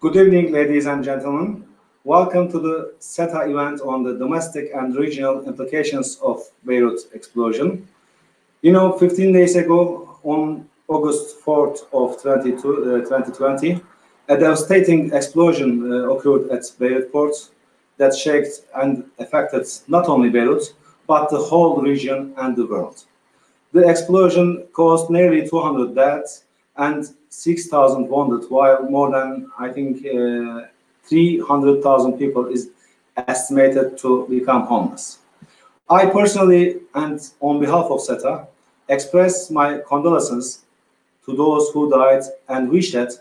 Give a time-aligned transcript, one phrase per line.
[0.00, 1.66] Good evening, ladies and gentlemen.
[2.04, 7.86] Welcome to the SETA event on the domestic and regional implications of Beirut explosion.
[8.62, 13.78] You know, 15 days ago, on August 4th of 22, uh, 2020,
[14.28, 17.34] a devastating explosion uh, occurred at Beirut port
[17.98, 20.72] that shaked and affected not only Beirut,
[21.06, 23.04] but the whole region and the world.
[23.72, 26.44] The explosion caused nearly 200 deaths
[26.80, 30.66] and 6,000 wounded, while more than, I think, uh,
[31.04, 32.70] 300,000 people is
[33.16, 35.18] estimated to become homeless.
[35.88, 38.46] I personally, and on behalf of SETA,
[38.88, 40.62] express my condolences
[41.26, 43.12] to those who died and wish that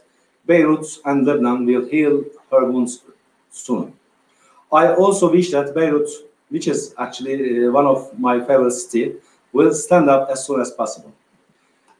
[0.45, 3.02] Beirut and Lebanon will heal her wounds
[3.52, 3.94] soon.
[4.72, 6.09] I also wish that Beirut,
[6.50, 9.17] which is actually uh, one of my favorite cities,
[9.52, 11.12] will stand up as soon as possible.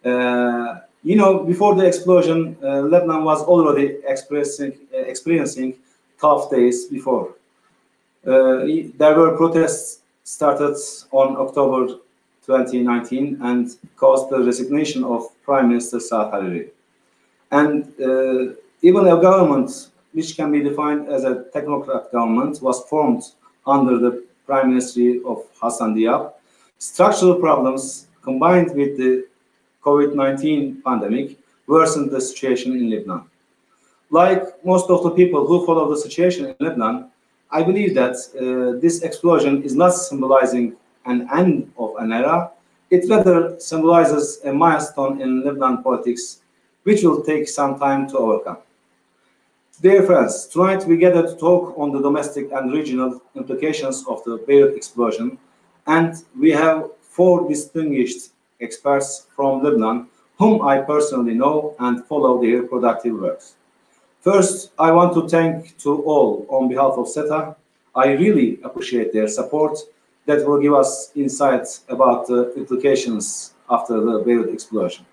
[0.06, 5.76] Uh, you know, before the explosion, uh, Lebanon was already experiencing, uh, experiencing
[6.20, 7.36] tough days before.
[8.26, 8.66] Uh,
[8.98, 10.76] there were protests started
[11.12, 11.96] on October
[12.46, 16.70] 2019 and caused the resignation of Prime Minister Saad Hariri.
[17.52, 23.24] And uh, even a government which can be defined as a technocrat government, was formed
[23.66, 26.34] under the prime ministry of Hassan Diab.
[26.80, 29.28] Structural problems combined with the
[29.84, 33.24] COVID-19 pandemic worsened the situation in Lebanon.
[34.10, 37.10] Like most of the people who follow the situation in Lebanon,
[37.52, 42.52] I believe that uh, this explosion is not symbolizing an end of an era.
[42.90, 46.40] It rather symbolizes a milestone in Lebanon politics,
[46.84, 48.58] which will take some time to overcome.
[49.82, 54.44] Dear friends, tonight we gather to talk on the domestic and regional implications of the
[54.46, 55.38] Beirut explosion,
[55.88, 60.08] and we have four distinguished experts from Lebanon
[60.40, 63.56] whom I personally know and follow their productive works.
[64.22, 67.56] First, I want to thank to all on behalf of SETA.
[67.94, 69.78] I really appreciate their support
[70.26, 75.06] that will give us insights about the implications after the Beirut explosion.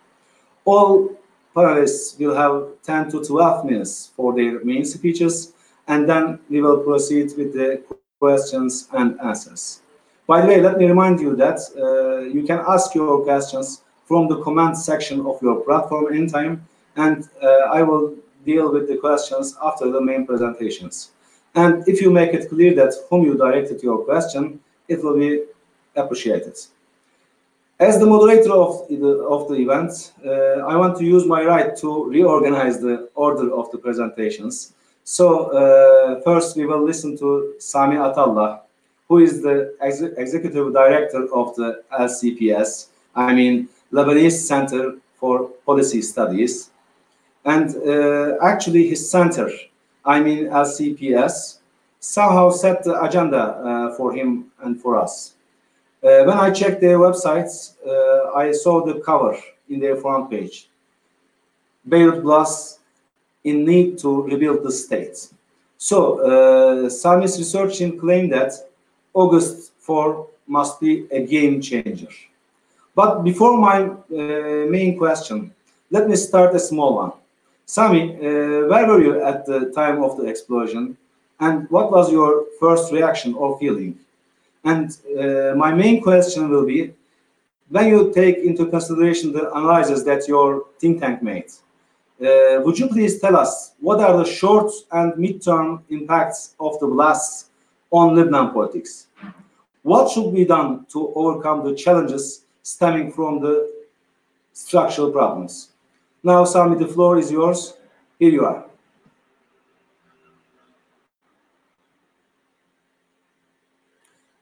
[0.64, 1.10] All
[1.54, 5.54] panelists will have 10 to 12 minutes for their main speeches,
[5.88, 7.82] and then we will proceed with the
[8.20, 9.82] questions and answers.
[10.26, 14.28] By the way, let me remind you that uh, you can ask your questions from
[14.28, 16.66] the comment section of your platform anytime,
[16.96, 18.14] and uh, I will
[18.44, 21.10] deal with the questions after the main presentations.
[21.54, 25.44] And if you make it clear that whom you directed your question, it will be
[25.94, 26.56] appreciated.
[27.78, 31.76] As the moderator of the, of the event, uh, I want to use my right
[31.76, 34.72] to reorganize the order of the presentations.
[35.04, 38.60] So uh, first we will listen to Sami Atallah,
[39.08, 46.02] who is the ex executive director of the LCPS, I mean Lebanese Center for Policy
[46.02, 46.70] Studies.
[47.44, 49.50] And uh, actually his center,
[50.04, 51.58] I mean LCPS,
[52.00, 55.34] somehow set the agenda uh, for him and for us.
[56.02, 59.36] Uh, when I checked their websites, uh, I saw the cover
[59.68, 60.68] in their front page.
[61.88, 62.80] Beirut Blast
[63.44, 65.28] in need to rebuild the state.
[65.78, 68.52] So uh, Sami's research team claimed that
[69.16, 72.08] August 4 must be a game changer.
[72.94, 75.52] But before my uh, main question,
[75.90, 77.12] let me start a small one.
[77.64, 80.96] Sami, uh, where were you at the time of the explosion?
[81.40, 83.98] And what was your first reaction or feeling?
[84.64, 86.92] And uh, my main question will be,
[87.68, 91.50] when you take into consideration the analysis that your think tank made,
[92.20, 96.86] uh, would you please tell us what are the short and midterm impacts of the
[96.86, 97.50] blasts
[97.90, 99.05] on Lebanon politics?
[99.86, 103.72] What should be done to overcome the challenges stemming from the
[104.52, 105.68] structural problems?
[106.24, 107.74] Now, Sami, the floor is yours.
[108.18, 108.64] Here you are.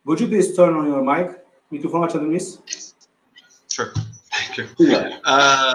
[0.06, 1.28] Would you please turn on your mic?
[1.70, 2.58] Mikrofon açabilir miyiz?
[3.68, 3.92] Sure.
[4.32, 4.66] Thank you.
[5.26, 5.74] Uh,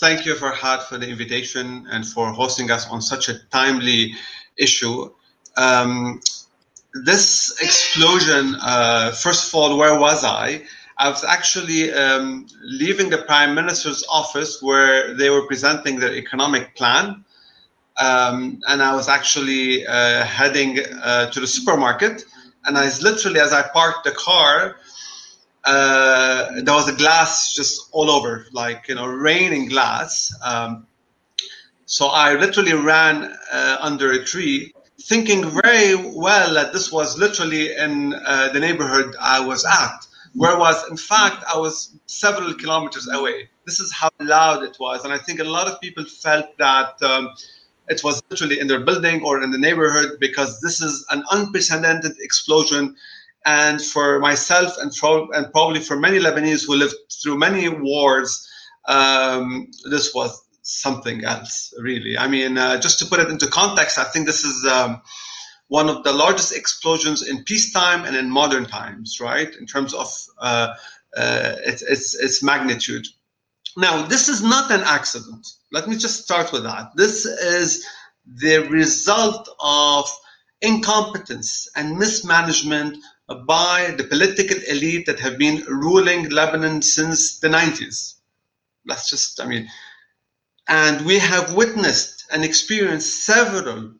[0.00, 4.14] thank you, Farhad, for the invitation and for hosting us on such a timely
[4.56, 5.10] issue.
[5.58, 6.20] Um,
[6.94, 10.62] this explosion, uh, first of all, where was I?
[10.96, 16.76] I was actually um, leaving the prime minister's office where they were presenting their economic
[16.76, 17.24] plan.
[17.96, 22.24] Um, and I was actually uh, heading uh, to the supermarket
[22.64, 24.76] and I was literally, as I parked the car,
[25.64, 30.34] uh, there was a glass just all over, like you know, raining glass.
[30.42, 30.86] Um,
[31.86, 34.74] so I literally ran uh, under a tree,
[35.04, 40.06] thinking very well that this was literally in uh, the neighborhood I was at.
[40.34, 43.48] Where was, in fact, I was several kilometers away.
[43.66, 47.00] This is how loud it was, and I think a lot of people felt that
[47.02, 47.30] um,
[47.88, 52.12] it was literally in their building or in the neighborhood because this is an unprecedented
[52.20, 52.96] explosion.
[53.46, 54.90] And for myself and,
[55.34, 58.48] and probably for many Lebanese who lived through many wars,
[58.86, 62.18] um, this was something else, really.
[62.18, 65.00] I mean, uh, just to put it into context, I think this is um,
[65.68, 69.54] one of the largest explosions in peacetime and in modern times, right?
[69.54, 70.08] In terms of
[70.40, 70.74] uh,
[71.16, 73.06] uh, its, its, its magnitude.
[73.76, 75.46] Now, this is not an accident.
[75.70, 76.92] Let me just start with that.
[76.96, 77.86] This is
[78.26, 80.10] the result of
[80.62, 82.96] incompetence and mismanagement
[83.46, 88.14] by the political elite that have been ruling Lebanon since the 90s.
[88.86, 89.68] That's just, I mean,
[90.68, 93.92] and we have witnessed and experienced several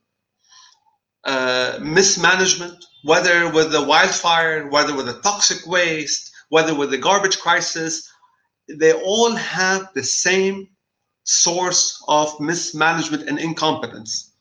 [1.24, 7.38] uh, mismanagement, whether with the wildfire, whether with the toxic waste, whether with the garbage
[7.38, 8.10] crisis,
[8.68, 10.68] they all have the same
[11.24, 14.32] source of mismanagement and incompetence.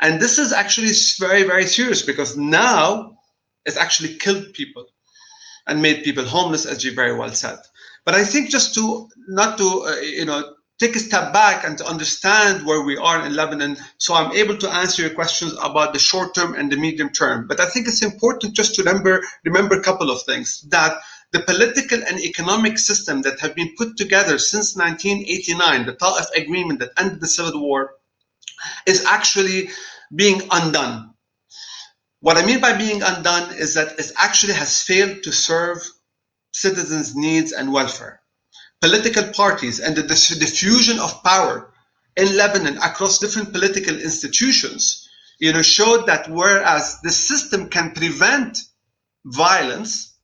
[0.00, 3.18] And this is actually very, very serious because now
[3.66, 4.86] it's actually killed people
[5.66, 7.58] and made people homeless, as you very well said.
[8.04, 11.76] But I think just to not to uh, you know take a step back and
[11.76, 15.92] to understand where we are in Lebanon, so I'm able to answer your questions about
[15.92, 17.46] the short term and the medium term.
[17.46, 20.94] But I think it's important just to remember remember a couple of things that
[21.32, 26.80] the political and economic system that have been put together since 1989, the Ta'if agreement
[26.80, 27.94] that ended the civil war,
[28.86, 29.68] is actually
[30.14, 31.14] being undone.
[32.20, 35.78] What I mean by being undone is that it actually has failed to serve
[36.52, 38.19] citizens' needs and welfare.
[38.80, 41.72] Political parties and the diffusion of power
[42.16, 48.58] in Lebanon across different political institutions, you know, showed that whereas the system can prevent
[49.24, 50.14] violence,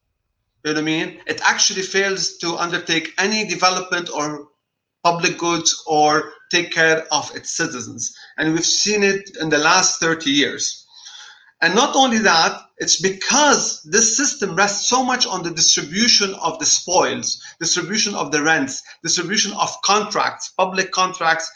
[0.65, 1.21] you know what I mean?
[1.27, 4.49] It actually fails to undertake any development or
[5.05, 8.17] public goods or take care of its citizens.
[8.39, 10.86] And we've seen it in the last 30 years.
[11.63, 16.59] And not only that, it's because this system rests so much on the distribution of
[16.59, 21.51] the spoils, distribution of the rents, distribution of contracts, public contracts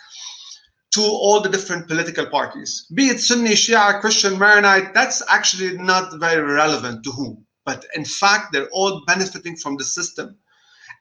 [0.94, 2.87] to all the different political parties.
[2.94, 8.05] Be it Sunni, Shia, Christian, Maronite, that's actually not very relevant to whom but in
[8.05, 10.37] fact, they're all benefiting from the system.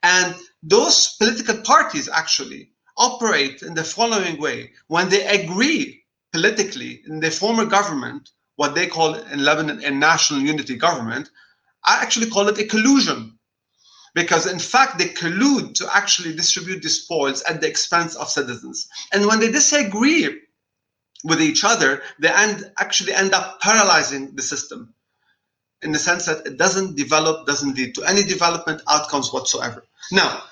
[0.03, 7.19] And those political parties actually operate in the following way when they agree politically in
[7.21, 11.29] the former government, what they call in Lebanon a national unity government,
[11.85, 13.39] I actually call it a collusion.
[14.13, 18.89] Because in fact, they collude to actually distribute the spoils at the expense of citizens.
[19.13, 20.41] And when they disagree
[21.23, 24.93] with each other, they end, actually end up paralyzing the system
[25.81, 29.85] in the sense that it doesn't develop, doesn't lead to any development outcomes whatsoever.
[30.11, 30.43] Now,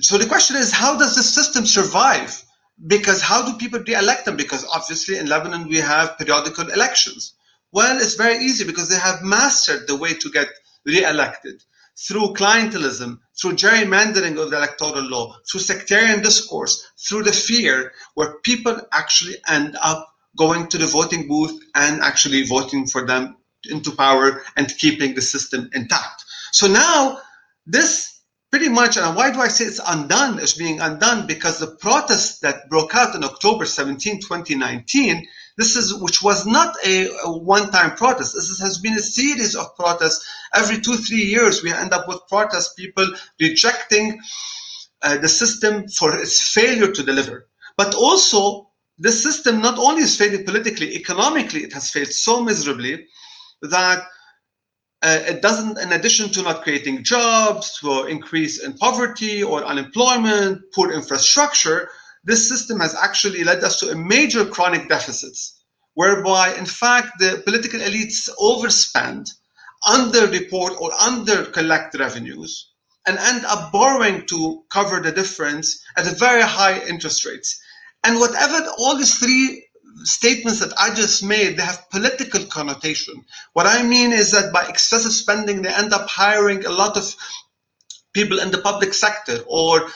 [0.00, 2.44] so the question is, how does the system survive?
[2.84, 4.36] Because how do people re-elect them?
[4.36, 7.33] Because obviously in Lebanon we have periodical elections.
[7.74, 10.46] Well, it's very easy because they have mastered the way to get
[10.86, 11.60] re-elected
[12.06, 18.38] through clientelism, through gerrymandering of the electoral law, through sectarian discourse, through the fear, where
[18.44, 23.36] people actually end up going to the voting booth and actually voting for them
[23.68, 26.24] into power and keeping the system intact.
[26.52, 27.18] So now
[27.66, 28.20] this
[28.52, 30.38] pretty much, and why do I say it's undone?
[30.38, 35.26] It's being undone because the protest that broke out on October 17, 2019,
[35.56, 38.34] this is which was not a, a one-time protest.
[38.34, 40.26] This has been a series of protests.
[40.52, 43.06] Every two, three years, we end up with protests, people
[43.40, 44.20] rejecting
[45.02, 47.46] uh, the system for its failure to deliver.
[47.76, 53.06] But also, the system not only is failing politically, economically, it has failed so miserably
[53.62, 54.04] that
[55.02, 60.62] uh, it doesn't, in addition to not creating jobs, to increase in poverty or unemployment,
[60.72, 61.90] poor infrastructure,
[62.24, 65.62] this system has actually led us to a major chronic deficits,
[65.94, 69.30] whereby, in fact, the political elites overspend,
[69.86, 72.70] under-report or under-collect revenues,
[73.06, 77.60] and end up borrowing to cover the difference at very high interest rates.
[78.02, 79.66] And whatever all these three
[80.02, 83.14] statements that I just made, they have political connotation.
[83.52, 87.14] What I mean is that by excessive spending, they end up hiring a lot of
[88.14, 89.88] people in the public sector or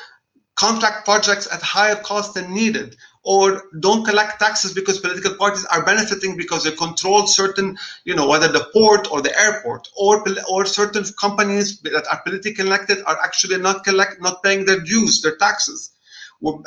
[0.59, 5.85] contract projects at higher cost than needed or don't collect taxes because political parties are
[5.85, 10.67] benefiting because they control certain, you know, whether the port or the airport or or
[10.67, 15.37] certain companies that are politically elected are actually not collect not paying their dues, their
[15.37, 15.93] taxes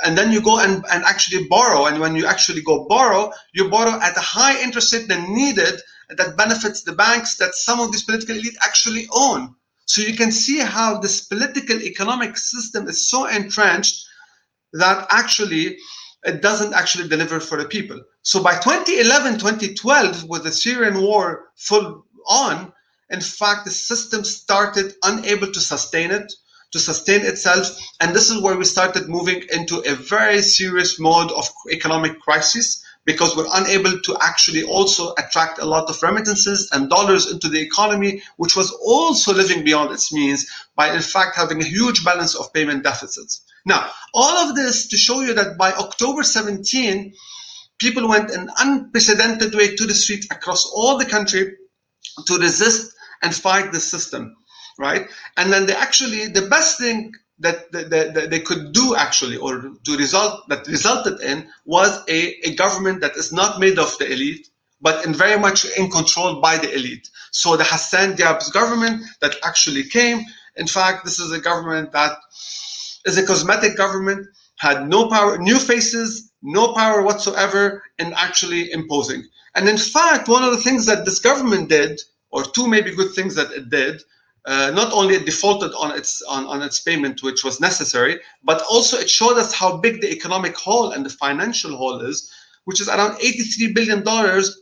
[0.04, 1.86] and then you go and, and actually borrow.
[1.86, 5.80] And when you actually go borrow, you borrow at a high interest rate than needed
[6.10, 9.56] that benefits the banks that some of these political elite actually own.
[9.92, 14.06] So you can see how this political economic system is so entrenched
[14.72, 15.78] that actually
[16.24, 18.00] it doesn't actually deliver for the people.
[18.22, 22.72] So by 2011, 2012, with the Syrian war full on,
[23.10, 26.32] in fact, the system started unable to sustain it,
[26.72, 27.78] to sustain itself.
[28.00, 32.82] And this is where we started moving into a very serious mode of economic crisis
[33.06, 37.60] because we're unable to actually also attract a lot of remittances and dollars into the
[37.60, 42.36] economy, which was also living beyond its means by, in fact, having a huge balance
[42.36, 43.44] of payment deficits.
[43.66, 47.14] Now, all of this to show you that by October 17,
[47.80, 51.56] people went an unprecedented way to the street across all the country
[52.28, 52.94] to resist
[53.24, 54.36] and fight the system,
[54.80, 55.08] right?
[55.38, 59.72] And then they actually, the best thing that, that, that, they could do actually, or
[59.86, 64.12] to result that resulted in was a, a government that is not made of the
[64.12, 64.48] elite,
[64.82, 67.10] but in very much in control by the elite.
[67.32, 70.22] So the Hassan Diab's government that actually came,
[70.56, 72.18] in fact, this is a government that
[73.06, 79.24] is a cosmetic government, had no power, new faces, no power whatsoever in actually imposing.
[79.56, 82.00] And in fact, one of the things that this government did,
[82.32, 84.02] or two maybe good things that it did,
[84.46, 88.64] uh, not only it defaulted on its on, on its payment, which was necessary, but
[88.70, 92.32] also it showed us how big the economic hole and the financial hole is,
[92.66, 94.62] which is around 83 billion dollars,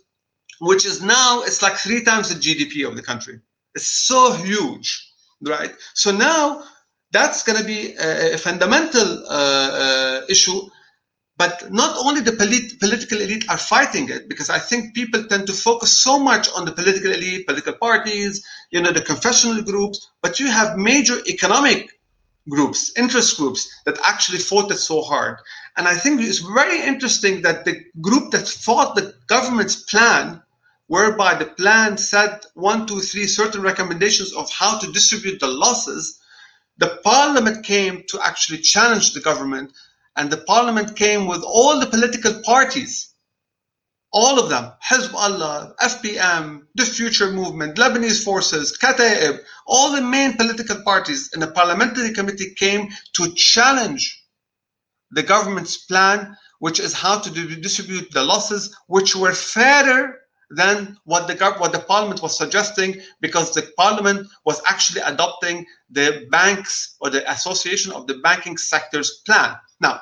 [0.60, 3.40] which is now it's like three times the GDP of the country.
[3.76, 5.74] It's so huge, right?
[5.94, 6.64] So now
[7.12, 10.60] that's going to be a, a fundamental uh, uh, issue.
[11.40, 15.48] But not only the polit- political elite are fighting it, because I think people tend
[15.48, 20.12] to focus so much on the political elite, political parties, you know, the confessional groups,
[20.22, 21.98] but you have major economic
[22.50, 25.38] groups, interest groups that actually fought it so hard.
[25.78, 30.42] And I think it's very interesting that the group that fought the government's plan,
[30.88, 36.20] whereby the plan said one, two, three certain recommendations of how to distribute the losses,
[36.80, 39.72] the parliament came to actually challenge the government,
[40.20, 43.14] and the parliament came with all the political parties,
[44.12, 50.84] all of them, Hezbollah, FPM, the Future Movement, Lebanese Forces, Kataib, all the main political
[50.84, 54.22] parties in the parliamentary committee came to challenge
[55.12, 57.30] the government's plan, which is how to
[57.62, 60.20] distribute the losses, which were fairer
[60.52, 66.28] than what the what the parliament was suggesting because the parliament was actually adopting the
[66.30, 70.02] banks or the association of the banking sector's plan now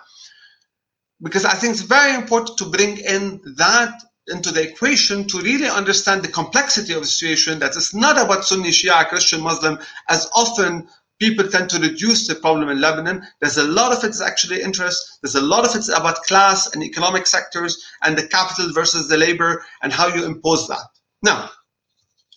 [1.21, 3.93] because i think it's very important to bring in that
[4.27, 8.45] into the equation to really understand the complexity of the situation that it's not about
[8.45, 9.79] sunni shia christian muslim
[10.09, 10.87] as often
[11.19, 13.25] people tend to reduce the problem in Lebanon.
[13.39, 15.19] There's a lot of it is actually interest.
[15.21, 19.17] There's a lot of it's about class and economic sectors and the capital versus the
[19.17, 20.85] labor and how you impose that.
[21.23, 21.49] Now,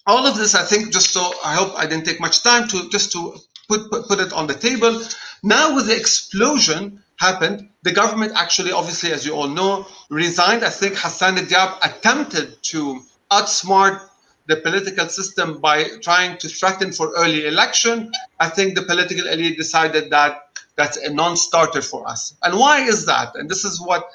[0.06, 2.88] all of this, I think, just so I hope I didn't take much time to
[2.88, 3.36] just to
[3.68, 5.02] put, put, put it on the table.
[5.42, 10.64] Now, with the explosion happened, the government actually, obviously, as you all know, resigned.
[10.64, 13.00] I think Hassan Diab attempted to
[13.30, 14.00] outsmart
[14.46, 18.10] the political system by trying to threaten for early election,
[18.40, 22.34] I think the political elite decided that that's a non-starter for us.
[22.42, 23.36] And why is that?
[23.36, 24.08] And this is what,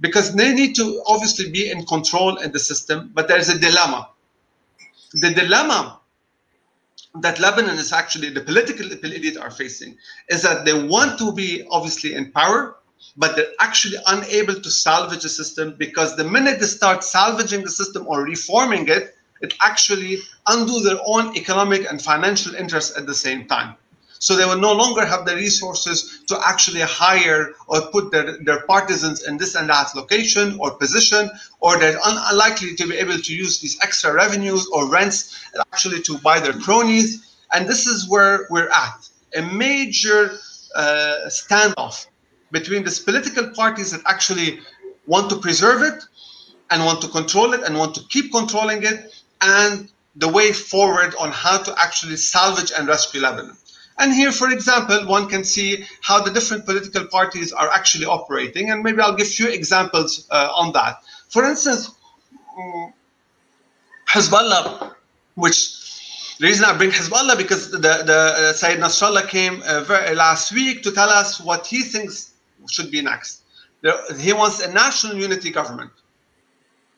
[0.00, 4.08] because they need to obviously be in control in the system, but there's a dilemma.
[5.12, 5.98] The dilemma
[7.20, 9.96] that Lebanon is actually, the political elite are facing,
[10.28, 12.76] is that they want to be obviously in power,
[13.16, 17.70] but they're actually unable to salvage the system because the minute they start salvaging the
[17.70, 23.14] system or reforming it, it actually undo their own economic and financial interests at the
[23.14, 23.74] same time.
[24.22, 28.64] So they will no longer have the resources to actually hire or put their, their
[28.66, 33.34] partisans in this and that location or position, or they're unlikely to be able to
[33.34, 37.36] use these extra revenues or rents actually to buy their cronies.
[37.52, 40.30] And this is where we're at a major
[40.76, 42.06] uh, standoff
[42.52, 44.60] between these political parties that actually
[45.04, 46.00] want to preserve it
[46.70, 51.12] and want to control it and want to keep controlling it and the way forward
[51.18, 53.56] on how to actually salvage and rescue Lebanon.
[54.02, 58.70] And here, for example, one can see how the different political parties are actually operating,
[58.70, 61.04] and maybe I'll give a few examples uh, on that.
[61.28, 61.88] For instance,
[62.58, 62.92] um,
[64.12, 64.96] Hezbollah,
[65.36, 70.16] which the reason I bring Hezbollah because the, the uh, Sayyid Nasrallah came uh, very,
[70.16, 72.32] last week to tell us what he thinks
[72.68, 73.42] should be next.
[73.82, 75.92] There, he wants a national unity government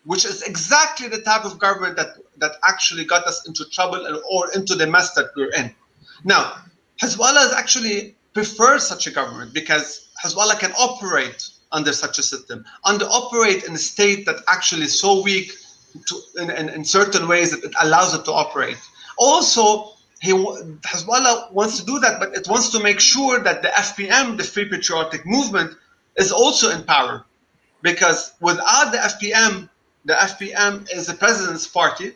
[0.05, 4.51] which is exactly the type of government that, that actually got us into trouble or
[4.53, 5.75] into the mess that we're in.
[6.25, 6.57] Now,
[7.03, 13.05] Hezbollah actually prefers such a government because Hezbollah can operate under such a system, under
[13.07, 15.53] operate in a state that actually is so weak
[16.07, 18.77] to, in, in, in certain ways that it allows it to operate.
[19.19, 23.69] Also, he, Hezbollah wants to do that, but it wants to make sure that the
[23.69, 25.73] FPM, the Free Patriotic Movement,
[26.17, 27.25] is also in power
[27.83, 29.69] because without the FPM,
[30.05, 32.13] the FPM is the president's party.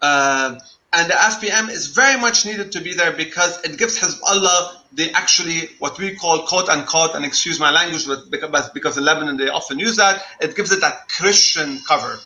[0.00, 0.58] Uh,
[0.94, 5.10] and the FPM is very much needed to be there because it gives Hezbollah the
[5.12, 9.36] actually what we call quote unquote, and excuse my language, but because, because in Lebanon
[9.36, 12.18] they often use that, it gives it that Christian cover.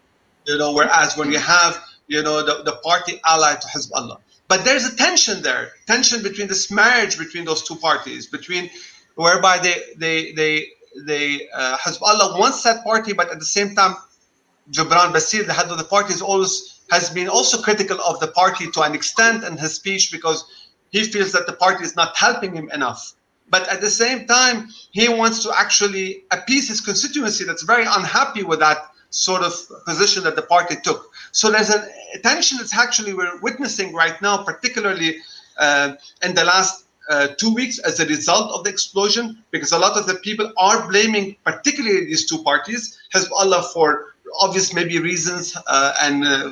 [0.47, 4.19] You know, whereas when you have, you know, the, the party allied to Hezbollah.
[4.49, 8.71] But there's a tension there, tension between this marriage between those two parties, between
[9.15, 10.69] whereby they they they
[11.07, 13.95] they uh, Hezbollah wants that party, but at the same time,
[14.71, 18.29] Gibran Bassil, the head of the party, is always has been also critical of the
[18.29, 20.45] party to an extent in his speech because
[20.91, 23.13] he feels that the party is not helping him enough.
[23.51, 28.43] But at the same time, he wants to actually appease his constituency that's very unhappy
[28.43, 28.79] with that
[29.11, 29.55] sort of
[29.87, 31.11] position that the party took.
[31.33, 31.87] So there's a
[32.23, 35.17] tension that's actually we're witnessing right now, particularly
[35.59, 39.79] uh, in the last uh, two weeks as a result of the explosion, because a
[39.79, 45.57] lot of the people are blaming, particularly these two parties, Hezbollah for obvious maybe reasons
[45.67, 46.51] uh, and uh,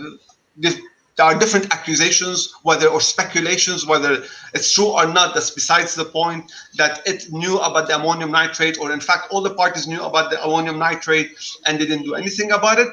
[1.16, 5.34] there are different accusations, whether or speculations, whether it's true or not.
[5.34, 6.52] That's besides the point.
[6.76, 10.30] That it knew about the ammonium nitrate, or in fact, all the parties knew about
[10.30, 11.30] the ammonium nitrate
[11.66, 12.88] and they didn't do anything about it.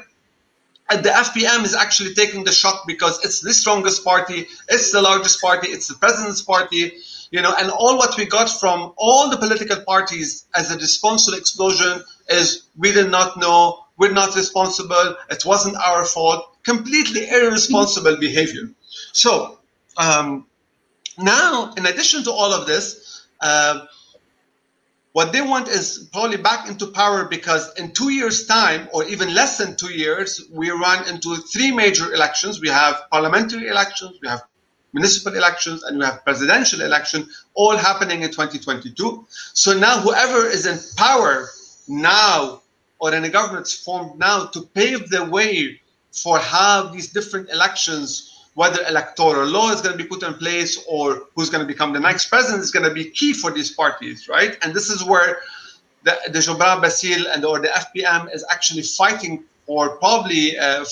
[0.90, 5.00] And the FPM is actually taking the shock because it's the strongest party, it's the
[5.00, 6.92] largest party, it's the president's party,
[7.30, 11.24] you know, and all what we got from all the political parties as a response
[11.24, 16.56] to the explosion is we did not know, we're not responsible, it wasn't our fault
[16.64, 18.70] completely irresponsible behavior.
[19.12, 19.58] So
[19.96, 20.46] um,
[21.18, 23.86] now, in addition to all of this, uh,
[25.12, 29.32] what they want is probably back into power because in two years' time, or even
[29.32, 32.60] less than two years, we run into three major elections.
[32.60, 34.42] We have parliamentary elections, we have
[34.92, 39.24] municipal elections, and we have presidential election, all happening in 2022.
[39.30, 41.48] So now, whoever is in power
[41.86, 42.62] now,
[42.98, 45.80] or in a government formed now, to pave the way
[46.12, 50.82] for how these different elections, whether electoral law is going to be put in place
[50.88, 53.72] or who's going to become the next president is going to be key for these
[53.72, 54.56] parties, right?
[54.62, 55.40] And this is where
[56.04, 60.84] the, the Gibran Bassil and or the FPM is actually fighting for probably uh,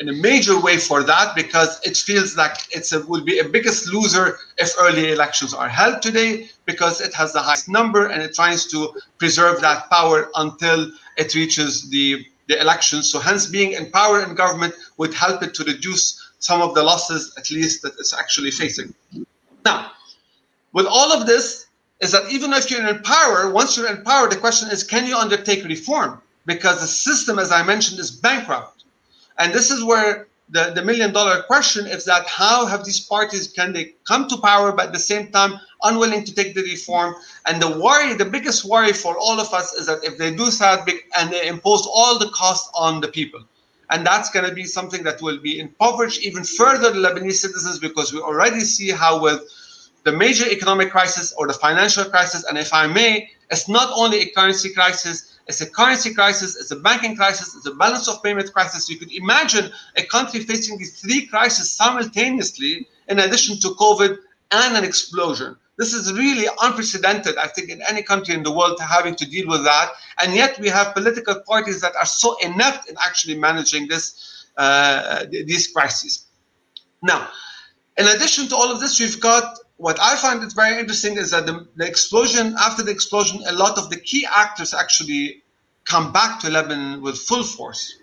[0.00, 3.44] in a major way for that because it feels like it's a, will be a
[3.44, 8.20] biggest loser if early elections are held today because it has the highest number and
[8.20, 13.08] it tries to preserve that power until it reaches the the elections.
[13.08, 16.04] So hence being in power in government would help it to reduce
[16.40, 18.92] some of the losses, at least that it's actually facing.
[19.64, 19.92] Now,
[20.72, 21.66] with all of this,
[22.00, 25.06] is that even if you're in power, once you're in power, the question is, can
[25.06, 26.20] you undertake reform?
[26.46, 28.84] Because the system, as I mentioned, is bankrupt.
[29.38, 33.48] And this is where the, the million dollar question is that how have these parties
[33.48, 37.14] can they come to power but at the same time unwilling to take the reform
[37.46, 40.50] and the worry the biggest worry for all of us is that if they do
[40.50, 40.86] that
[41.18, 43.40] and they impose all the cost on the people
[43.90, 47.78] and that's going to be something that will be impoverish even further the lebanese citizens
[47.78, 49.40] because we already see how with
[50.04, 54.20] the major economic crisis or the financial crisis and if i may it's not only
[54.20, 58.22] a currency crisis it's a currency crisis, it's a banking crisis, it's a balance of
[58.22, 58.88] payment crisis.
[58.88, 64.16] You could imagine a country facing these three crises simultaneously, in addition to COVID
[64.52, 65.56] and an explosion.
[65.76, 69.48] This is really unprecedented, I think, in any country in the world having to deal
[69.48, 69.90] with that.
[70.22, 75.24] And yet we have political parties that are so inept in actually managing this uh,
[75.30, 76.26] these crises.
[77.02, 77.28] Now,
[77.96, 81.30] in addition to all of this, we've got what I find is very interesting is
[81.30, 85.42] that the, the, explosion, after the explosion, a lot of the key actors actually
[85.84, 87.96] come back to Lebanon with full force.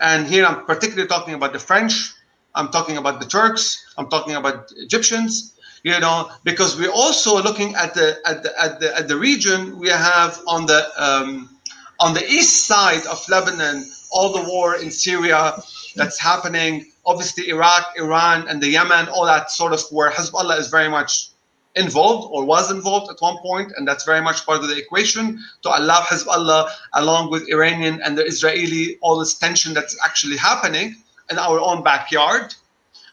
[0.00, 2.12] And here I'm particularly talking about the French,
[2.52, 7.76] I'm talking about the Turks, I'm talking about Egyptians, you know, because we're also looking
[7.76, 11.48] at the at the at the, at the region we have on the um,
[12.00, 15.62] on the east side of Lebanon, all the war in Syria
[15.94, 20.68] that's happening obviously Iraq, Iran, and the Yemen, all that sort of where Hezbollah is
[20.68, 21.30] very much
[21.74, 25.24] involved or was involved at one point, and that's very much part of the equation
[25.62, 30.96] to allow Hezbollah, along with Iranian and the Israeli, all this tension that's actually happening
[31.30, 32.54] in our own backyard.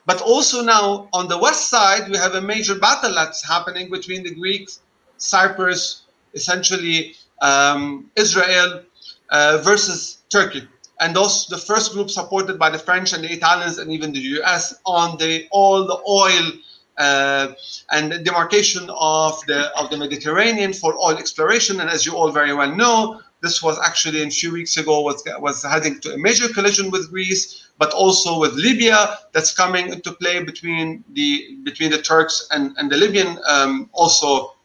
[0.05, 4.23] But also now on the west side, we have a major battle that's happening between
[4.23, 4.81] the Greeks,
[5.17, 6.03] Cyprus,
[6.33, 8.83] essentially um, Israel
[9.29, 10.67] uh, versus Turkey
[10.99, 14.19] and those the first group supported by the French and the Italians and even the
[14.39, 16.51] US on the all the oil
[16.97, 17.53] uh,
[17.91, 21.81] and the demarcation of the of the Mediterranean for oil exploration.
[21.81, 25.23] And as you all very well know, this was actually a few weeks ago was
[25.39, 30.11] was heading to a major collision with Greece, but also with Libya that's coming into
[30.13, 34.55] play between the between the Turks and, and the Libyan um, also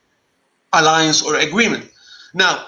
[0.73, 1.91] alliance or agreement.
[2.33, 2.67] Now,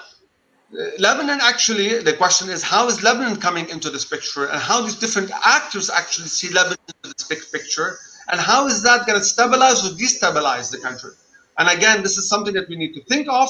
[0.97, 4.95] Lebanon actually, the question is how is Lebanon coming into this picture and how these
[4.95, 7.97] different actors actually see Lebanon in this big picture
[8.31, 11.11] and how is that going to stabilize or destabilize the country?
[11.57, 13.49] And again, this is something that we need to think of.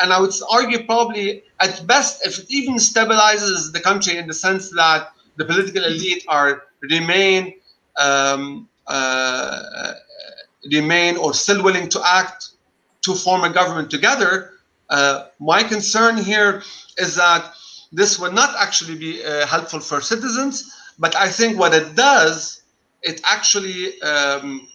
[0.00, 4.34] And I would argue probably at best, if it even stabilizes the country in the
[4.34, 7.54] sense that the political elite are remain
[7.98, 9.94] um, uh,
[10.72, 12.50] remain or still willing to act
[13.02, 14.52] to form a government together,
[14.90, 16.62] uh, my concern here
[16.98, 17.52] is that
[17.92, 22.62] this will not actually be uh, helpful for citizens, but I think what it does,
[23.02, 24.68] it actually, um,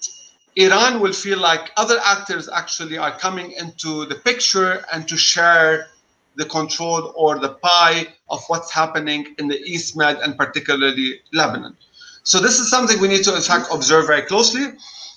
[0.55, 5.87] Iran will feel like other actors actually are coming into the picture and to share
[6.35, 11.75] the control or the pie of what's happening in the East Med and particularly Lebanon.
[12.23, 14.65] So this is something we need to in fact observe very closely.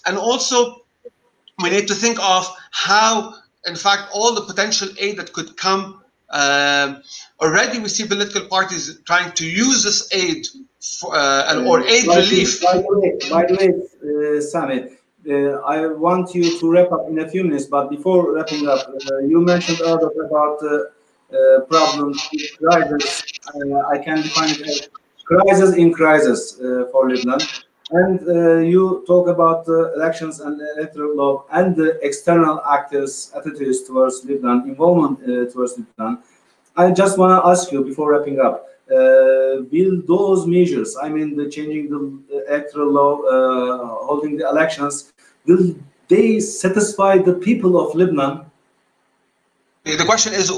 [0.06, 0.82] And also
[1.62, 3.34] we need to think of how
[3.66, 6.02] in fact, all the potential aid that could come.
[6.30, 7.00] Uh,
[7.40, 10.46] already, we see political parties trying to use this aid
[10.80, 12.62] for, uh, or aid by relief.
[12.62, 14.84] By the way, by the way uh, Sami,
[15.28, 17.66] uh, I want you to wrap up in a few minutes.
[17.66, 23.22] But before wrapping up, uh, you mentioned earlier about uh, problems with crisis.
[23.90, 24.88] I can define it as
[25.24, 26.58] crisis in crisis
[26.92, 27.40] for Lebanon.
[27.90, 33.82] And uh, you talk about the elections and electoral law and the external actors' attitudes
[33.82, 36.18] towards Lebanon, involvement uh, towards Lebanon.
[36.76, 41.34] I just want to ask you before wrapping up: uh, Will those measures, I mean,
[41.34, 45.12] the changing the electoral law, uh, holding the elections,
[45.46, 45.74] will
[46.08, 48.44] they satisfy the people of Lebanon?
[49.84, 50.54] The question is, uh,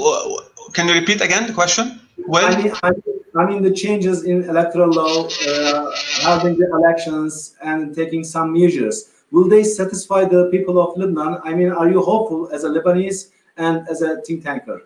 [0.73, 2.01] can you repeat again the question?
[2.27, 5.91] Well, I mean, I mean I mean, the changes in electoral law, uh,
[6.21, 11.39] having the elections and taking some measures, will they satisfy the people of Lebanon?
[11.43, 14.81] I mean, are you hopeful as a Lebanese and as a think tanker?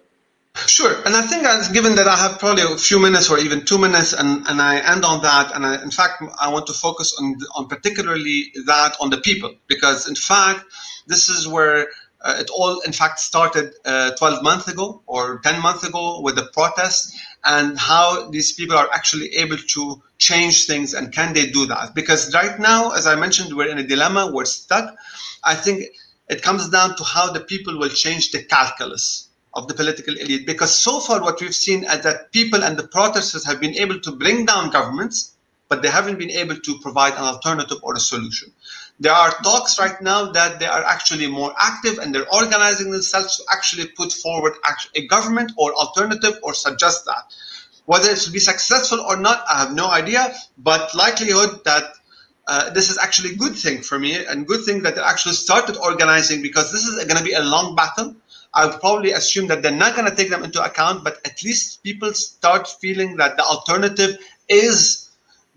[0.67, 3.65] Sure, and I think that given that I have probably a few minutes or even
[3.65, 6.73] two minutes, and, and I end on that, and I, in fact I want to
[6.73, 10.63] focus on on particularly that on the people because in fact
[11.07, 11.87] this is where
[12.25, 16.35] uh, it all, in fact, started uh, 12 months ago or 10 months ago with
[16.35, 21.45] the protests, and how these people are actually able to change things and can they
[21.51, 21.93] do that?
[21.93, 24.95] Because right now, as I mentioned, we're in a dilemma, we're stuck.
[25.43, 25.85] I think
[26.27, 30.47] it comes down to how the people will change the calculus of the political elite.
[30.47, 33.99] Because so far, what we've seen is that people and the protesters have been able
[33.99, 35.35] to bring down governments,
[35.69, 38.51] but they haven't been able to provide an alternative or a solution.
[38.99, 43.37] There are talks right now that they are actually more active and they're organizing themselves
[43.37, 44.53] to actually put forward
[44.95, 47.33] a government or alternative or suggest that.
[47.85, 51.83] Whether it will be successful or not, I have no idea, but likelihood that
[52.47, 55.33] uh, this is actually a good thing for me and good thing that they actually
[55.33, 58.15] started organizing because this is going to be a long battle.
[58.53, 61.43] I would probably assume that they're not going to take them into account, but at
[61.43, 65.09] least people start feeling that the alternative is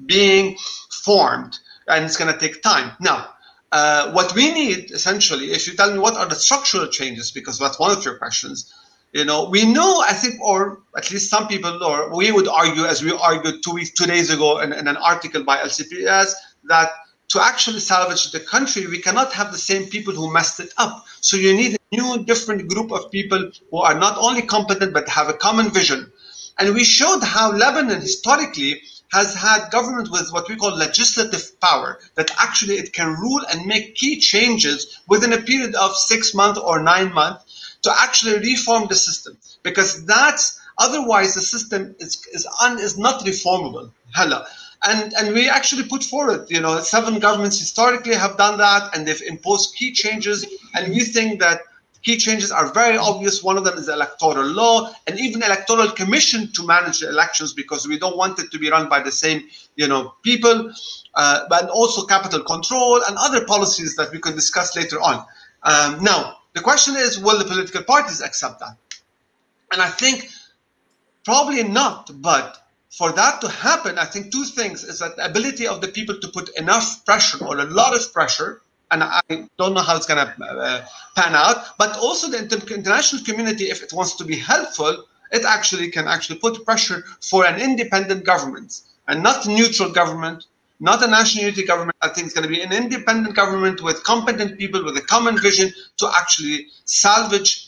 [0.04, 0.56] being
[0.90, 1.56] formed
[1.88, 2.92] and it's going to take time.
[3.00, 3.28] Now,
[3.72, 7.58] uh, what we need essentially, if you tell me what are the structural changes, because
[7.58, 8.72] that's one of your questions,
[9.12, 12.84] you know, we know, I think, or at least some people, or we would argue,
[12.84, 16.32] as we argued two weeks, two days ago in, in an article by LCPS,
[16.64, 16.90] that
[17.28, 21.04] to actually salvage the country, we cannot have the same people who messed it up.
[21.20, 25.08] So you need a new, different group of people who are not only competent but
[25.08, 26.10] have a common vision.
[26.58, 31.98] And we showed how Lebanon historically has had government with what we call legislative power,
[32.14, 36.60] that actually it can rule and make key changes within a period of six months
[36.60, 39.36] or nine months to actually reform the system.
[39.62, 43.90] Because that's otherwise the system is is, un, is not reformable.
[44.14, 44.46] Hella.
[44.84, 49.06] And and we actually put forward, you know, seven governments historically have done that and
[49.06, 50.46] they've imposed key changes.
[50.74, 51.62] And we think that
[52.02, 53.42] Key changes are very obvious.
[53.42, 57.88] One of them is electoral law and even electoral commission to manage the elections because
[57.88, 60.72] we don't want it to be run by the same, you know, people,
[61.14, 65.24] uh, but also capital control and other policies that we can discuss later on.
[65.62, 68.76] Um, now, the question is, will the political parties accept that?
[69.72, 70.28] And I think
[71.24, 72.56] probably not, but
[72.90, 76.18] for that to happen, I think two things is that the ability of the people
[76.20, 79.20] to put enough pressure or a lot of pressure and I
[79.58, 81.78] don't know how it's going to uh, pan out.
[81.78, 82.38] But also the
[82.74, 87.44] international community, if it wants to be helpful, it actually can actually put pressure for
[87.44, 90.46] an independent government and not neutral government,
[90.80, 91.96] not a national unity government.
[92.00, 95.38] I think it's going to be an independent government with competent people with a common
[95.38, 97.67] vision to actually salvage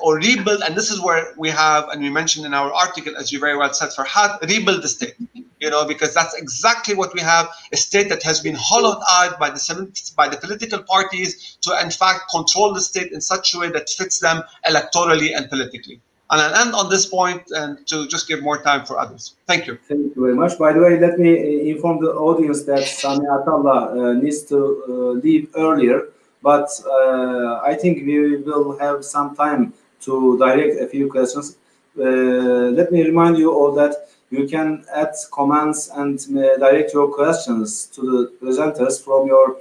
[0.00, 0.62] or rebuild.
[0.62, 3.56] And this is where we have, and we mentioned in our article, as you very
[3.56, 5.14] well said, Farhad, rebuild the state.
[5.60, 9.38] You know, because that's exactly what we have: a state that has been hollowed out
[9.40, 13.58] by the by the political parties to, in fact, control the state in such a
[13.58, 16.00] way that fits them electorally and politically.
[16.30, 19.34] And I'll end on this point and to just give more time for others.
[19.46, 19.78] Thank you.
[19.88, 20.58] Thank you very much.
[20.58, 24.58] By the way, let me uh, inform the audience that Sami Atallah uh, needs to
[24.58, 24.92] uh,
[25.24, 26.08] leave earlier,
[26.42, 29.72] but uh, I think we will have some time
[30.02, 31.56] to direct a few questions.
[31.98, 37.08] Uh, let me remind you all that you can add comments and uh, direct your
[37.12, 39.56] questions to the presenters from your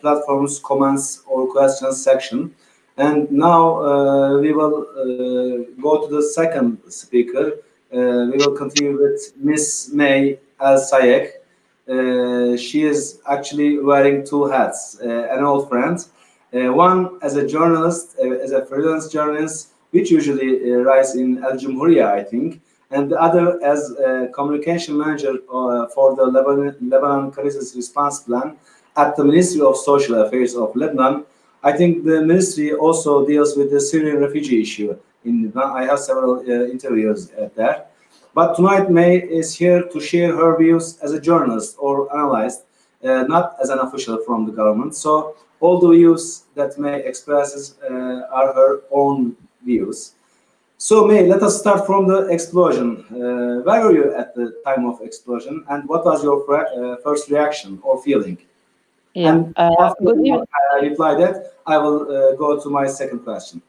[0.00, 2.54] platform's comments or questions section.
[2.98, 7.52] And now uh, we will uh, go to the second speaker.
[7.92, 11.30] Uh, we will continue with Miss May Al Sayek.
[11.88, 15.98] Uh, she is actually wearing two hats, uh, an old friend.
[16.52, 22.06] Uh, one as a journalist, as a freelance journalist, which usually writes in Al Jumhuriya,
[22.06, 27.74] I think, and the other as a communication manager uh, for the Lebanon, Lebanon Crisis
[27.76, 28.56] Response Plan
[28.96, 31.24] at the Ministry of Social Affairs of Lebanon,
[31.62, 34.96] I think the ministry also deals with the Syrian refugee issue.
[35.24, 37.87] In I have several uh, interviews at that.
[38.38, 42.66] But tonight, May is here to share her views as a journalist or analyst,
[43.02, 44.94] uh, not as an official from the government.
[44.94, 50.12] So all the views that May expresses uh, are her own views.
[50.76, 53.04] So May, let us start from the explosion.
[53.10, 57.28] Uh, where were you at the time of explosion, and what was your uh, first
[57.30, 58.38] reaction or feeling?
[59.14, 59.30] Yeah.
[59.30, 63.60] And uh, after you uh, reply that, I will uh, go to my second question.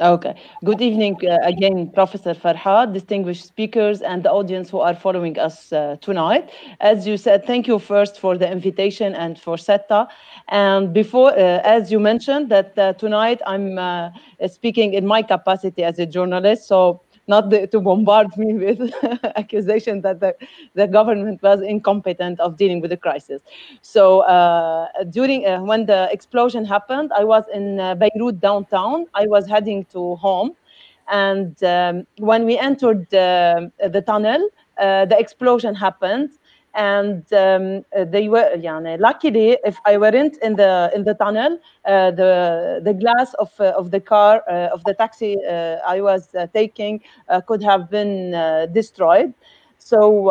[0.00, 0.36] Okay.
[0.64, 5.72] Good evening uh, again, Professor Farhad, distinguished speakers, and the audience who are following us
[5.72, 6.50] uh, tonight.
[6.80, 10.06] As you said, thank you first for the invitation and for SETA.
[10.50, 14.10] And before, uh, as you mentioned, that uh, tonight I'm uh,
[14.46, 16.68] speaking in my capacity as a journalist.
[16.68, 18.92] So not the, to bombard me with
[19.36, 20.34] accusations that the,
[20.74, 23.42] the government was incompetent of dealing with the crisis.
[23.82, 29.06] So uh, during uh, when the explosion happened, I was in uh, Beirut downtown.
[29.14, 30.56] I was heading to home,
[31.10, 36.30] and um, when we entered the tunnel, the explosion happened
[36.75, 41.59] and um, uh, they were يعني, luckily if I weren't in the in the tunnel
[41.85, 46.01] uh, the the glass of uh, of the car uh, of the taxi uh, I
[46.01, 47.01] was uh, taking
[47.47, 48.31] could have been
[48.73, 49.33] destroyed
[49.78, 50.30] so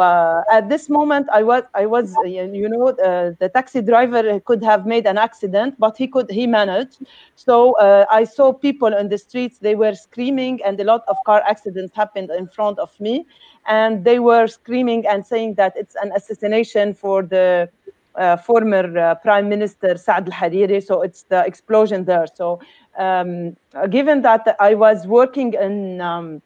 [0.52, 5.06] at this moment I was I was you know the taxi driver could have made
[5.08, 6.98] an accident but he could he managed
[7.36, 7.76] so
[8.12, 11.96] I saw people on the streets they were screaming and a lot of car accidents
[11.96, 13.26] happened in front of me
[13.68, 17.70] and they were screaming and saying that it's an assassination for the
[18.18, 20.84] uh, former uh, Prime Minister Saad al-Hariri.
[20.84, 22.26] So it's the explosion there.
[22.34, 22.60] So
[22.98, 23.56] um,
[23.90, 26.42] given that I was working in um,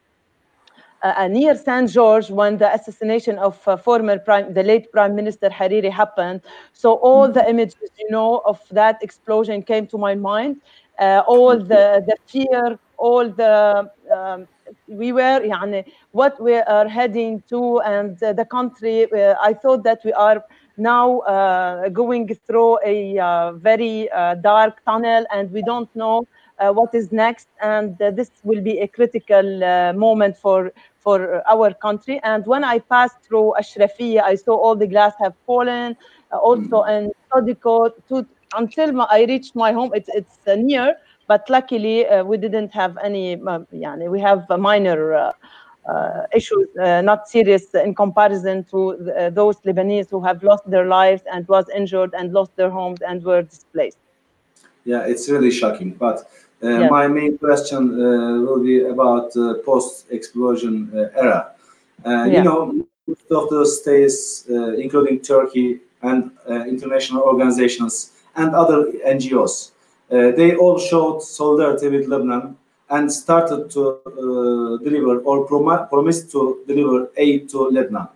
[1.03, 1.89] uh, near St.
[1.89, 6.41] George when the assassination of uh, former prime, the late Prime Minister Hariri happened.
[6.73, 10.61] So all the images, you know, of that explosion came to my mind.
[10.99, 14.47] Uh, all the, the fear, all the um,
[14.87, 19.83] we were يعني, what we are heading to and uh, the country uh, i thought
[19.83, 20.43] that we are
[20.77, 26.27] now uh, going through a uh, very uh, dark tunnel and we don't know
[26.59, 30.71] uh, what is next and this will be a critical moment for
[31.02, 32.20] for our country.
[32.22, 35.96] And when I passed through Ashrafiya, I saw all the glass have fallen,
[36.32, 37.12] uh, also mm.
[38.12, 39.90] in until my, I reached my home.
[39.94, 44.46] It's, it's uh, near, but luckily uh, we didn't have any, um, yani, we have
[44.58, 45.32] minor uh,
[45.88, 48.78] uh, issues, uh, not serious in comparison to
[49.32, 53.24] those Lebanese who have lost their lives and was injured and lost their homes and
[53.24, 53.98] were displaced.
[54.84, 55.92] Yeah, it's really shocking.
[55.92, 56.28] But
[56.62, 61.52] uh, my main question uh, will be about uh, post-explosion era.
[62.04, 62.26] Yeah.
[62.26, 69.72] You know, most of the states, including Turkey and international organizations and other NGOs,
[70.12, 72.56] uh, they all showed solidarity with Lebanon
[72.90, 78.08] and started to uh, deliver or prom- promised to deliver aid to Lebanon.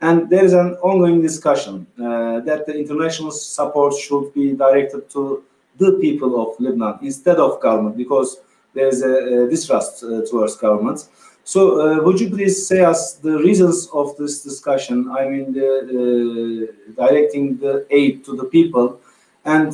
[0.00, 5.42] And there is an ongoing discussion uh, that the international support should be directed to
[5.78, 8.38] the people of Lebanon instead of government because
[8.74, 11.08] there is a, a distrust uh, towards government.
[11.44, 15.10] So, uh, would you please say us the reasons of this discussion?
[15.10, 19.00] I mean, the, uh, directing the aid to the people
[19.44, 19.72] and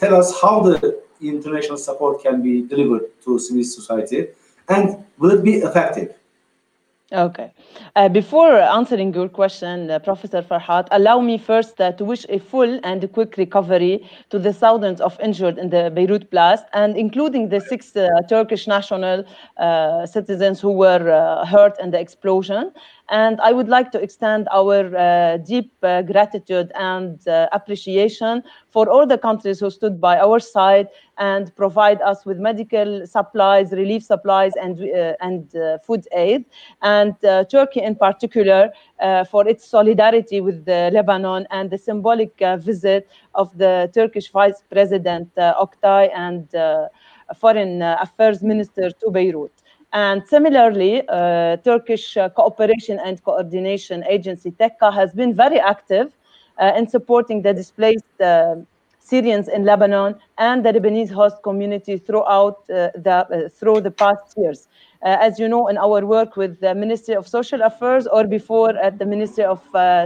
[0.00, 4.28] tell us how the international support can be delivered to civil society
[4.68, 6.14] and will it be effective?
[7.10, 7.50] Okay.
[7.96, 12.38] Uh, before answering your question, uh, Professor Farhat, allow me first uh, to wish a
[12.38, 17.48] full and quick recovery to the thousands of injured in the Beirut blast, and including
[17.48, 19.24] the six uh, Turkish national
[19.56, 22.72] uh, citizens who were uh, hurt in the explosion.
[23.10, 28.90] And I would like to extend our uh, deep uh, gratitude and uh, appreciation for
[28.90, 34.02] all the countries who stood by our side and provide us with medical supplies, relief
[34.02, 36.44] supplies, and, uh, and uh, food aid.
[36.82, 38.70] And uh, Turkey in particular
[39.30, 46.10] for its solidarity with Lebanon and the symbolic visit of the Turkish Vice President Oktay
[46.14, 46.48] and
[47.38, 49.57] Foreign Affairs Minister to Beirut.
[49.92, 56.12] And similarly, uh, Turkish uh, Cooperation and Coordination Agency, TIKA, has been very active
[56.58, 58.56] uh, in supporting the displaced uh,
[59.00, 64.34] Syrians in Lebanon and the Lebanese host community throughout uh, the, uh, through the past
[64.36, 64.68] years.
[65.02, 68.98] as you know, in our work with the Ministry of Social Affairs or before at
[68.98, 69.60] the Ministry of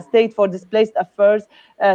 [0.09, 1.45] State for Displaced Affairs,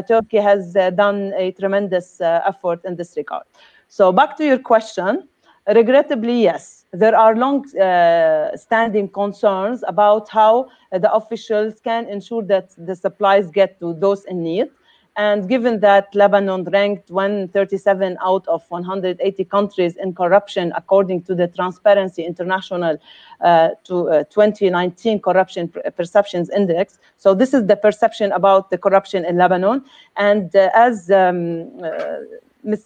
[0.07, 3.43] Turkey has done a tremendous effort in this regard.
[3.87, 5.29] So back to your question,
[5.67, 12.69] regrettably, yes, there are long-standing uh, concerns about how uh, the officials can ensure that
[12.77, 14.69] the supplies get to those in need.
[15.17, 21.47] And given that Lebanon ranked 137 out of 180 countries in corruption, according to the
[21.47, 22.99] Transparency International
[23.41, 26.99] uh, to, uh, 2019 Corruption Perceptions Index.
[27.17, 29.83] So this is the perception about the corruption in Lebanon.
[30.17, 32.17] And uh, as um, uh,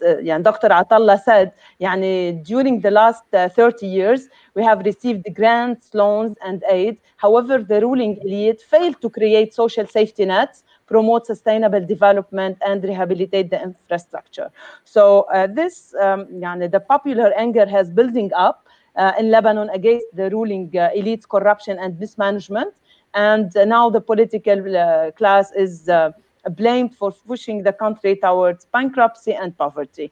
[0.01, 0.69] يعني Dr.
[0.69, 6.63] Atallah said يعني during the last uh, 30 years we have received grants, loans and
[6.69, 6.97] aid.
[7.17, 13.49] However, the ruling elite failed to create social safety nets promote sustainable development and rehabilitate
[13.49, 14.51] the infrastructure.
[14.83, 16.19] So uh, this, um,
[16.75, 18.67] the popular anger has building up
[18.97, 22.73] uh, in Lebanon against the ruling uh, elite's corruption and mismanagement.
[23.13, 25.89] And uh, now the political uh, class is
[26.49, 30.11] blamed for pushing the country towards bankruptcy and poverty.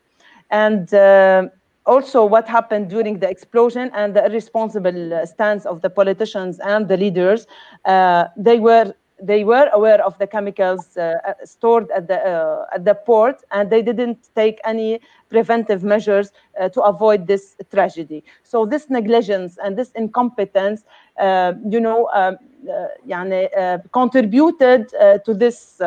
[0.51, 1.49] And uh,
[1.85, 6.97] also what happened during the explosion and the irresponsible stance of the politicians and the
[6.97, 7.47] leaders,
[7.85, 12.65] uh, they were they were aware of the chemicals uh, uh, stored at the uh,
[12.73, 18.23] at the port, and they didn't take any preventive measures uh, to avoid this tragedy.
[18.43, 20.83] So this negligence and this incompetence,
[21.19, 22.37] uh, you know, um,
[22.69, 25.81] uh, contributed to this.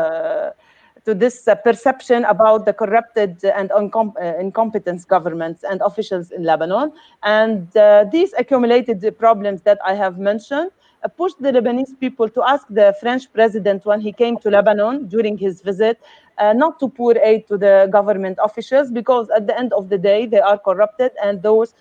[1.05, 6.93] to this perception about the corrupted and uncom- incompetent governments and officials in Lebanon.
[7.25, 7.67] And
[8.13, 10.71] these accumulated the problems that I have mentioned
[11.09, 15.37] pushed the Lebanese people to ask the French president when he came to Lebanon during
[15.37, 16.01] his visit
[16.39, 19.99] uh, not to pour aid to the government officials because at the end of the
[19.99, 21.75] day they are corrupted and those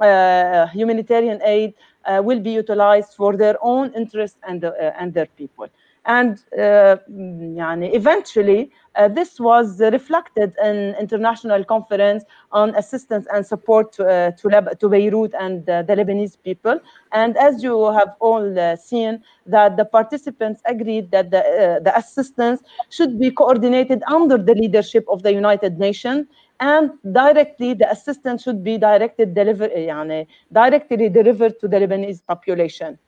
[0.00, 5.68] uh, humanitarian aid uh, will be utilized for their own interests and, and their people.
[6.07, 14.05] And uh, eventually, uh, this was reflected in international conference on assistance and support to,
[14.05, 16.79] uh, to, Leb to, Beirut and uh, the Lebanese people.
[17.13, 21.97] And as you have all uh, seen, that the participants agreed that the, uh, the
[21.97, 26.27] assistance should be coordinated under the leadership of the United Nations
[26.59, 32.99] and directly the assistance should be directed deliver, يعني, directly delivered to the Lebanese population.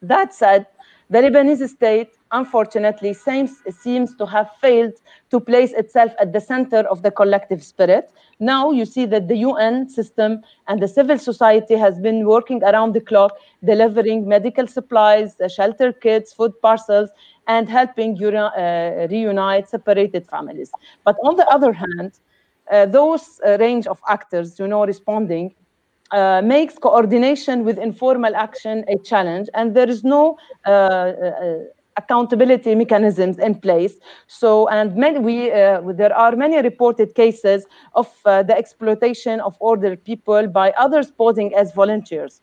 [0.00, 0.66] That said,
[1.09, 4.93] the Lebanese state, unfortunately, seems, seems to have failed
[5.31, 8.11] to place itself at the center of the collective spirit.
[8.39, 12.93] Now you see that the UN system and the civil society has been working around
[12.93, 17.09] the clock, delivering medical supplies, uh, shelter kits, food parcels,
[17.47, 20.71] and helping uh, reunite separated families.
[21.05, 22.19] But on the other hand,
[22.69, 25.55] uh, those uh, range of actors, you know, responding
[26.11, 31.59] uh, makes coordination with informal action a challenge, and there is no uh, uh,
[31.97, 33.95] accountability mechanisms in place.
[34.27, 37.65] So, and many, we, uh, there are many reported cases
[37.95, 42.41] of uh, the exploitation of ordered people by others posing as volunteers.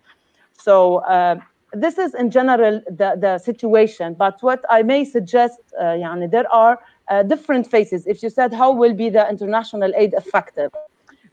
[0.53, 1.37] So, uh,
[1.73, 6.53] this is in general the, the situation, but what I may suggest, uh, yani, there
[6.53, 6.79] are
[7.27, 8.07] different phases.
[8.07, 10.71] If you said, how will be the international aid effective?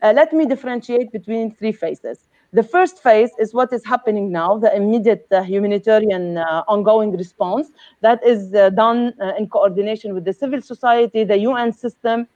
[0.02, 2.28] Uh, let me differentiate between three phases.
[2.52, 7.70] The first phase is what is happening now, the immediate uh, humanitarian uh, ongoing response
[8.00, 12.26] that is uh, done uh, in coordination with the civil society, the UN system,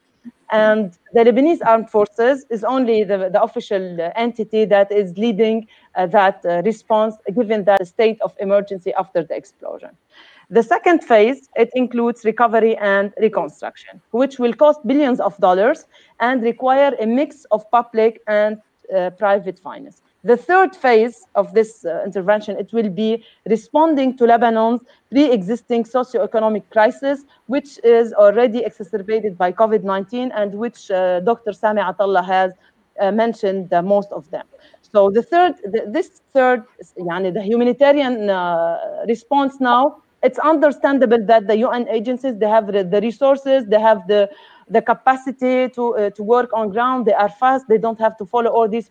[0.52, 5.66] and the Lebanese armed forces is only the, the official uh, entity that is leading
[5.96, 9.90] that response, given that state of emergency after the explosion.
[10.48, 15.86] The second phase, it includes recovery and reconstruction, which will cost billions of dollars
[16.20, 18.58] and require a mix of public and
[18.94, 20.02] uh, private finance.
[20.22, 26.68] The third phase of this uh, intervention, it will be responding to Lebanon's pre-existing socio-economic
[26.70, 31.52] crisis, which is already exacerbated by COVID-19 and which uh, Dr.
[31.52, 32.52] Sami Atallah has
[33.00, 34.46] uh, mentioned most of them.
[34.92, 36.64] So the third, the, this third,
[36.98, 43.00] yani the humanitarian uh, response now, it's understandable that the UN agencies, they have the,
[43.02, 44.30] resources, they have the,
[44.68, 48.26] the capacity to, uh, to work on ground, they are fast, they don't have to
[48.26, 48.90] follow all these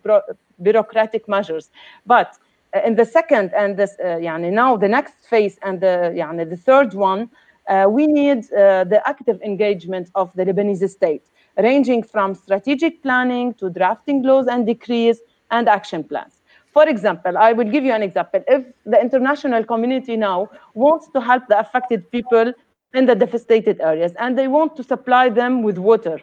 [0.62, 1.70] bureaucratic measures.
[2.06, 2.36] But
[2.74, 6.48] uh, in the second and this, uh, yani now the next phase and the, yani
[6.48, 7.30] the third one,
[7.68, 11.24] uh, we need uh, the active engagement of the Lebanese state,
[11.58, 15.18] ranging from strategic planning to drafting laws and decrees
[15.50, 16.35] and action plans.
[16.76, 18.42] For example, I will give you an example.
[18.46, 22.52] If the international community now wants to help the affected people
[22.92, 26.20] in the devastated areas and they want to supply them with water,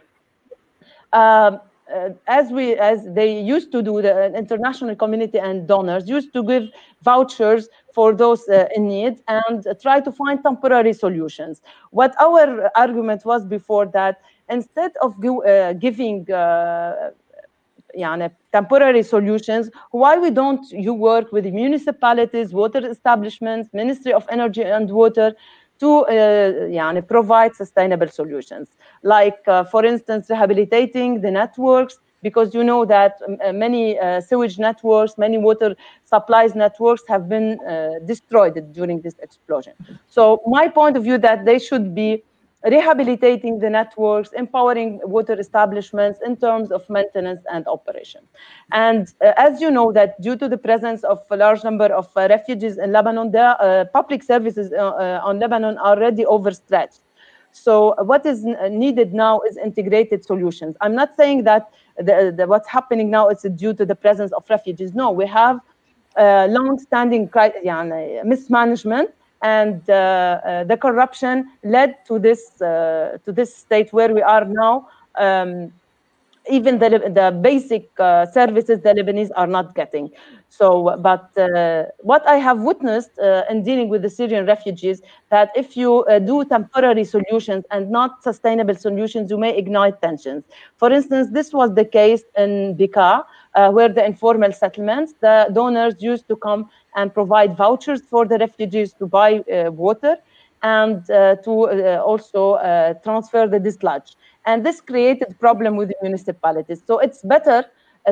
[1.12, 1.58] uh,
[1.92, 6.44] uh, as we as they used to do the international community and donors used to
[6.44, 6.68] give
[7.02, 13.22] vouchers for those uh, in need and try to find temporary solutions what our argument
[13.26, 16.24] was before that instead of uh, giving
[17.96, 24.62] yeah, temporary solutions, why we don't you work with municipalities, water establishments, Ministry of Energy
[24.62, 25.34] and Water
[25.80, 28.68] to uh, yeah, provide sustainable solutions.
[29.02, 34.20] Like, uh, for instance, rehabilitating the networks, because you know that um, uh, many uh,
[34.20, 39.74] sewage networks, many water supplies networks have been uh, destroyed during this explosion.
[40.08, 42.24] So my point of view that they should be
[42.64, 48.22] rehabilitating the networks, empowering water establishments in terms of maintenance and operation.
[48.72, 52.08] And uh, as you know that due to the presence of a large number of
[52.16, 57.00] uh, refugees in Lebanon, the uh, public services uh, uh, on Lebanon are already overstretched.
[57.52, 60.74] So what is needed now is integrated solutions.
[60.80, 64.44] I'm not saying that the, the, what's happening now is due to the presence of
[64.50, 64.92] refugees.
[64.92, 65.60] No, we have
[66.16, 67.30] uh, long-standing
[68.24, 69.10] mismanagement
[69.44, 74.44] and uh, uh, the corruption led to this uh, to this state where we are
[74.44, 74.88] now.
[75.16, 75.72] Um,
[76.50, 80.10] even the, the basic uh, services the Lebanese are not getting.
[80.50, 85.48] So, but uh, what I have witnessed uh, in dealing with the Syrian refugees, that
[85.56, 90.44] if you do temporary solutions and not sustainable solutions, you may ignite tensions.
[90.76, 93.24] For instance, this was the case in Bekaa,
[93.72, 98.92] where the informal settlements, the donors used to come and provide vouchers for the refugees
[98.94, 100.16] to buy uh, water
[100.62, 102.56] and uh, to uh, also
[103.02, 104.16] transfer the dislodge.
[104.46, 106.82] And this created problem with the municipalities.
[106.86, 107.64] So it's better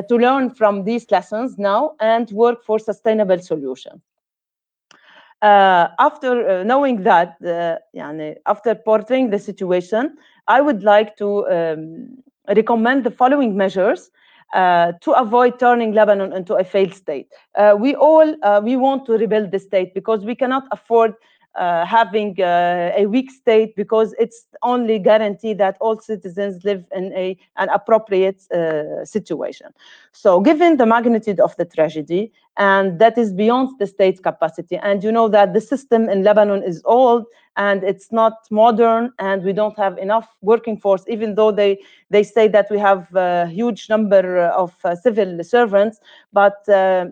[0.07, 4.01] to learn from these lessons now and work for sustainable solutions.
[5.43, 7.75] Uh, after uh, knowing that, uh,
[8.45, 10.15] after portraying the situation,
[10.47, 12.17] I would like to um,
[12.55, 14.09] recommend the following measures
[14.53, 17.27] to avoid turning Lebanon into a failed state.
[17.55, 21.15] Uh, we all uh, we want to rebuild the state because we cannot afford
[21.55, 27.13] uh, having uh, a weak state because it's only guarantee that all citizens live in
[27.13, 29.67] a, an appropriate uh, situation.
[30.11, 35.03] So given the magnitude of the tragedy, and that is beyond the state's capacity, and
[35.03, 37.25] you know that the system in Lebanon is old
[37.55, 41.77] and it's not modern and we don't have enough working force, even though they,
[42.09, 45.99] they say that we have a huge number of uh, civil servants,
[46.31, 47.05] but uh,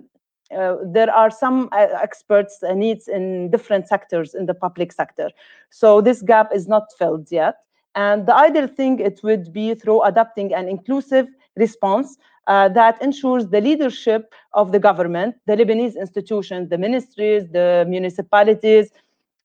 [0.56, 5.30] uh, there are some uh, experts uh, needs in different sectors in the public sector.
[5.70, 7.56] So this gap is not filled yet.
[7.96, 12.18] And the ideal thing it would be through adopting an inclusive response
[12.48, 18.90] uh, that ensures the leadership of the government, the Lebanese institutions, the ministries, the municipalities,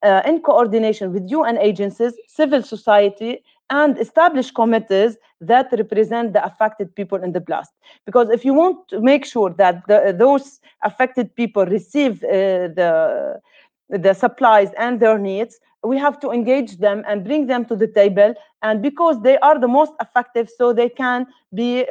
[0.03, 6.94] uh, in coordination with UN agencies, civil society, and establish committees that represent the affected
[6.94, 7.72] people in the blast.
[8.05, 13.40] Because if you want to make sure that the, those affected people receive uh, the,
[13.88, 17.87] the supplies and their needs, we have to engage them and bring them to the
[17.87, 18.35] table.
[18.62, 21.87] And because they are the most effective, so they can be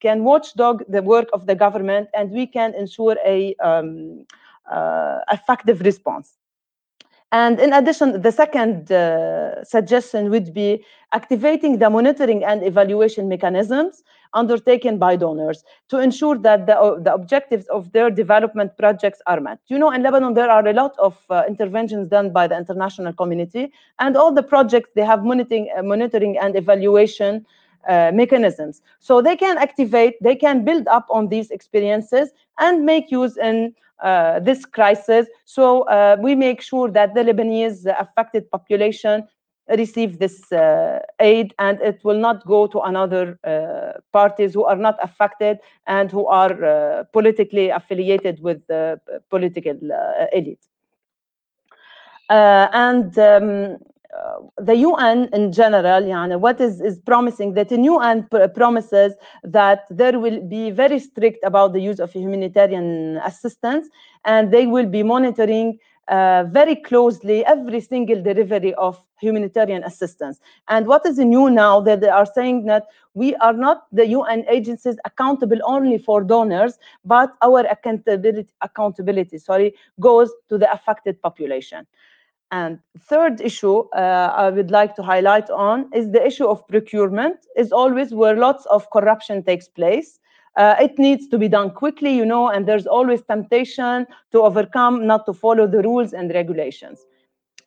[0.00, 4.24] can watchdog the work of the government, and we can ensure a um,
[4.70, 6.39] uh, effective response.
[7.32, 14.02] And in addition, the second uh, suggestion would be activating the monitoring and evaluation mechanisms
[14.32, 19.40] undertaken by donors to ensure that the, uh, the objectives of their development projects are
[19.40, 19.58] met.
[19.66, 23.12] You know, in Lebanon, there are a lot of uh, interventions done by the international
[23.12, 27.46] community, and all the projects, they have monitoring, uh, monitoring and evaluation
[27.88, 28.82] uh, mechanisms.
[28.98, 33.74] So they can activate, they can build up on these experiences and make use in
[34.40, 35.26] this crisis.
[35.44, 39.26] So uh, we make sure that the Lebanese affected population
[39.76, 44.76] receive this uh, aid and it will not go to another uh, parties who are
[44.76, 49.78] not affected and who are uh, politically affiliated with the political
[50.32, 50.64] elite.
[52.28, 53.89] and um, uh,
[54.57, 59.13] the UN in general, يعني, what is, is promising that the UN promises
[59.43, 63.87] that there will be very strict about the use of humanitarian assistance
[64.23, 70.39] and they will be monitoring uh, very closely every single delivery of humanitarian assistance.
[70.67, 74.45] And what is new now that they are saying that we are not the UN
[74.47, 81.87] agencies accountable only for donors, but our accountability, accountability sorry, goes to the affected population.
[82.52, 87.36] And third issue uh, I would like to highlight on is the issue of procurement
[87.56, 90.18] is always where lots of corruption takes place.
[90.56, 95.06] Uh, it needs to be done quickly, you know, and there's always temptation to overcome,
[95.06, 97.06] not to follow the rules and regulations.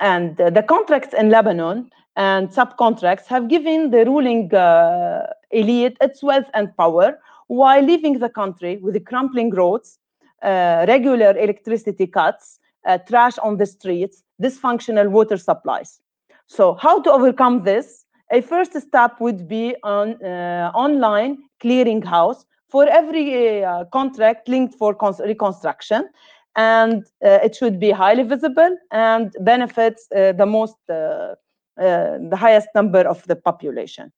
[0.01, 6.21] And uh, the contracts in Lebanon and subcontracts have given the ruling uh, elite its
[6.21, 7.17] wealth and power
[7.47, 9.99] while leaving the country with the crumbling roads,
[10.41, 15.99] uh, regular electricity cuts, uh, trash on the streets, dysfunctional water supplies.
[16.47, 18.05] So how to overcome this?
[18.31, 24.97] A first step would be on uh, online clearinghouse for every uh, contract linked for
[25.25, 26.09] reconstruction.
[26.55, 31.35] And uh, it should be highly visible and benefits uh, the most, uh,
[31.77, 34.11] the highest number of the population.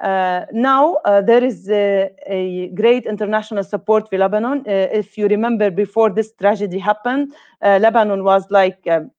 [0.00, 4.60] Uh, now uh, there is a, great international support for Lebanon.
[4.60, 9.10] Uh, if you remember, before this tragedy happened, Lebanon was like um,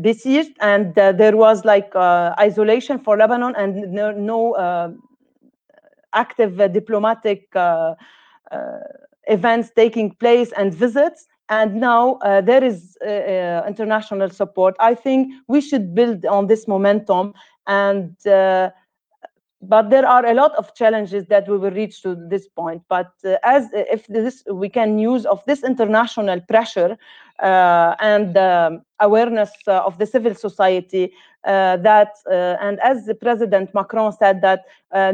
[0.00, 4.98] besieged, and there was like isolation for Lebanon and no, no
[6.12, 7.48] active diplomatic
[9.28, 14.74] events taking place and visits and now uh, there is uh, uh, international support.
[14.80, 17.34] I think we should build on this momentum
[17.66, 18.70] and uh,
[19.62, 22.82] but there are a lot of challenges that we will reach to this point.
[22.88, 26.98] But uh, as if this we can use of this international pressure
[27.42, 31.12] uh, and um, awareness uh, of the civil society
[31.44, 34.64] uh, that uh, and as the president macron said that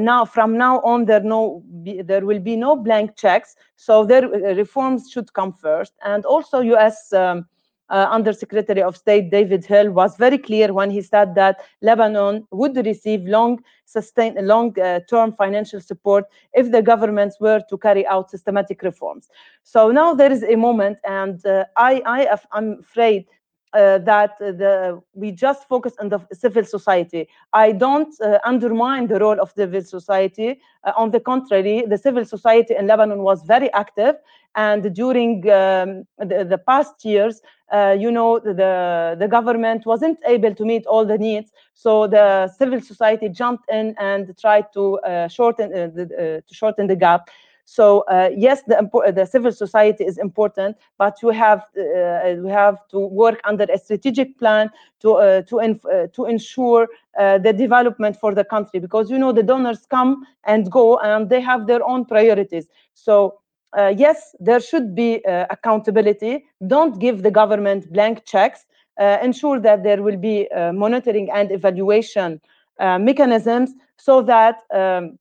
[0.01, 4.29] now from now on there no be, there will be no blank checks so there
[4.57, 5.93] reforms should come first.
[6.05, 7.47] And also us um,
[7.91, 12.77] uh, Undersecretary of State David Hill was very clear when he said that Lebanon would
[12.85, 18.83] receive long sustain long-term uh, financial support if the governments were to carry out systematic
[18.83, 19.29] reforms.
[19.63, 23.27] So now there is a moment, and uh, I, I am afraid
[23.75, 27.29] uh, that the we just focus on the civil society.
[27.53, 30.61] I don't uh, undermine the role of the civil society.
[30.85, 34.17] Uh, on the contrary, the civil society in Lebanon was very active,
[34.55, 37.43] and during um, the, the, past years,
[37.73, 42.49] uh, you know, the the government wasn't able to meet all the needs, so the
[42.49, 47.29] civil society jumped in and tried to uh, shorten uh, the, to shorten the gap.
[47.71, 52.79] So uh, yes, the, the civil society is important, but we have uh, we have
[52.89, 56.89] to work under a strategic plan to uh, to uh, to ensure
[57.19, 61.29] uh, the development for the country because you know the donors come and go and
[61.29, 62.67] they have their own priorities.
[62.95, 63.39] So.
[63.77, 66.43] Uh, yes, there should be accountability.
[66.69, 68.65] Don't give the government blank checks.
[68.99, 72.41] ensure that there will be monitoring and evaluation
[72.81, 75.19] mechanisms so that um,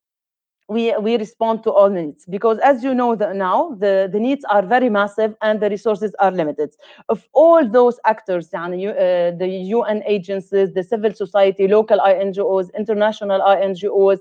[0.68, 4.44] we we respond to all needs because as you know the, now the the needs
[4.44, 6.70] are very massive and the resources are limited
[7.08, 13.40] of all those actors يعني, uh, the UN agencies the civil society local NGOs international
[13.40, 14.20] NGOs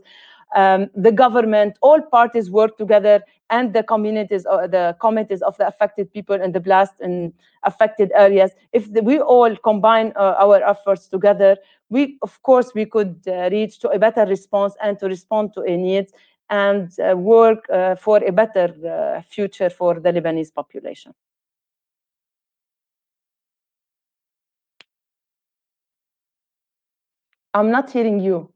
[0.56, 5.68] um, the government all parties work together and the communities uh, the committees of the
[5.68, 7.34] affected people in the blast and
[7.64, 11.56] affected areas if the, we all combine uh, our efforts together
[11.90, 15.62] we of course we could uh, reach to a better response and to respond to
[15.62, 16.12] a needs
[16.51, 21.13] and uh, work uh, for a better uh, future for the Lebanese population.
[27.55, 28.51] I'm not hearing you.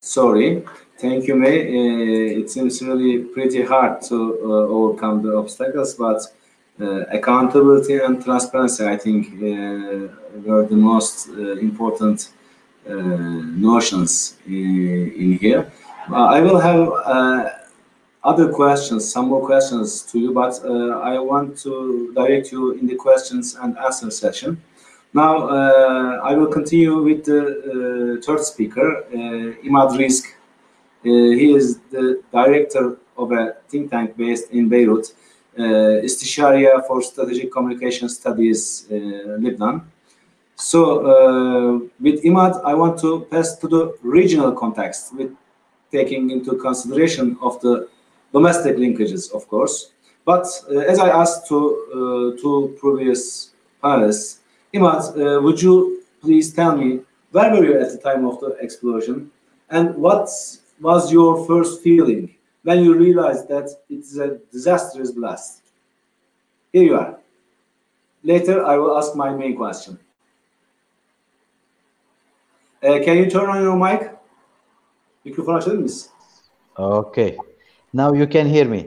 [0.00, 0.64] Sorry.
[0.98, 1.60] Thank you, May.
[1.66, 6.22] Uh, it seems really pretty hard to uh, overcome the obstacles, but
[6.80, 12.30] uh, accountability and transparency, I think, were the most important
[12.88, 15.72] notions in, in here.
[16.10, 17.50] Uh, I will have uh,
[18.22, 22.96] other questions, some more questions to you, but I want to direct you in the
[22.96, 24.62] questions and answer session.
[25.12, 25.48] Now,
[26.20, 29.04] I will continue with the third speaker,
[29.64, 30.24] Imad Rizk.
[31.02, 35.12] he is the director of a think tank based in Beirut,
[35.58, 35.62] uh,
[36.04, 38.94] Istisharia for Strategic Communication Studies, uh,
[39.38, 39.90] Lebanon.
[40.56, 45.30] So uh, with IMAD, I want to pass to the regional context with
[45.92, 47.88] taking into consideration of the
[48.32, 49.92] domestic linkages, of course.
[50.24, 51.56] But uh, as I asked to
[52.36, 53.52] uh, two previous
[53.84, 54.38] panelists,
[54.74, 57.00] Imad, would you please tell me
[57.32, 59.30] where were you at the time of the explosion
[59.70, 60.28] and what
[60.80, 65.62] was your first feeling when you realized that it's a disastrous blast?
[66.72, 67.18] Here you are.
[68.22, 69.98] Later, I will ask my main question.
[72.86, 74.14] Uh, can you turn on your mic?
[75.24, 76.10] Mikrofon açabilir misin?
[76.78, 77.36] Okay.
[77.92, 78.86] Now you can hear me.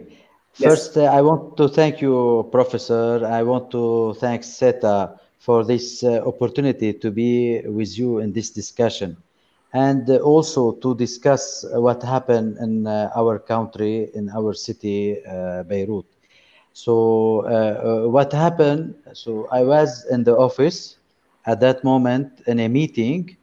[0.55, 0.69] Yes.
[0.69, 3.25] First, uh, I want to thank you, Professor.
[3.25, 8.51] I want to thank SETA for this uh, opportunity to be with you in this
[8.51, 9.17] discussion
[9.73, 16.05] and also to discuss what happened in uh, our country, in our city, uh, Beirut.
[16.71, 18.95] So, uh, uh, what happened?
[19.13, 20.97] So, I was in the office
[21.45, 23.35] at that moment in a meeting,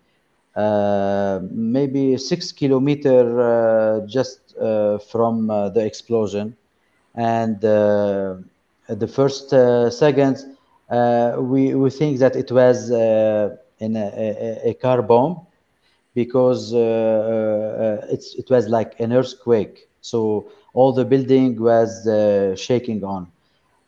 [0.56, 6.54] Uh, maybe six kilometer uh, just uh, from the explosion.
[7.14, 10.44] And the first seconds,
[11.38, 15.40] we, we think that it was in a, a, a car bomb
[16.14, 19.88] because uh, uh, it was like an earthquake.
[20.00, 23.28] So all the building was uh, shaking on.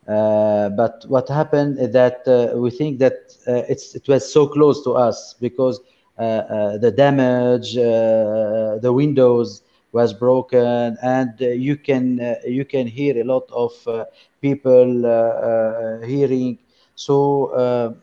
[0.05, 2.19] but what happened is that
[2.55, 3.15] we think that
[3.47, 5.79] it was so close to us because
[6.19, 9.61] Uh, uh, the damage, uh, the windows
[9.93, 13.71] was broken, and you can you can hear a lot of
[14.41, 14.85] people
[16.05, 16.59] hearing.
[16.95, 17.95] So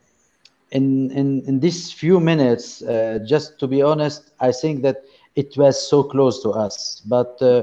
[0.71, 5.05] in, in, in these few minutes, uh, just to be honest, I think that
[5.35, 7.63] it was so close to us, but uh,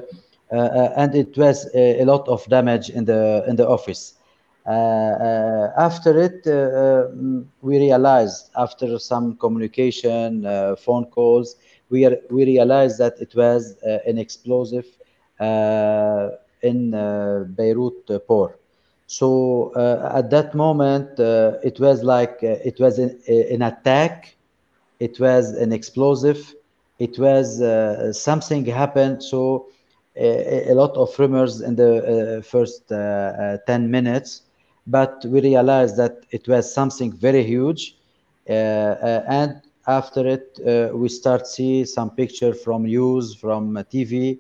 [0.51, 4.13] uh, and it was a, a, lot of damage in the in the office.
[4.66, 7.07] Uh, uh, after it, uh,
[7.61, 10.43] we realized after some communication,
[10.78, 11.55] phone calls,
[11.89, 14.86] we are, we realized that it was an explosive
[15.39, 16.91] in
[17.55, 18.59] Beirut port.
[19.07, 24.36] So uh, at that moment, uh, it was like uh, it was an, an, attack,
[24.99, 26.55] it was an explosive,
[26.99, 27.61] it was
[28.18, 29.22] something happened.
[29.22, 29.68] So
[30.16, 34.43] a, a, lot of rumors in the first 10 minutes,
[34.88, 37.95] but we realized that it was something very huge.
[38.47, 44.39] and after it, uh, we start see some picture from news, from TV,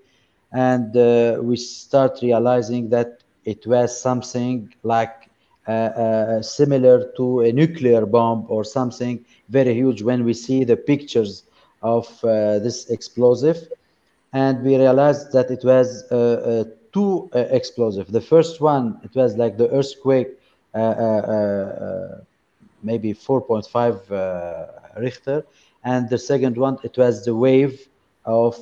[0.51, 3.07] and uh, we start realizing that
[3.45, 5.13] it was something like
[5.67, 9.19] uh, uh, similar to a nuclear bomb or something
[9.49, 11.43] very huge when we see the pictures
[11.81, 13.57] of uh, this explosive.
[14.33, 16.63] And we realized that it was uh, uh,
[16.93, 18.11] two uh, explosive.
[18.11, 20.39] The first one, it was like the earthquake,
[20.75, 22.21] uh, uh, uh,
[22.81, 25.45] maybe 4.5 Richter.
[25.83, 27.87] And the second one, it was the wave
[28.25, 28.55] of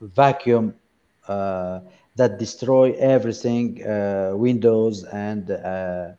[0.00, 0.74] vacuum
[2.18, 6.10] that destroy everything, uh, windows and uh,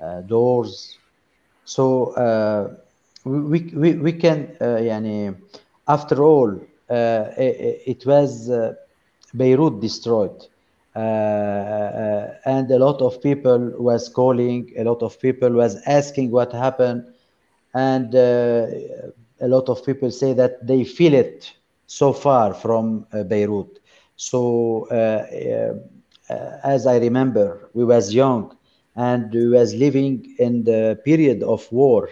[0.00, 0.98] uh, doors.
[1.64, 2.76] So
[3.24, 5.36] we, we, we can, yani,
[5.88, 8.48] after all, it, it, was
[9.36, 10.36] Beirut destroyed.
[10.94, 16.30] Uh, uh, and a lot of people was calling a lot of people was asking
[16.30, 17.02] what happened
[17.74, 18.66] and uh,
[19.40, 21.52] a lot of people say that they feel it
[21.86, 23.78] so far from beirut
[24.16, 24.86] so
[26.64, 28.56] as I remember, we was young
[28.96, 32.08] and we was living in the period of war.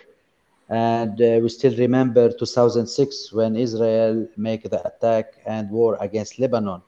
[0.68, 6.82] And uh, we still remember 2006 when Israel make the attack and war against Lebanon.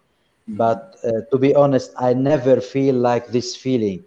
[0.49, 0.95] But
[1.31, 4.05] to be honest, I never feel like this feeling.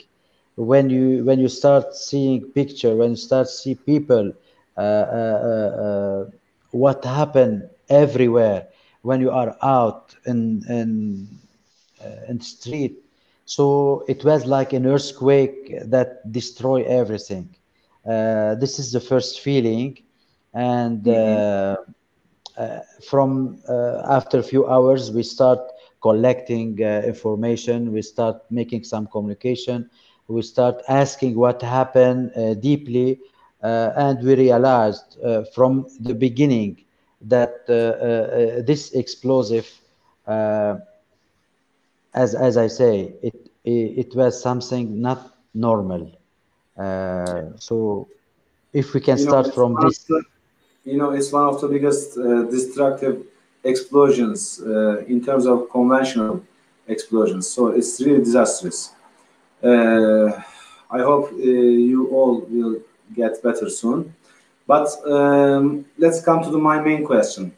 [0.56, 4.32] When you when you start seeing picture when you start see people
[4.78, 6.26] uh, uh, uh,
[6.72, 8.68] what happened everywhere
[9.02, 11.28] when you are out in in
[12.04, 12.98] uh, in street.
[13.46, 17.50] So it was like an earthquake that destroy everything.
[18.06, 19.98] Uh, this is the first feeling.
[20.54, 21.42] And mm-hmm.
[22.58, 22.80] uh,
[23.10, 25.60] from uh, after a few hours we start
[26.02, 27.92] collecting uh, information.
[27.94, 29.90] We start making some communication.
[30.28, 33.20] We start asking what happened uh, deeply
[33.62, 35.18] and we realized
[35.54, 36.78] from the beginning
[37.22, 39.68] that uh, uh, this explosive,
[40.28, 40.76] uh,
[42.14, 45.20] as as I say, it it, was something not
[45.54, 46.12] normal.
[47.60, 48.08] so,
[48.74, 50.24] if we can you start know, from this, the,
[50.86, 52.16] you know, it's one of the biggest
[52.50, 53.24] destructive
[53.68, 54.60] explosions
[55.14, 56.44] in terms of conventional
[56.88, 57.50] explosions.
[57.50, 58.92] So it's really disastrous.
[59.64, 60.28] Uh,
[60.90, 62.80] I hope uh, you all will
[63.16, 64.14] get better soon.
[64.66, 67.54] But um, let's come to the, my main question.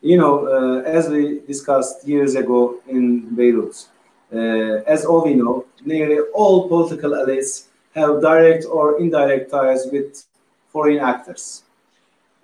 [0.00, 3.86] You know, uh, as we discussed years ago in Beirut,
[4.32, 10.24] uh, as all we know, nearly all political elites have direct or indirect ties with
[10.72, 11.62] foreign actors.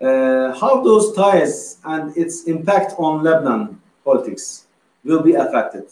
[0.01, 4.65] Uh, how those ties and its impact on Lebanon politics
[5.05, 5.85] will be affected?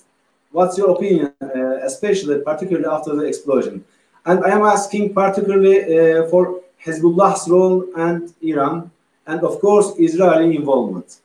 [0.51, 3.85] What's your opinion, uh, especially particularly after the explosion?
[4.25, 8.91] And I am asking particularly uh, for Hezbollah's role and Iran,
[9.27, 11.19] and of course Israeli involvement.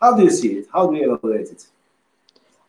[0.00, 0.66] How do you see it?
[0.72, 1.66] How do you evaluate it?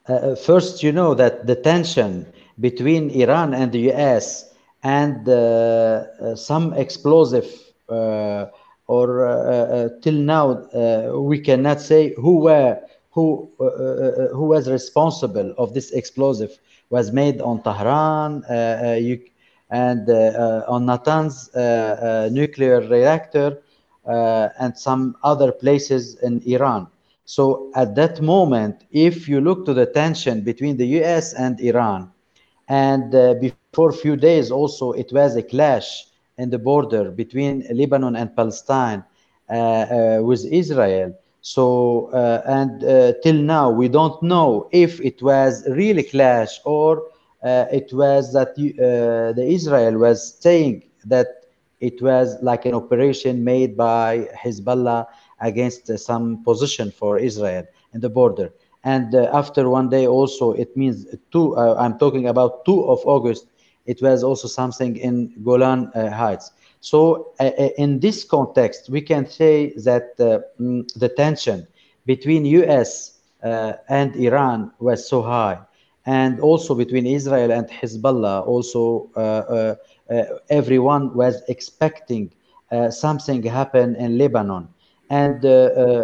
[0.08, 2.26] Uh, first, you know that the tension
[2.60, 4.54] between Iran and the US
[4.84, 7.48] and uh, some explosive
[7.88, 8.48] uh,
[8.92, 12.78] or uh, uh, uh, till now uh, we cannot say who were
[13.16, 16.52] who uh, who was responsible of this explosive
[16.90, 18.44] was made on Tehran
[19.08, 19.20] you,
[19.70, 20.04] and
[20.76, 21.34] on Natanz
[22.32, 23.58] nuclear reactor
[24.64, 26.88] and some other places in Iran.
[27.26, 32.10] So at that moment, if you look to the tension between the US and Iran,
[32.70, 36.06] and uh, before a few days also it was a clash
[36.38, 39.04] in the border between Lebanon and Palestine
[39.50, 41.14] uh, uh, with Israel.
[41.42, 42.82] So uh, and
[43.24, 47.04] till now we don't know if it was really clash or
[47.44, 51.28] it was that the Israel was saying that
[51.82, 55.08] it was like an operation made by Hezbollah
[55.42, 58.54] against uh, some position for Israel in the border.
[58.84, 63.00] And uh, after one day also, it means two, uh, I'm talking about 2 of
[63.06, 63.48] August,
[63.86, 66.52] it was also something in Golan Heights.
[66.80, 67.34] So
[67.78, 71.68] in this context, we can say that mm, the tension
[72.06, 75.60] between US and Iran was so high
[76.06, 79.76] and also between Israel and Hezbollah, also uh, uh,
[80.10, 82.32] uh, everyone was expecting
[82.90, 84.68] something happen in Lebanon.
[85.10, 85.50] And uh,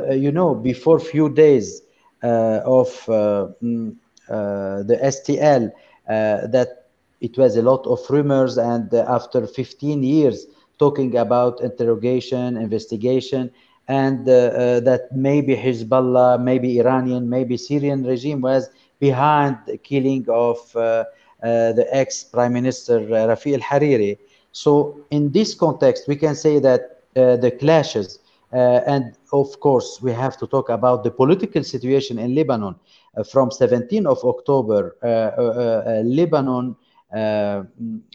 [0.10, 1.82] uh, you know, before few days
[2.24, 3.96] uh, of mm,
[4.28, 5.72] the STL,
[6.08, 6.77] that
[7.22, 10.48] it was a lot of rumors, and after 15 years
[10.80, 13.52] talking about interrogation, investigation,
[13.88, 20.26] and uh, uh, that maybe Hezbollah, maybe Iranian, maybe Syrian regime was behind the killing
[20.30, 21.06] of uh,
[21.42, 24.18] the ex-prime minister Rafiq al-Hariri.
[24.52, 28.20] So in this context, we can say that the clashes
[28.54, 32.76] uh, and of course, we have to talk about the political situation in Lebanon.
[33.16, 36.76] Uh, from 17 of October, uh, Lebanon,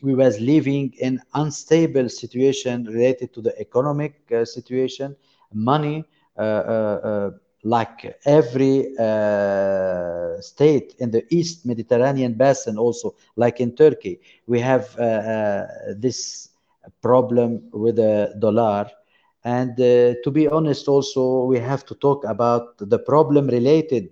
[0.02, 4.14] we was living in unstable situation related to the economic
[4.44, 5.14] situation,
[5.52, 6.04] money,
[7.64, 14.94] like every uh, state in the East Mediterranean basin, also like in Turkey, we have
[14.98, 15.66] uh, uh,
[15.96, 16.48] this
[17.02, 18.86] problem with the dollar.
[19.44, 24.08] And uh, to be honest, also, we have to talk about the problem related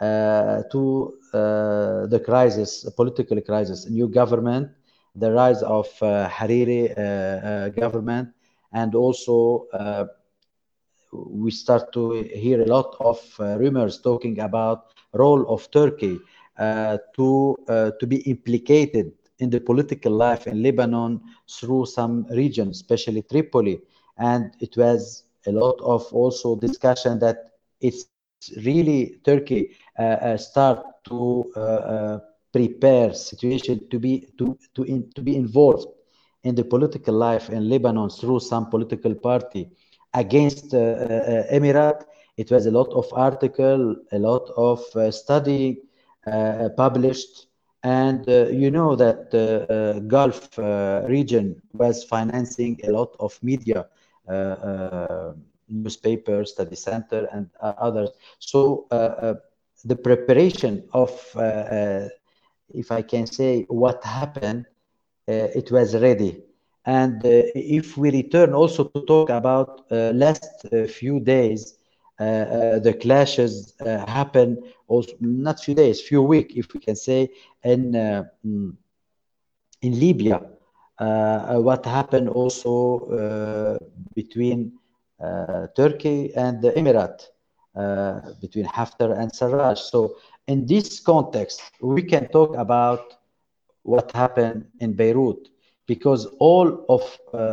[0.00, 4.68] uh, to uh, the crisis, the political crisis, new government,
[5.14, 8.28] the rise of uh, Hariri uh, uh, government,
[8.72, 9.66] and also
[11.12, 13.18] we start to hear a lot of
[13.60, 14.78] rumors talking about
[15.12, 16.18] role of Turkey
[17.16, 17.56] to
[17.98, 23.80] to be implicated in the political life in Lebanon through some regions, especially Tripoli.
[24.18, 27.36] And it was a lot of also discussion that
[27.80, 28.04] it's
[28.64, 32.18] really Turkey uh, uh, start to uh, uh
[32.52, 35.86] prepare situation to be to to in, to be involved
[36.44, 39.68] in the political life in Lebanon through some political party
[40.14, 42.04] against uh, uh, Emirate.
[42.36, 44.80] It was a lot of article, a lot of
[45.12, 45.82] study
[46.76, 47.48] published,
[47.82, 48.24] and
[48.62, 50.56] you know that the Gulf
[51.08, 53.88] region was financing a lot of media
[54.28, 55.32] uh, uh,
[55.70, 58.10] newspaper, study center, and uh, others.
[58.38, 58.86] So
[59.84, 61.10] the preparation of,
[62.74, 64.66] if I can say, what happened,
[65.26, 66.38] it was ready.
[66.86, 71.74] And if we return also to talk about last few days,
[72.18, 74.56] uh, the clashes uh, happen
[74.88, 77.28] also not few days few weeks if we can say
[77.64, 78.72] in uh, mm,
[79.82, 80.38] in libya
[80.98, 82.74] uh, what happened also
[83.18, 83.76] uh,
[84.14, 84.87] between uh,
[85.76, 87.22] Turkey and the Emirate,
[88.40, 89.78] between Haftar and Sarraj.
[89.78, 90.16] So
[90.46, 93.14] in this context, we can talk about
[93.82, 95.48] what happened in Beirut
[95.86, 97.02] because all of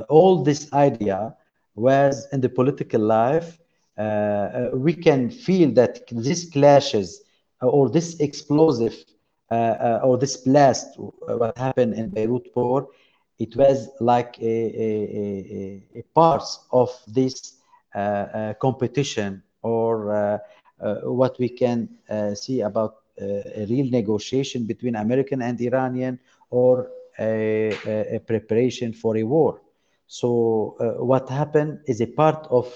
[0.10, 1.36] all this idea
[1.76, 3.60] was in the political life
[3.98, 7.22] uh, we can feel that these clashes
[7.62, 8.96] or this explosive
[9.52, 12.88] uh, uh, or this blast, what happened in Beirut port,
[13.40, 17.56] it was like a, a, a, a part of this
[17.96, 20.38] uh, uh, competition or uh,
[20.82, 21.88] uh what we can
[22.36, 26.20] see about a real negotiation between American and Iranian
[26.50, 29.62] or a, preparation for a war.
[30.08, 32.68] So what happened is a part of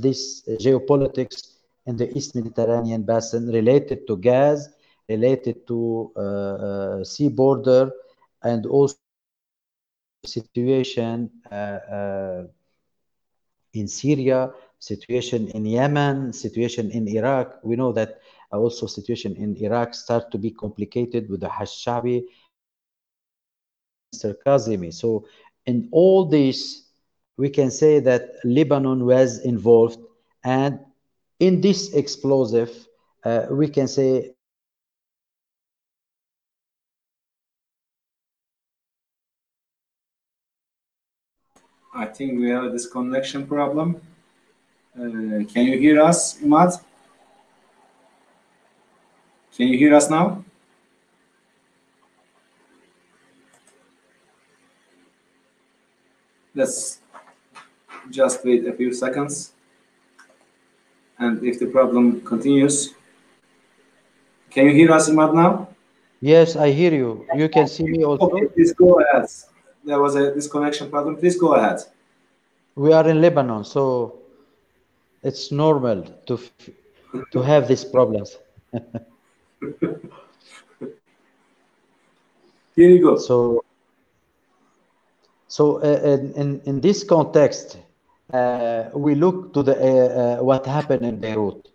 [0.00, 4.68] this geopolitics in the East Mediterranean basin related to gas,
[5.08, 7.90] related to sea border,
[8.42, 8.96] and also
[10.24, 11.30] situation
[13.72, 17.60] in Syria, situation in Yemen, situation in Iraq.
[17.62, 18.20] We know that
[18.52, 22.24] also situation in Iraq start to be complicated with the Hashabi,
[24.14, 24.34] Mr.
[24.46, 24.92] Kazimi.
[24.92, 25.26] So
[25.66, 26.84] in all this,
[27.36, 29.98] we can say that Lebanon was involved
[30.44, 30.78] and
[31.38, 32.86] in this explosive,
[33.24, 34.35] uh, we can say
[41.96, 43.96] I think we have a disconnection problem.
[44.94, 46.78] Uh, can you hear us, Imad?
[49.56, 50.44] Can you hear us now?
[56.54, 57.00] Let's
[58.10, 59.52] just wait a few seconds.
[61.18, 62.92] And if the problem continues,
[64.50, 65.68] can you hear us, Imad, now?
[66.20, 67.26] Yes, I hear you.
[67.34, 68.28] You can see me also.
[68.28, 69.28] Okay, please go ahead.
[69.86, 71.16] There was a disconnection problem.
[71.16, 71.78] Please go ahead.
[72.74, 74.18] We are in Lebanon, so
[75.22, 76.40] it's normal to
[77.32, 78.36] to have these problems.
[82.74, 83.16] Here you go.
[83.16, 83.64] So,
[85.46, 87.78] so uh, in in this context,
[88.34, 91.68] uh, we look to the uh, uh, what happened in Beirut.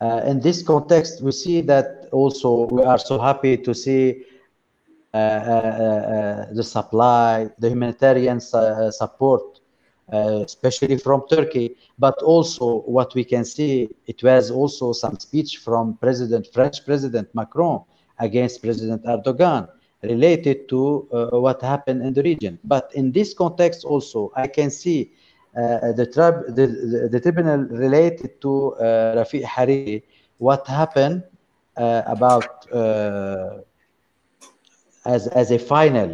[0.00, 4.22] Uh, in this context, we see that also we are so happy to see
[5.12, 9.60] the supply, the humanitarian support,
[10.10, 15.96] especially from Turkey, but also what we can see, it was also some speech from
[15.96, 17.82] President, French President Macron
[18.18, 19.68] against President Erdogan
[20.02, 22.58] related to uh, what happened in the region.
[22.64, 25.12] But in this context also, I can see
[25.56, 30.02] uh, the, the, the, the, tribunal related to uh, Rafiq Hariri,
[30.38, 31.24] what happened
[31.76, 33.58] uh, about uh,
[35.08, 36.10] as, as a final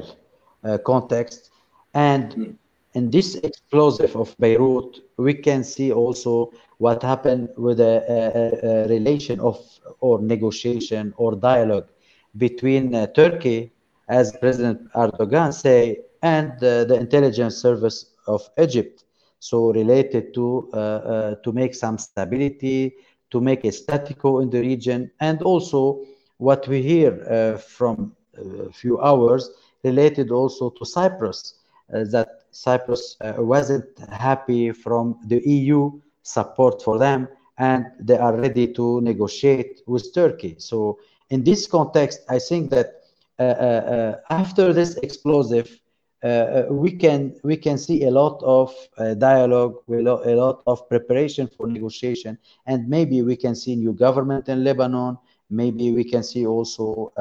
[0.62, 1.50] uh, context.
[1.94, 2.56] And
[2.94, 8.88] in this explosive of Beirut, we can see also what happened with a, a, a
[8.88, 9.56] relation of
[10.00, 11.88] or negotiation or dialogue
[12.36, 13.72] between uh, Turkey,
[14.08, 19.04] as President Erdogan say, and uh, the intelligence service of Egypt.
[19.40, 22.94] So related to uh, uh, to make some stability,
[23.30, 26.00] to make a statico in the region, and also
[26.38, 28.16] what we hear uh, from
[28.72, 29.50] few hours
[29.82, 31.54] related also to Cyprus,
[31.92, 37.28] uh, that Cyprus uh, wasn't happy from the EU support for them,
[37.58, 40.56] and they are ready to negotiate with Turkey.
[40.58, 40.98] So
[41.30, 43.04] in this context, I think that
[43.38, 45.80] uh, uh, after this explosive,
[46.22, 48.72] uh, we can we can see a lot of
[49.18, 54.64] dialogue, a lot of preparation for negotiation, and maybe we can see new government in
[54.64, 55.18] Lebanon.
[55.50, 57.12] Maybe we can see also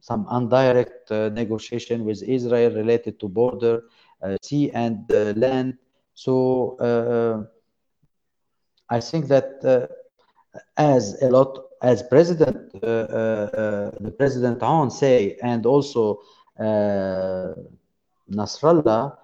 [0.00, 3.84] some indirect uh, negotiation with Israel related to border,
[4.22, 5.78] uh, sea and uh, land.
[6.14, 7.46] So
[8.90, 9.90] I think that
[10.76, 16.20] as a lot as President uh, uh, uh, the President Aoun say, and also
[18.30, 19.16] Nasrallah,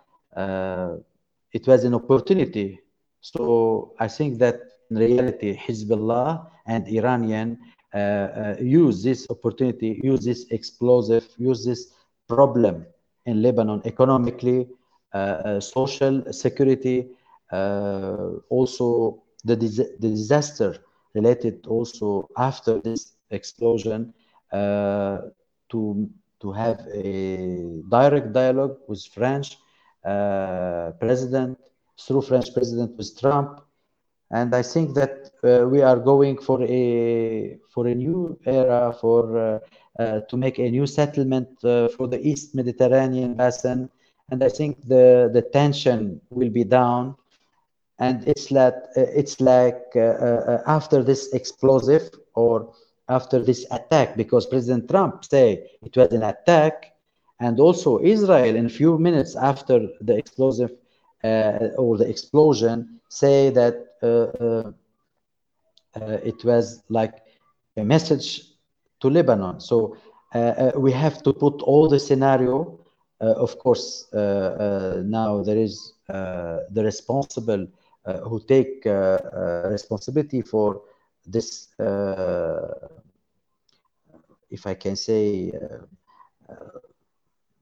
[1.52, 2.80] it was an opportunity.
[3.20, 4.56] So I think that
[4.90, 7.79] in reality, Hezbollah and Iranian uh, uh,
[8.60, 11.92] use this opportunity, use this explosive, use this
[12.28, 12.86] problem
[13.26, 14.68] in Lebanon economically,
[15.12, 17.08] uh, social security,
[18.48, 20.76] also the, dis the disaster
[21.14, 24.14] related also after this explosion
[24.52, 25.18] uh,
[25.68, 26.08] to
[26.40, 29.58] to have a direct dialogue with French
[30.04, 31.58] uh, president
[31.98, 33.60] through French president with Trump,
[34.30, 39.38] and I think that uh, we are going for a for a new era for
[39.38, 39.58] uh,
[40.02, 43.88] uh, to make a new settlement uh, for the East Mediterranean basin,
[44.30, 47.14] and I think the the tension will be down.
[47.98, 49.84] And it's like uh, it's like
[50.66, 52.72] after this explosive or
[53.08, 56.92] after this attack because president trump say it was an attack.
[57.40, 60.72] And also israel in a few minutes after the explosive
[61.24, 64.70] uh, or the explosion say that uh,
[65.94, 67.14] Uh, it was like
[67.76, 68.42] a message
[69.00, 69.60] to lebanon.
[69.60, 69.96] So
[70.34, 72.78] uh, uh, we have to put all the scenario
[73.20, 75.92] of course now there is
[76.74, 77.66] the responsible
[78.06, 80.80] uh, who take uh, uh, responsibility for
[81.26, 81.68] this
[84.50, 85.52] if I can say,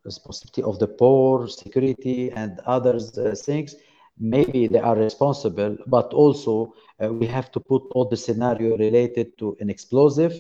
[0.05, 3.11] responsibility of the poor, security, and others
[3.45, 3.75] things,
[4.21, 9.37] maybe they are responsible, but also uh, we have to put all the scenario related
[9.39, 10.35] to an explosive,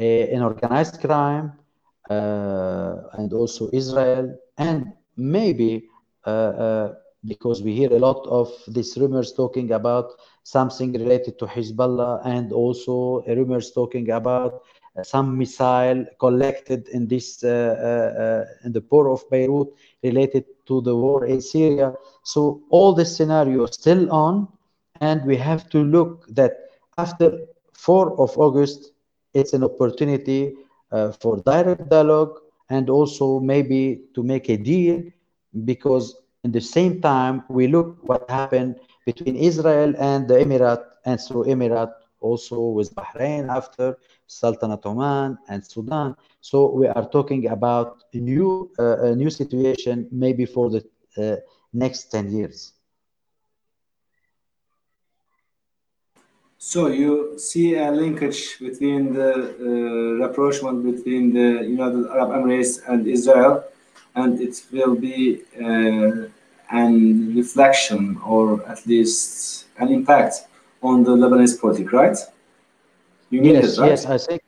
[0.00, 1.52] uh, an organized crime,
[2.10, 5.88] uh, and also Israel, and maybe
[7.24, 10.06] because we hear a lot of these rumors talking about
[10.44, 14.62] something related to Hezbollah and also rumors talking about
[15.02, 19.68] some missile collected in this uh, uh, in the port of Beirut
[20.02, 21.94] related to the war in Syria.
[22.22, 24.48] So all the scenarios still on,
[25.00, 26.52] and we have to look that
[26.98, 28.92] after 4 of August,
[29.34, 30.54] it's an opportunity
[30.90, 32.38] uh, for direct dialogue
[32.70, 35.02] and also maybe to make a deal
[35.64, 41.20] because in the same time we look what happened between Israel and the Emirate and
[41.20, 46.16] through Emirate also with Bahrain after Sultanate Oman and Sudan.
[46.40, 50.84] So we are talking about a new, uh, a new situation maybe for the
[51.16, 51.36] uh,
[51.72, 52.72] next 10 years.
[56.58, 63.06] So you see a linkage between the uh, rapprochement between the United Arab Emirates and
[63.06, 63.64] Israel,
[64.14, 66.28] and it will be uh,
[66.70, 70.46] an reflection or at least an impact
[70.82, 72.18] on the Lebanese politics, right?
[73.30, 73.90] You need yes, it, right?
[73.90, 74.42] Yes, I think,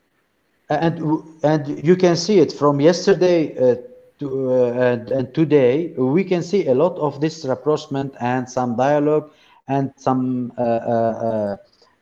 [0.70, 3.76] and and you can see it from yesterday uh,
[4.20, 5.94] to uh, and, and today.
[5.96, 9.30] We can see a lot of this rapprochement and some dialogue
[9.68, 11.56] and some, uh, uh,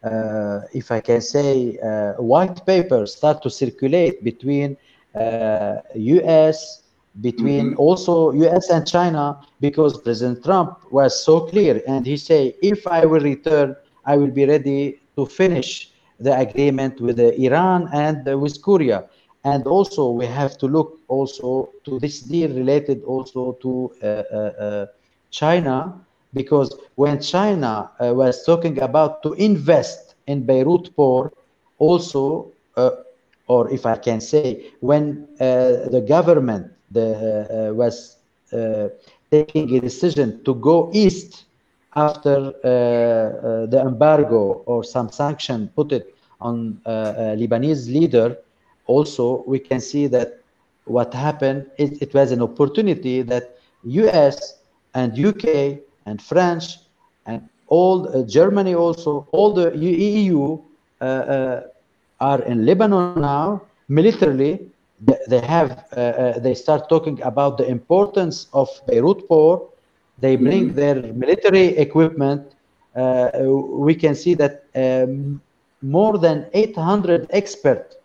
[0.04, 4.76] uh if I can say, uh, white papers start to circulate between
[5.94, 6.82] U.S
[7.20, 7.84] between mm -hmm.
[7.84, 13.06] also US and China because President Trump was so clear and he say if I
[13.06, 19.04] will return I will be ready to finish the agreement with Iran and with Korea.
[19.44, 24.36] And also we have to look also to this deal related also to uh, uh,
[24.36, 24.86] uh
[25.30, 26.00] China,
[26.32, 31.34] because when China was talking about to invest in Beirut port,
[31.78, 32.48] also,
[33.46, 38.16] or if I can say, when the government the, was
[39.30, 41.45] taking a decision to go east
[41.96, 48.36] after uh, uh, the embargo or some sanction put it on uh, Lebanese leader,
[48.86, 50.40] also we can see that
[50.84, 54.58] what happened, it, it was an opportunity that US
[54.94, 56.76] and UK and French
[57.24, 60.58] and all uh, Germany also, all the EU
[61.00, 61.62] uh, uh,
[62.20, 64.70] are in Lebanon now militarily.
[65.28, 65.84] They have
[66.42, 69.75] they start talking about the importance of Beirut port
[70.18, 70.76] they bring mm-hmm.
[70.76, 72.52] their military equipment.
[72.94, 75.40] Uh, we can see that um,
[75.82, 77.96] more than 800 experts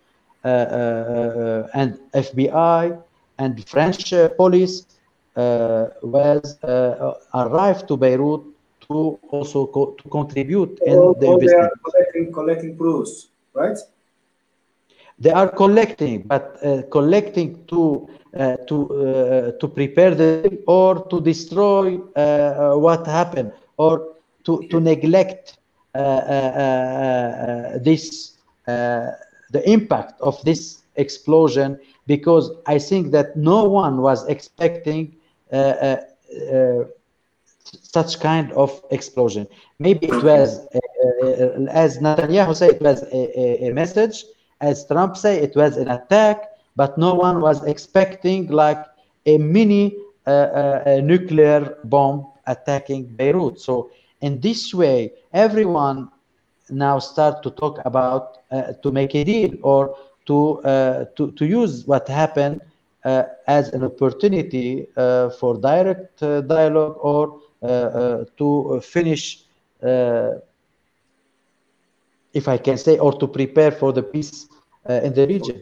[0.44, 3.02] uh, uh, and FBI
[3.38, 4.86] and French police
[5.36, 6.58] was
[7.34, 8.44] arrived to Beirut
[8.88, 13.78] to also co to contribute in the they are collecting, collecting proofs, right?
[15.20, 21.20] They are collecting, but uh, collecting to uh, to uh, to prepare the or to
[21.20, 25.58] destroy uh, what happened or to to neglect
[27.84, 31.78] this the impact of this explosion
[32.08, 35.14] because I think that no one was expecting
[37.64, 39.48] such kind of explosion.
[39.80, 40.80] Maybe it was, uh,
[41.26, 44.26] uh, as Netanyahu said, it was a, a, message.
[44.60, 48.84] As Trump said, it was an attack but no one was expecting like
[49.26, 49.96] a mini
[50.28, 53.60] uh, uh, a nuclear bomb attacking Beirut.
[53.60, 53.90] So
[54.22, 56.10] in this way, everyone
[56.70, 59.96] now start to talk about uh, to make a deal or
[60.28, 62.62] to uh, to to use what happened
[63.06, 67.40] uh, as an opportunity uh, for direct dialogue or
[68.38, 69.46] to finish,
[72.34, 74.48] if I can say, or to prepare for the peace
[74.88, 75.62] in the region.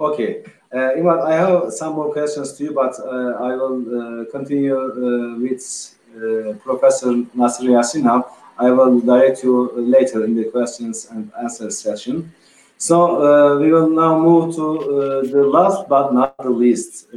[0.00, 0.44] Okay.
[0.72, 4.76] Uh, Imad, I have some more questions to you, but uh, I will uh, continue
[4.78, 8.26] uh, with uh, Professor Nasser Yassin now.
[8.58, 12.32] I will direct you later in the questions and answers session.
[12.76, 17.08] So uh, we will now move to the last but not the least,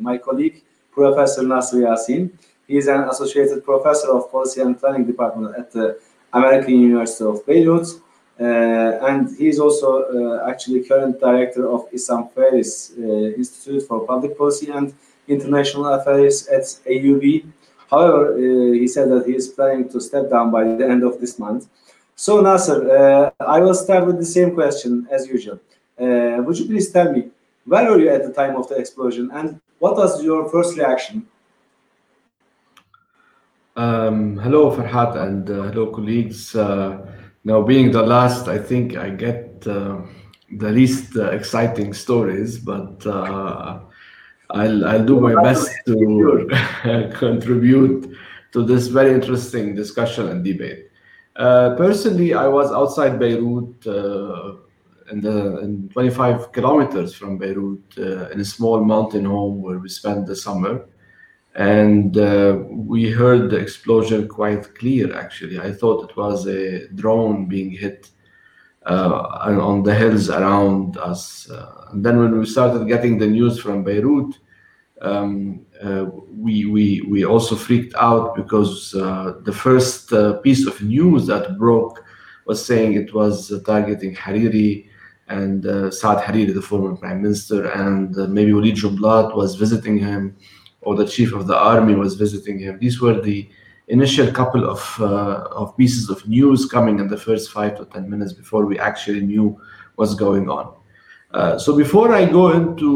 [0.00, 2.30] my colleague, Professor Nasser Yassin.
[2.66, 6.00] He is an associated professor of policy and planning department at the
[6.32, 7.86] American University of Beirut.
[8.40, 8.44] Uh,
[9.08, 14.70] and he's also uh, actually current director of Issam Fares uh, Institute for Public Policy
[14.70, 14.94] and
[15.26, 17.44] International Affairs at AUB.
[17.90, 21.38] However, he said that he is planning to step down by the end of this
[21.38, 21.68] month.
[22.14, 25.58] So Nasser, I will start with the same question as usual.
[25.98, 27.30] Would you please tell me
[27.64, 31.26] where were you at the time of the explosion and what was your first reaction?
[33.76, 36.56] Um, hello, Farhat, and uh, hello, colleagues.
[36.56, 36.98] Uh,
[37.44, 39.98] now, being the last, I think I get uh,
[40.56, 43.80] the least uh, exciting stories, but uh,
[44.50, 46.48] I'll, I'll do my best to
[47.14, 48.16] contribute
[48.52, 50.90] to this very interesting discussion and debate.
[51.36, 53.86] Uh, personally, I was outside Beirut
[55.10, 60.26] in the in 25 kilometers from Beirut in a small mountain home where we spent
[60.26, 60.86] the summer
[61.58, 65.58] and uh, we heard the explosion quite clear actually.
[65.58, 68.10] I thought it was a drone being hit
[68.86, 73.58] uh, on the hills around us uh, and then when we started getting the news
[73.58, 74.38] from beirut
[75.02, 80.80] um, uh, we, we, we also freaked out because uh, the first uh, piece of
[80.80, 82.04] news that broke
[82.46, 84.88] was saying it was targeting hariri
[85.26, 90.36] and saad hariri the former prime minister and maybe walid jumblat was visiting him
[90.88, 92.78] or the chief of the army was visiting him.
[92.78, 93.46] These were the
[93.88, 98.08] initial couple of uh, of pieces of news coming in the first five to ten
[98.12, 99.46] minutes before we actually knew
[99.96, 100.66] what's going on.
[101.38, 102.90] Uh, so before I go into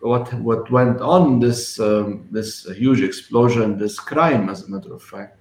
[0.00, 2.50] what what went on this um, this
[2.84, 5.38] huge explosion, this crime, as a matter of fact,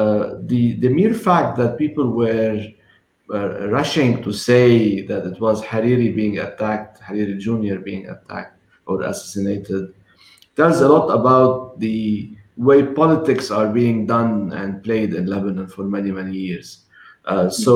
[0.00, 2.60] uh, the the mere fact that people were
[3.78, 7.76] rushing to say that it was Hariri being attacked, Hariri Jr.
[7.90, 8.56] being attacked
[8.86, 9.84] or assassinated,
[10.58, 15.84] tells a lot about the way politics are being done and played in Lebanon for
[15.84, 16.86] many, many years.
[17.26, 17.74] Uh, so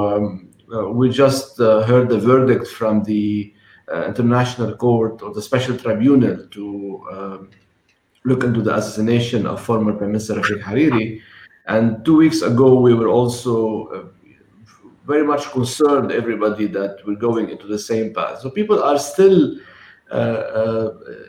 [0.00, 3.52] um, uh, we just uh, heard the verdict from the
[3.92, 6.64] uh, International Court or the Special Tribunal to
[7.10, 7.50] um,
[8.24, 11.20] look into the assassination of former Prime Minister Rafiq Hariri.
[11.66, 14.04] And two weeks ago, we were also uh,
[15.04, 18.40] very much concerned, everybody, that we're going into the same path.
[18.40, 19.58] So people are still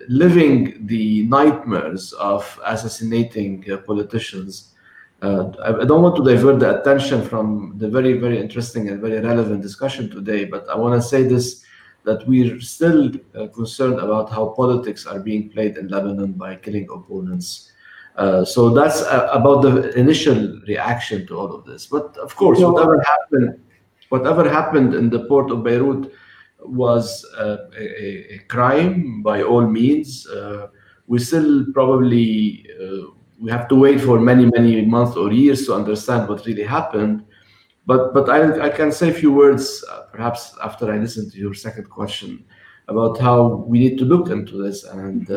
[0.08, 4.74] living the nightmares of assassinating uh, politicians.
[5.22, 9.62] I don't want to divert the attention from the very, very interesting and very relevant
[9.62, 11.64] discussion today, but I want to say this
[12.04, 16.88] that we're still uh, concerned about how politics are being played in Lebanon by killing
[16.92, 17.72] opponents.
[18.16, 21.86] Uh, so that's uh, about the initial reaction to all of this.
[21.86, 23.60] But of course, whatever happened,
[24.10, 26.12] whatever happened in the port of Beirut
[26.62, 30.28] was uh, a, a, crime by all means.
[30.28, 30.68] Uh,
[31.08, 35.74] we still probably uh, we have to wait for many many months or years to
[35.74, 37.26] understand what really happened.
[37.86, 41.54] But but I, I can say a few words perhaps after I listen to your
[41.54, 42.46] second question
[42.88, 45.30] about how we need to look into this and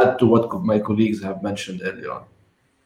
[0.00, 2.24] add to what my colleagues have mentioned earlier on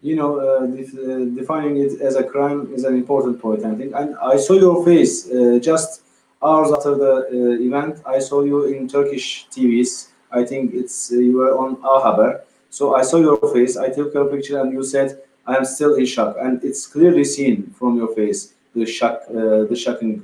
[0.07, 3.65] you know, uh, uh, defining it as a crime is an important point.
[3.65, 6.03] I think, and I saw your face uh, just
[6.47, 10.09] hours after the uh, event, I saw you in Turkish TVs.
[10.31, 12.45] I think it's uh, you were on A Haber.
[12.71, 13.77] So I saw your face.
[13.77, 15.09] I took your picture, and you said,
[15.47, 19.65] "I am still in shock," and it's clearly seen from your face the shock, uh,
[19.71, 20.21] the shocking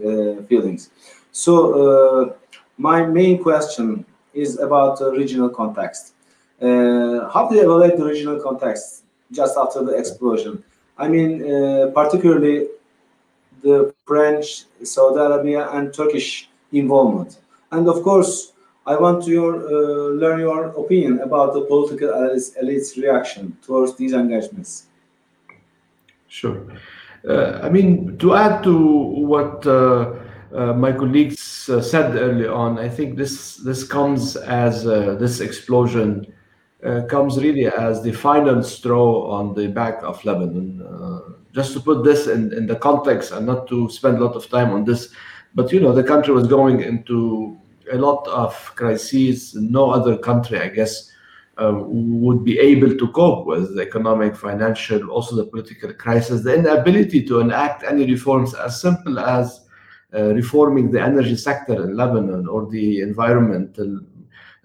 [0.48, 0.90] feelings.
[1.32, 2.36] So
[2.78, 4.04] my main question
[4.34, 6.14] is about the regional context.
[6.60, 10.62] Uh, how do you evaluate the regional context just after the explosion?
[10.96, 12.68] I mean, uh, particularly
[13.62, 17.38] the French, Saudi Arabia, and Turkish involvement.
[17.70, 18.52] And of course,
[18.86, 22.10] I want to your, uh, learn your opinion about the political
[22.60, 24.86] elite's reaction towards these engagements.
[26.26, 26.66] Sure.
[27.28, 30.14] Uh, I mean, to add to what uh,
[30.52, 35.40] uh my colleagues uh, said early on, I think this this comes as uh, this
[35.40, 36.26] explosion
[37.08, 40.82] comes really as the final straw on the back of Lebanon
[41.53, 44.49] just to put this in, in the context and not to spend a lot of
[44.49, 45.12] time on this,
[45.54, 47.57] but you know, the country was going into
[47.92, 49.54] a lot of crises.
[49.54, 51.11] No other country, I guess,
[51.58, 56.54] uh, would be able to cope with the economic, financial, also the political crisis, the
[56.54, 59.61] inability to enact any reforms as simple as
[60.14, 64.00] uh, reforming the energy sector in Lebanon or the environmental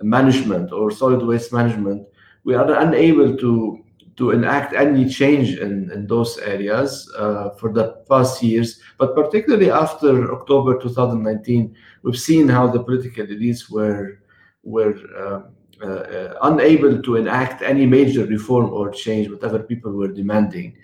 [0.02, 2.08] management or solid waste management.
[2.44, 3.84] We are unable to
[4.18, 8.82] to enact any change in, in those areas uh, for the past years.
[8.98, 14.20] But particularly after October 2019, we've seen how the political elites were
[14.64, 15.46] were um,
[15.82, 20.76] uh, uh, unable to enact any major reform or change, whatever people were demanding.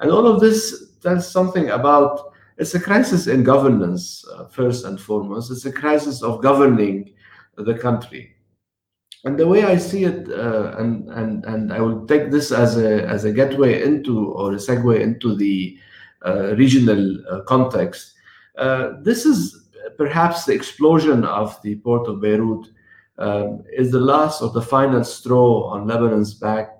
[0.00, 5.00] And all of this tells something about it's a crisis in governance, uh, first and
[5.00, 5.50] foremost.
[5.50, 7.14] It's a crisis of governing
[7.56, 8.34] the country
[9.24, 12.78] and the way I see it, uh, and and and I will take this as
[12.78, 15.78] a as a gateway into or a segue into the
[16.24, 18.14] uh, regional uh, context.
[18.56, 19.68] Uh, this is
[19.98, 22.68] perhaps the explosion of the port of Beirut
[23.18, 26.70] um, is the last or the final straw on Lebanon's back,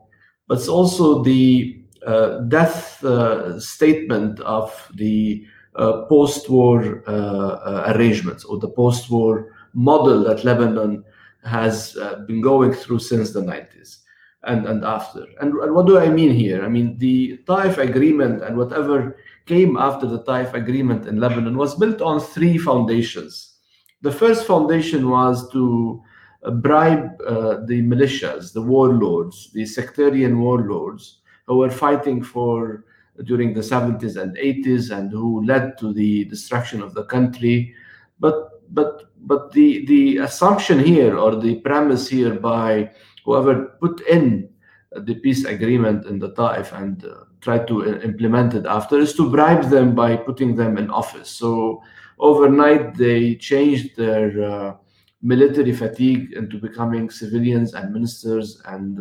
[0.47, 5.47] but it's also the uh, death uh, statement of the
[6.09, 7.03] post-war
[7.87, 11.05] arrangements or the post-war model that Lebanon
[11.45, 13.99] has uh, been going through since the 90s
[14.45, 15.27] and, and after.
[15.41, 16.65] And, and what do I mean here?
[16.65, 21.75] I mean, the Taif agreement and whatever came after the Taif agreement in Lebanon was
[21.75, 23.57] built on three foundations.
[24.03, 26.03] The first foundation was to
[26.62, 32.85] bribe uh, the militias, the warlords, the sectarian warlords who were fighting for
[33.25, 37.75] during the 70s and 80s and who led to the destruction of the country.
[38.19, 42.90] But but but the the assumption here or the premise here by
[43.24, 44.48] whoever put in
[44.92, 49.30] the peace agreement in the Taif and uh, tried to implement it after is to
[49.30, 51.30] bribe them by putting them in office.
[51.30, 51.82] So
[52.18, 54.74] overnight they changed their uh,
[55.22, 58.98] military fatigue into becoming civilians and ministers and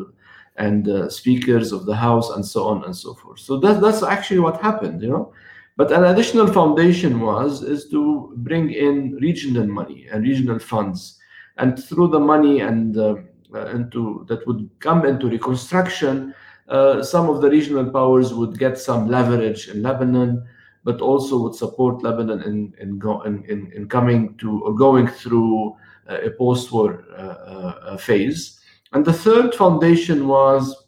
[0.57, 3.39] and uh, speakers of the house and so on and so forth.
[3.39, 5.33] So that, that's actually what happened, you know.
[5.79, 11.17] But an additional foundation was is to bring in regional money and regional funds,
[11.55, 13.15] and through the money and uh,
[13.55, 16.35] uh, into that would come into reconstruction,
[16.67, 20.45] uh, some of the regional powers would get some leverage in Lebanon,
[20.83, 25.07] but also would support Lebanon in in, go, in, in, in coming to or going
[25.07, 25.77] through
[26.09, 28.59] a post-war uh, uh, phase.
[28.91, 30.87] And the third foundation was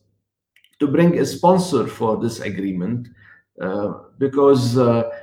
[0.80, 3.21] to bring a sponsor for this agreement uh,
[4.18, 4.76] because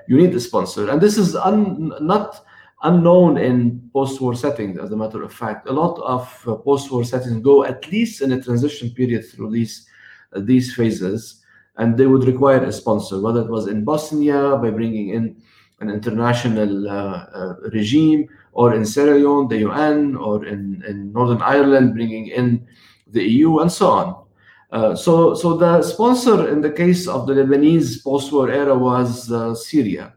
[0.07, 0.91] you need a sponsor.
[0.91, 2.45] And this is un not
[2.83, 5.69] unknown in post-war settings, as a matter of fact.
[5.69, 9.87] A lot of uh, post-war settings go at least in a transition period through these
[10.33, 11.43] uh, these phases,
[11.77, 15.37] and they would require a sponsor, whether it was in Bosnia by bringing in
[15.81, 21.95] an international uh, regime, or in Sierra Leone, the UN, or in, in Northern Ireland,
[21.95, 22.67] bringing in
[23.07, 24.25] the EU, and so on.
[24.70, 29.55] Uh, so, so the sponsor in the case of the Lebanese post-war era was uh,
[29.55, 30.12] Syria.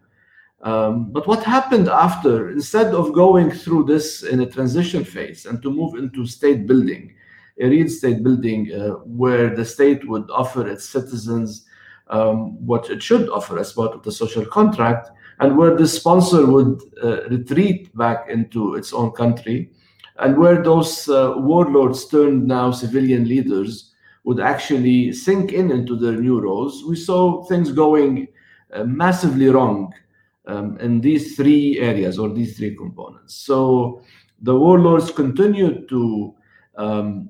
[0.61, 5.61] Um, but what happened after, instead of going through this in a transition phase and
[5.63, 7.15] to move into state building,
[7.59, 11.65] a real state building uh, where the state would offer its citizens
[12.07, 15.09] um, what it should offer as part of the social contract,
[15.39, 19.71] and where the sponsor would uh, retreat back into its own country,
[20.19, 23.90] and where those uh, warlords turned now civilian leaders
[24.23, 28.27] would actually sink in into their new roles, we saw things going
[28.73, 29.91] uh, massively wrong
[30.45, 33.35] um, in these three areas or these three components.
[33.35, 34.01] So
[34.41, 36.35] the warlords continued to
[36.77, 37.29] um,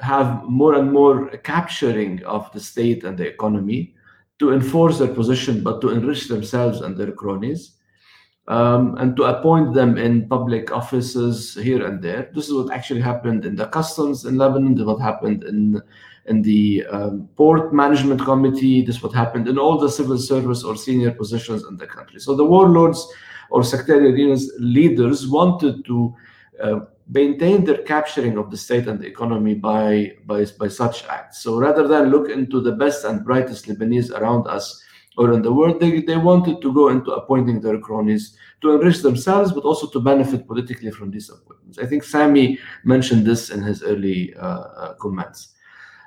[0.00, 3.94] have more and more capturing of the state and the economy
[4.38, 7.76] to enforce their position, but to enrich themselves and their cronies,
[8.48, 12.30] um, and to appoint them in public offices here and there.
[12.34, 14.74] This is what actually happened in the customs in Lebanon.
[14.74, 15.80] This is what happened in
[16.26, 18.82] in the um, port management committee.
[18.82, 22.20] This is what happened in all the civil service or senior positions in the country.
[22.20, 23.06] So the warlords
[23.50, 26.14] or sectarian leaders wanted to
[26.62, 31.42] uh, maintain their capturing of the state and the economy by, by, by such acts.
[31.42, 34.82] So rather than look into the best and brightest Lebanese around us
[35.18, 39.02] or in the world, they, they wanted to go into appointing their cronies to enrich
[39.02, 41.78] themselves, but also to benefit politically from these appointments.
[41.78, 45.51] I think Sami mentioned this in his early uh, uh, comments.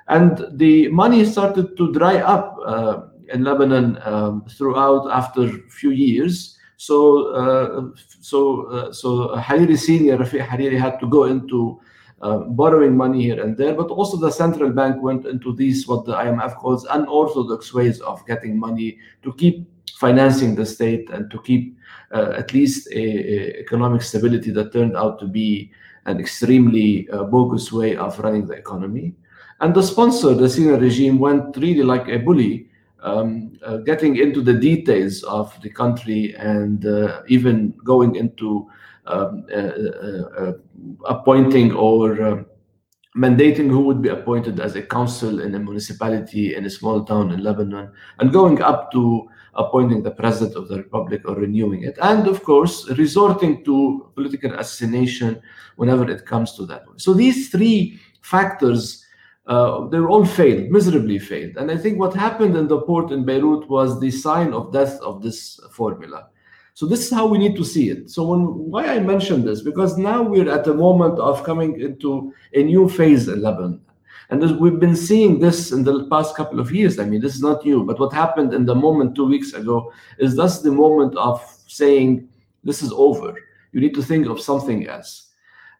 [0.08, 3.00] And the money started to dry up uh,
[3.32, 10.18] in Lebanon um, throughout after a few years so, uh, so, uh, so Hariri Senior,
[10.18, 11.80] Rafiq Hariri had to go into
[12.20, 16.04] uh, borrowing money here and there, but also the central bank went into these, what
[16.04, 19.66] the IMF calls unorthodox ways of getting money to keep
[19.98, 21.76] financing the state and to keep
[22.12, 25.70] uh, at least a, a, economic stability that turned out to be
[26.04, 29.14] an extremely uh, bogus way of running the economy.
[29.60, 32.68] And the sponsor, the Syrian regime, went really like a bully
[33.02, 38.68] um, uh, getting into the details of the country and uh, even going into
[39.06, 40.52] um, uh, uh, uh
[41.04, 42.46] appointing or um,
[43.16, 47.30] mandating who would be appointed as a council in a municipality in a small town
[47.30, 51.96] in Lebanon, and going up to appointing the president of the republic or renewing it,
[52.02, 55.40] and of course resorting to political assassination
[55.76, 56.82] whenever it comes to that.
[56.96, 59.05] So these three factors
[59.46, 61.56] uh, they were all failed, miserably failed.
[61.56, 64.98] And I think what happened in the port in Beirut was the sign of death
[65.00, 66.28] of this formula.
[66.74, 68.10] So this is how we need to see it.
[68.10, 68.40] So when,
[68.70, 72.88] why I mentioned this because now we're at a moment of coming into a new
[72.88, 73.80] phase in Lebanon,
[74.28, 76.98] and this, we've been seeing this in the past couple of years.
[76.98, 77.84] I mean, this is not new.
[77.84, 82.28] But what happened in the moment two weeks ago is thus the moment of saying
[82.64, 83.36] this is over
[83.76, 85.25] you need to think of something else.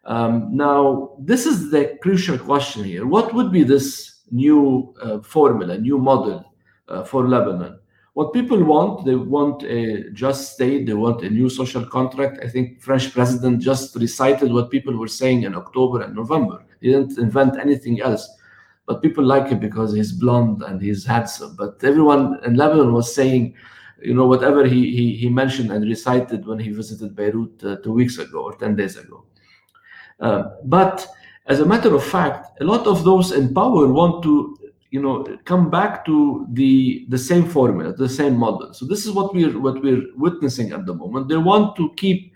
[0.07, 3.05] Um, now, this is the crucial question here.
[3.05, 6.53] What would be this new uh, formula, new model
[6.87, 7.77] uh, for Lebanon?
[8.13, 12.39] What people want, they want a just state, they want a new social contract.
[12.41, 16.63] I think French president just recited what people were saying in October and November.
[16.79, 18.27] He didn't invent anything else.
[18.87, 21.57] But people like him because he's blonde and he's handsome.
[21.57, 23.53] But everyone in Lebanon was saying,
[24.01, 27.91] you know, whatever he, he, he mentioned and recited when he visited Beirut uh, two
[27.91, 29.25] weeks ago or 10 days ago.
[30.19, 31.07] Uh, but
[31.45, 34.57] as a matter of fact, a lot of those in power want to,
[34.91, 38.73] you know, come back to the the same formula, the same model.
[38.73, 41.27] So this is what we're what we're witnessing at the moment.
[41.27, 42.33] They want to keep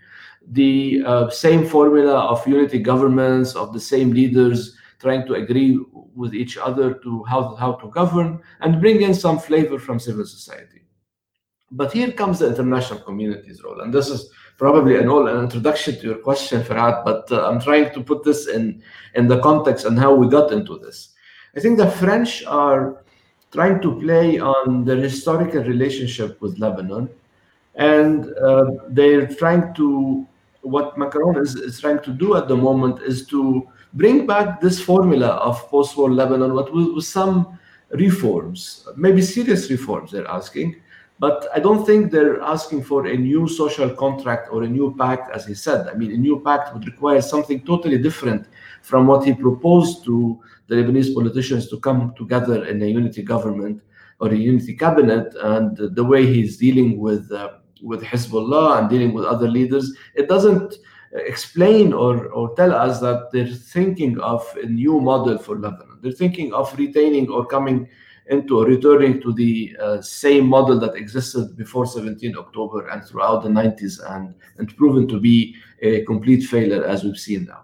[0.48, 5.78] the uh, same formula of unity governments, of the same leaders trying to agree
[6.14, 10.24] with each other to how, how to govern and bring in some flavor from civil
[10.24, 10.82] society.
[11.72, 13.80] But here comes the international community's role.
[13.80, 14.30] And this is
[14.62, 18.22] probably an all an introduction to your question, Farhat, but uh, I'm trying to put
[18.22, 18.80] this in,
[19.16, 21.14] in the context and how we got into this.
[21.56, 23.02] I think the French are
[23.50, 27.10] trying to play on their historical relationship with Lebanon.
[27.74, 30.24] And uh, they're trying to,
[30.60, 34.80] what Macron is, is trying to do at the moment is to bring back this
[34.80, 37.58] formula of post-war Lebanon, but with, with some
[37.90, 40.76] reforms, maybe serious reforms they're asking.
[41.22, 45.30] But I don't think they're asking for a new social contract or a new pact,
[45.32, 45.86] as he said.
[45.86, 48.48] I mean, a new pact would require something totally different
[48.82, 53.82] from what he proposed to the Lebanese politicians to come together in a unity government
[54.18, 55.32] or a unity cabinet.
[55.40, 57.50] And the way he's dealing with uh,
[57.80, 60.74] with Hezbollah and dealing with other leaders, it doesn't
[61.12, 66.00] explain or, or tell us that they're thinking of a new model for Lebanon.
[66.02, 67.88] They're thinking of retaining or coming
[68.28, 73.48] into returning to the uh, same model that existed before 17 October and throughout the
[73.48, 77.62] 90s and, and proven to be a complete failure as we've seen now.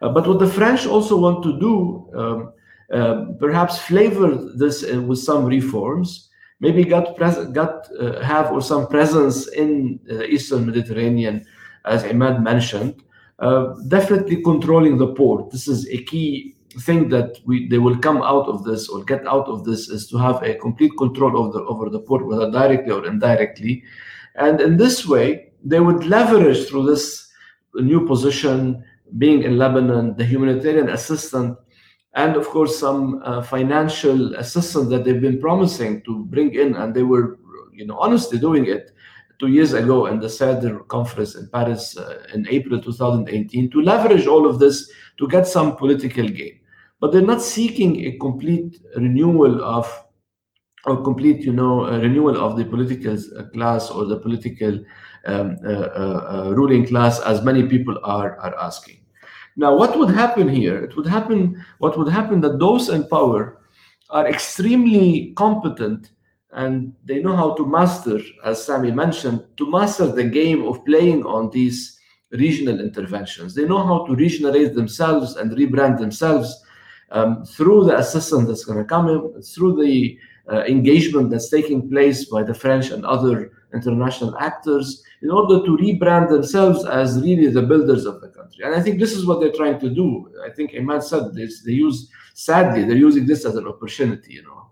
[0.00, 2.52] Uh, but what the French also want to do, um,
[2.92, 6.28] uh, perhaps flavor this uh, with some reforms,
[6.60, 7.18] maybe got,
[7.52, 11.44] got uh, have or some presence in the Eastern Mediterranean
[11.84, 13.02] as Imad mentioned,
[13.38, 15.50] uh, definitely controlling the port.
[15.50, 19.26] This is a key thing that we they will come out of this or get
[19.26, 22.50] out of this is to have a complete control over the over the port, whether
[22.50, 23.82] directly or indirectly.
[24.34, 27.30] And in this way, they would leverage through this
[27.74, 28.84] new position,
[29.18, 31.56] being in Lebanon, the humanitarian assistance,
[32.14, 36.94] and of course some uh, financial assistance that they've been promising to bring in, and
[36.94, 37.38] they were,
[37.72, 38.92] you know, honestly doing it
[39.38, 44.26] two years ago in the CEDRE conference in Paris uh, in April 2018 to leverage
[44.26, 46.60] all of this to get some political gain.
[47.02, 49.90] But they're not seeking a complete renewal of
[50.84, 54.78] or complete, you know, renewal of the political uh, class or the political
[55.26, 58.98] um, uh, uh, uh, ruling class, as many people are are asking.
[59.56, 60.78] Now, what would happen here?
[60.78, 61.64] It would happen.
[61.78, 63.58] What would happen that those in power
[64.10, 66.12] are extremely competent
[66.52, 71.24] and they know how to master, as Sami mentioned, to master the game of playing
[71.24, 71.98] on these
[72.30, 73.56] regional interventions.
[73.56, 76.62] They know how to regionalize themselves and rebrand themselves
[77.12, 80.18] um, through the assistance that's going to come in, through the
[80.50, 85.76] uh, engagement that's taking place by the French and other international actors in order to
[85.76, 88.64] rebrand themselves as really the builders of the country.
[88.64, 90.30] And I think this is what they're trying to do.
[90.44, 94.42] I think Imad said this, they use, sadly, they're using this as an opportunity, you
[94.42, 94.62] know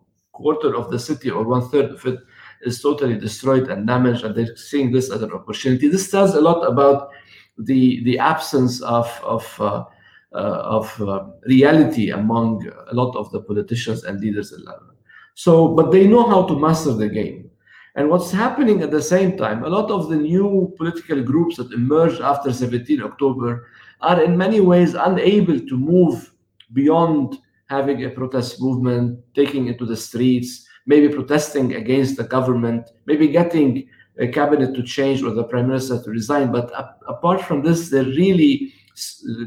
[0.41, 2.19] quarter of the city or one third of it
[2.63, 5.89] is totally destroyed and damaged, and they're seeing this as an opportunity.
[5.89, 7.11] This tells a lot about
[7.59, 9.85] the the absence of of uh,
[10.33, 14.97] of uh, reality among a lot of the politicians and leaders in Lebanon.
[15.35, 17.51] So, but they know how to master the game.
[17.97, 21.73] And what's happening at the same time, a lot of the new political groups that
[21.73, 23.67] emerged after 17 October
[24.01, 26.33] are in many ways unable to move
[26.73, 32.91] beyond having a protest movement, taking it to the streets, maybe protesting against the government,
[33.07, 33.89] maybe getting
[34.19, 36.53] a cabinet to change or the prime minister to resign.
[36.53, 36.71] But
[37.09, 38.73] apart from this, they're really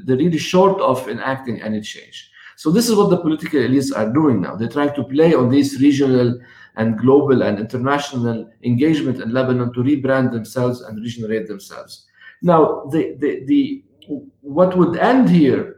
[0.06, 2.30] they're really short of enacting any change.
[2.56, 4.56] So this is what the political elites are doing now.
[4.56, 6.40] They're trying to play on this regional
[6.76, 12.06] and global and international engagement in Lebanon to rebrand themselves and regenerate themselves.
[12.42, 13.84] Now, the, the, the
[14.42, 15.78] what would end here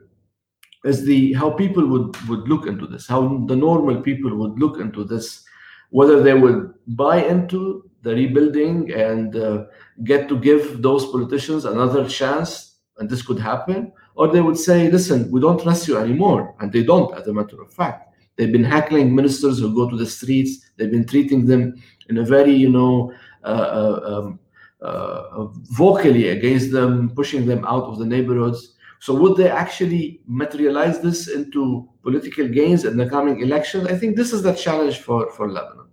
[0.83, 4.79] is the how people would would look into this, how the normal people would look
[4.79, 5.43] into this,
[5.89, 9.65] whether they would buy into the rebuilding and uh,
[10.03, 12.64] get to give those politicians another chance,
[12.97, 16.71] and this could happen, or they would say, "Listen, we don't trust you anymore," and
[16.71, 18.13] they don't, as a matter of fact.
[18.35, 20.69] They've been heckling ministers who go to the streets.
[20.75, 23.13] They've been treating them in a very, you know,
[23.43, 24.39] uh, uh, um,
[24.81, 28.73] uh, vocally against them, pushing them out of the neighborhoods.
[28.99, 33.87] So would they actually materialize this into political gains in the coming elections?
[33.87, 35.84] I think this is the challenge for, for Lebanon.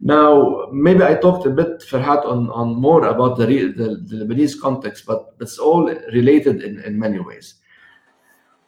[0.00, 4.60] Now, maybe I talked a bit, Ferhat, on, on more about the, the, the Lebanese
[4.60, 7.54] context, but it's all related in, in many ways.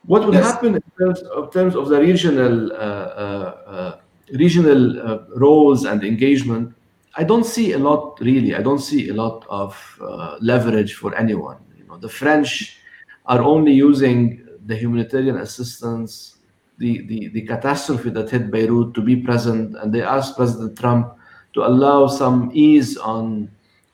[0.07, 0.53] What would Yes.
[0.53, 3.97] happen in terms, of terms of the regional uh, uh, uh,
[4.33, 6.75] regional uh, roles and engagement?
[7.17, 8.55] I don't see a lot really.
[8.55, 11.59] I don't see a lot of uh, leverage for anyone.
[11.77, 12.79] You know, the French
[13.27, 16.39] are only using the humanitarian assistance,
[16.79, 21.18] the, the, the catastrophe that hit Beirut to be present, and they asked President Trump
[21.59, 23.51] to allow some ease on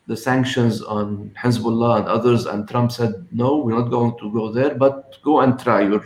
[0.07, 2.45] the sanctions on Hezbollah and others.
[2.45, 5.83] And Trump said, no, we're not going to go there, but go and try.
[5.89, 6.05] Or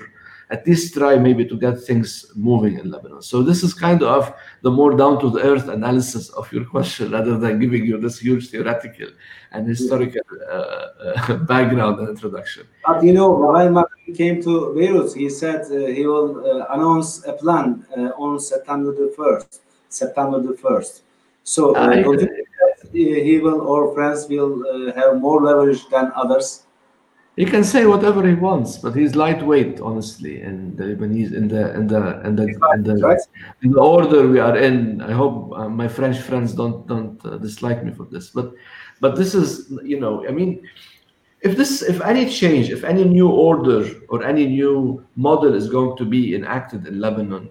[0.51, 3.23] at least try maybe to get things moving in Lebanon.
[3.23, 4.33] So this is kind of
[4.63, 8.21] the more down to the earth analysis of your question rather than giving you this
[8.21, 9.09] huge theoretical
[9.51, 12.69] and historical uh, uh, background and introduction.
[12.87, 17.27] But you know, when Macron came to Beirut, he said uh, he will uh, announce
[17.27, 19.59] a plan uh, on September the 1st.
[19.89, 21.03] September the 1st.
[21.55, 22.31] So, uh, I- you think
[22.61, 26.65] that he will or France will uh, have more leverage than others?
[27.37, 31.63] He can say whatever he wants, but he's lightweight, honestly, in the Lebanese, in the
[31.79, 32.45] in the in the,
[32.75, 33.21] in the, Right?
[33.63, 35.01] in the order we are in.
[35.01, 38.53] I hope uh, my French friends don't don't uh, dislike me for this, but
[39.01, 40.51] but this is you know I mean,
[41.41, 43.81] if this if any change, if any new order
[44.11, 47.49] or any new model is going to be enacted in Lebanon,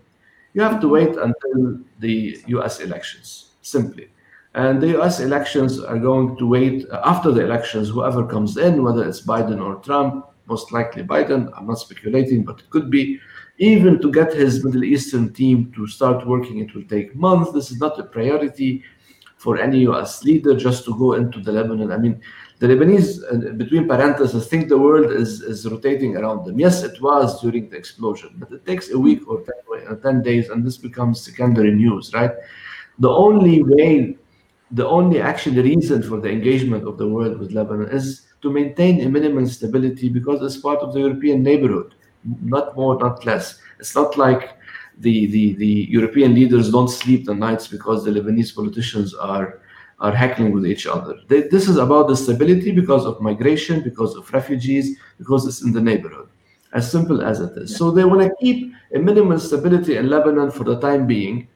[0.53, 2.79] you have to wait until the U.S.
[2.81, 4.09] elections simply.
[4.53, 8.83] And the US elections are going to wait uh, after the elections, whoever comes in,
[8.83, 13.19] whether it's Biden or Trump, most likely Biden, I'm not speculating, but it could be,
[13.59, 17.51] even to get his Middle Eastern team to start working, it will take months.
[17.51, 18.83] This is not a priority
[19.37, 21.91] for any US leader just to go into the Lebanon.
[21.91, 22.19] I mean,
[22.59, 26.59] the Lebanese, uh, between parentheses, think the world is, is rotating around them.
[26.59, 29.53] Yes, it was during the explosion, but it takes a week or 10,
[29.89, 32.31] or 10 days, and this becomes secondary news, right?
[32.99, 34.17] The only way
[34.71, 39.01] the only actual reason for the engagement of the world with Lebanon is to maintain
[39.01, 41.95] a minimum stability because it's part of the European neighborhood,
[42.41, 43.59] not more, not less.
[43.79, 44.57] It's not like
[44.99, 49.61] the, the, the European leaders don't sleep the nights because the Lebanese politicians are,
[49.99, 51.15] are heckling with each other.
[51.27, 55.71] They, this is about the stability because of migration, because of refugees, because it's in
[55.71, 56.27] the neighborhood.
[56.73, 57.77] As simple as it is.
[57.77, 61.47] So they want to keep a minimum stability in Lebanon for the time being.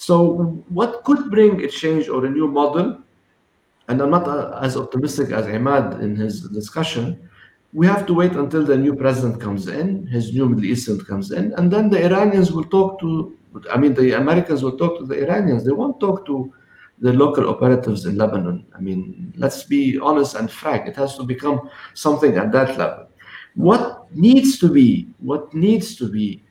[0.00, 3.02] So, what could bring a change or a new model?
[3.86, 7.28] And I'm not uh, as optimistic as Ahmad in his discussion.
[7.74, 11.32] We have to wait until the new president comes in, his new Middle Eastern comes
[11.32, 13.36] in, and then the Iranians will talk to,
[13.70, 15.66] I mean, the Americans will talk to the Iranians.
[15.66, 16.50] They won't talk to
[16.98, 18.64] the local operatives in Lebanon.
[18.74, 20.88] I mean, let's be honest and frank.
[20.88, 23.06] It has to become something at that level.
[23.54, 26.42] What needs to be, what needs to be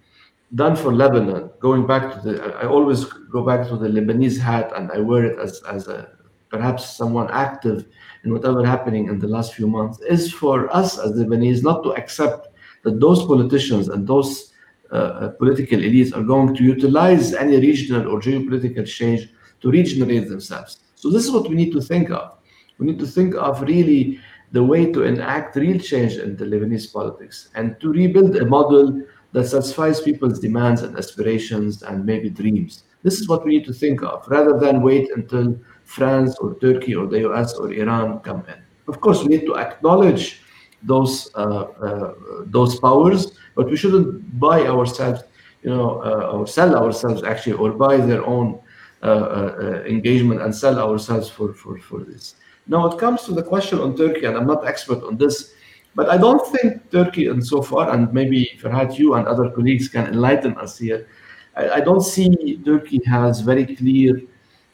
[0.56, 4.72] done for Lebanon, going back to the, I always go back to the Lebanese hat
[4.76, 6.10] and I wear it as, as a
[6.50, 7.86] perhaps someone active
[8.24, 11.92] in whatever happening in the last few months, is for us as Lebanese not to
[11.92, 12.48] accept
[12.84, 14.54] that those politicians and those
[14.92, 19.30] uh, uh, political elites are going to utilize any regional or geopolitical change
[19.62, 20.80] to regenerate themselves.
[20.96, 22.38] So this is what we need to think of.
[22.80, 24.20] We need to think of really
[24.52, 29.04] the way to enact real change in the Lebanese politics and to rebuild a model
[29.32, 32.84] that satisfies people's demands and aspirations and maybe dreams.
[33.04, 36.96] This is what we need to think of rather than wait until France or Turkey
[36.96, 38.62] or the US or Iran come in.
[38.88, 40.42] Of course, we need to acknowledge
[40.84, 42.14] those uh, uh,
[42.46, 45.24] those powers, but we shouldn't buy ourselves,
[45.64, 48.60] you know, uh, or sell ourselves actually, or buy their own
[49.02, 52.36] uh, uh, engagement and sell ourselves for, for, for this.
[52.68, 55.54] Now, it comes to the question on Turkey, and I'm not expert on this,
[55.96, 59.88] but I don't think Turkey, and so far, and maybe Ferhat, you and other colleagues
[59.88, 61.08] can enlighten us here.
[61.56, 64.22] I, I don't see Turkey has very clear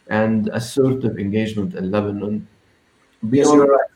[0.07, 2.47] and assertive engagement in Lebanon.
[3.23, 3.89] Yes, Beyond you're right.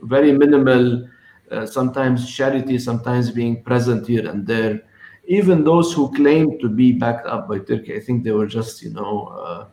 [0.00, 1.08] very minimal,
[1.50, 4.82] uh, sometimes charity, sometimes being present here and there.
[5.26, 8.82] Even those who claim to be backed up by Turkey, I think they were just,
[8.82, 9.66] you know, uh,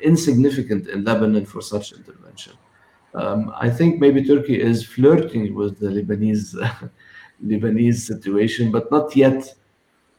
[0.00, 2.54] insignificant in Lebanon for such intervention.
[3.16, 6.54] Um, I think maybe Turkey is flirting with the Lebanese
[7.44, 9.54] Lebanese situation, but not yet,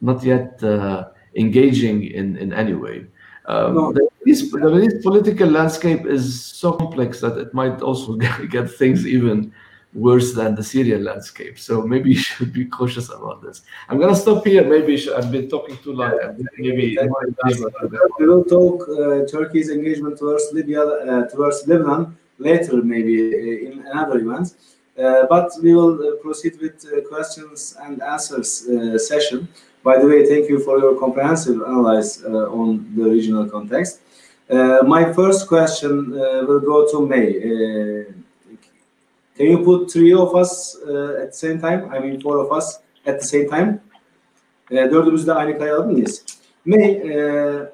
[0.02, 1.06] not yet uh,
[1.36, 3.06] engaging in in any way.
[3.46, 3.94] Um, No.
[3.94, 8.16] the, Lebanese, the Lebanese political landscape is so complex that it might also
[8.56, 9.54] get, things even
[9.94, 11.58] worse than the Syrian landscape.
[11.58, 13.62] So maybe you should be cautious about this.
[13.90, 14.64] I'm gonna stop here.
[14.68, 16.14] Maybe I've been talking too long.
[16.58, 16.98] Maybe
[18.20, 23.86] We will talk uh, Turkey's engagement towards Libya, uh, towards Lebanon later, maybe uh, in
[23.92, 24.56] another event.
[24.98, 28.68] Uh, but we will uh, proceed with questions and answers
[29.08, 29.48] session.
[29.84, 34.00] By the way, thank you for your comprehensive analysis on the regional context.
[34.96, 36.12] my first question
[36.48, 37.28] will go to May.
[39.38, 41.92] Can you put three of us uh, at the same time?
[41.92, 43.80] I mean, four of us at the same time.
[44.72, 46.26] Uh, dördümüz de aynı kaya alır mıyız?
[46.66, 47.66] May, uh,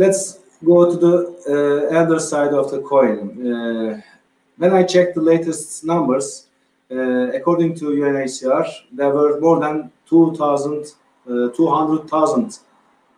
[0.00, 3.18] let's go to the uh, other side of the coin.
[3.46, 4.00] Uh,
[4.56, 6.46] when I checked the latest numbers,
[6.90, 10.86] uh, according to UNHCR, there were more than 2,000,
[11.28, 12.58] uh, 200,000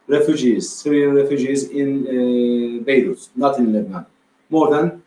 [0.09, 4.07] refugees, Syrian refugees in uh, Beirut, not in Lebanon.
[4.51, 5.03] More than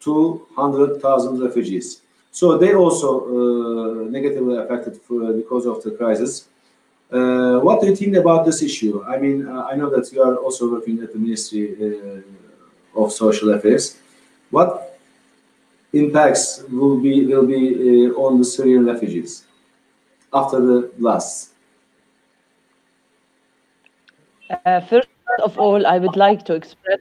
[0.00, 2.02] 200,000 refugees.
[2.30, 6.46] So they also uh, negatively affected for, because of the crisis.
[7.12, 9.02] Uh, what do you think about this issue?
[9.04, 13.12] I mean, uh, I know that you are also working at the Ministry uh, of
[13.12, 13.98] Social Affairs.
[14.50, 14.98] What
[15.92, 19.44] impacts will be will be uh, on the Syrian refugees
[20.32, 21.50] after the blast?
[24.48, 25.08] Uh, first
[25.42, 27.00] of all, I would like to express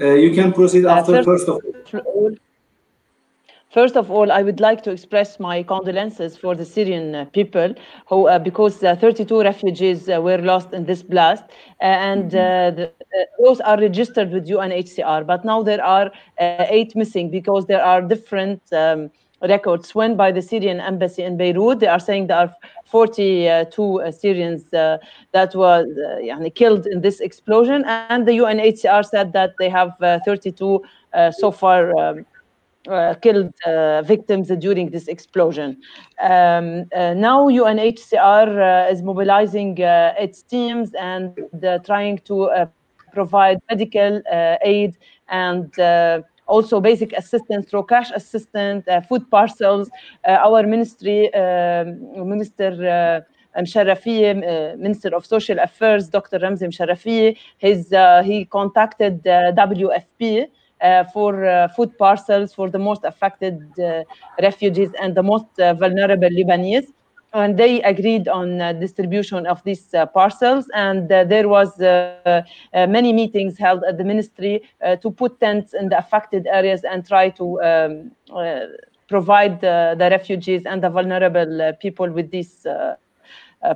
[0.00, 2.34] Uh, you can proceed after uh, first, first of all.
[3.72, 7.74] First of all, I would like to express my condolences for the Syrian uh, people
[8.06, 11.44] who, uh, because uh, 32 refugees uh, were lost in this blast,
[11.80, 12.92] and the,
[13.42, 15.26] those are registered with UNHCR.
[15.26, 19.94] But now there are eight missing because there are different um, records.
[19.94, 22.54] when by the Syrian embassy in Beirut, they are saying there are
[22.84, 24.98] 42 Syrians uh,
[25.32, 25.86] that were
[26.20, 30.82] uh, killed in this explosion, and the UNHCR said that they have uh, 32
[31.38, 31.96] so far.
[31.98, 32.26] Um,
[32.88, 35.80] uh, killed uh, victims during this explosion.
[36.20, 41.38] Um, uh, now UNHCR is mobilizing its teams and
[41.84, 42.50] trying to
[43.12, 44.20] provide medical
[44.64, 44.96] aid
[45.28, 45.72] and
[46.46, 49.88] also basic assistance through cash assistance, uh, food parcels.
[50.26, 53.24] Uh, our ministry, um, Minister
[53.56, 56.40] Msharafi, Minister of Social Affairs, Dr.
[56.40, 57.90] Ramzi Msharafi, his,
[58.26, 60.46] he contacted WFP uh,
[61.12, 64.02] for uh, food parcels for the most affected uh,
[64.40, 66.88] refugees and the most vulnerable Lebanese.
[67.34, 70.66] And they agreed on uh, distribution of these uh, parcels.
[70.74, 71.78] And uh, there was
[72.74, 74.62] many meetings held at the ministry
[75.00, 78.12] to put tents in the affected areas and try to um,
[79.08, 82.96] provide the, refugees and the vulnerable people with these uh,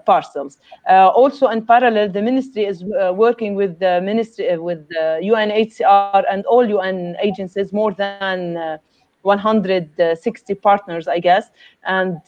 [0.05, 0.59] parcels.
[0.89, 6.25] Uh, also, in parallel, the ministry is uh, working with the ministry, with the UNHCR
[6.31, 8.79] and all UN agencies, more than
[9.23, 11.51] 160 partners, I guess,
[11.85, 12.19] and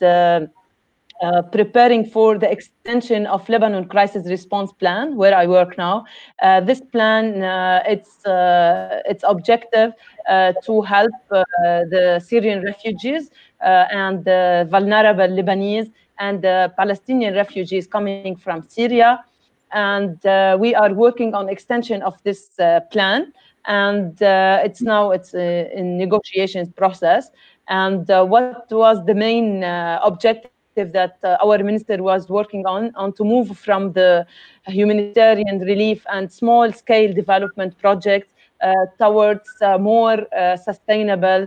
[1.20, 6.04] uh, preparing for the extension of Lebanon crisis response plan, where I work now.
[6.40, 8.18] Uh, this plan, uh, its
[9.04, 9.94] its objective
[10.28, 13.30] to help the Syrian refugees
[13.60, 19.24] and the vulnerable Lebanese and the Palestinian refugees coming from Syria.
[19.72, 23.32] And uh, we are working on extension of this uh, plan.
[23.66, 27.30] And uh, it's now it's in negotiations process.
[27.68, 30.50] And what was the main objective
[30.86, 34.26] that uh, our minister was working on, on to move from the
[34.66, 38.32] humanitarian relief and small scale development projects
[38.62, 40.26] uh, towards uh, more
[40.64, 41.46] sustainable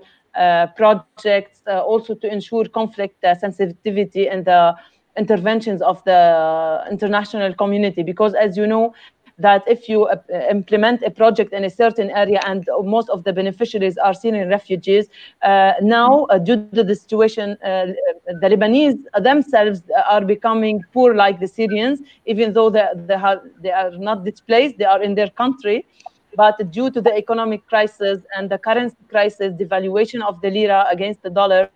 [0.75, 4.75] projects uh, also to ensure conflict uh, sensitivity and the
[5.17, 8.03] interventions of the international community.
[8.03, 8.93] Because as you know
[9.37, 10.17] that if you uh,
[10.49, 15.07] implement a project in a certain area and most of the beneficiaries are Syrian refugees,
[15.41, 17.95] uh, now uh, due to the situation, the
[18.43, 23.91] Lebanese themselves are becoming poor like the Syrians, even though they, they, have, they are
[23.91, 25.85] not displaced, they are in their country
[26.35, 31.21] but due to the economic crisis and the currency crisis, devaluation of the lira against
[31.23, 31.69] the dollar,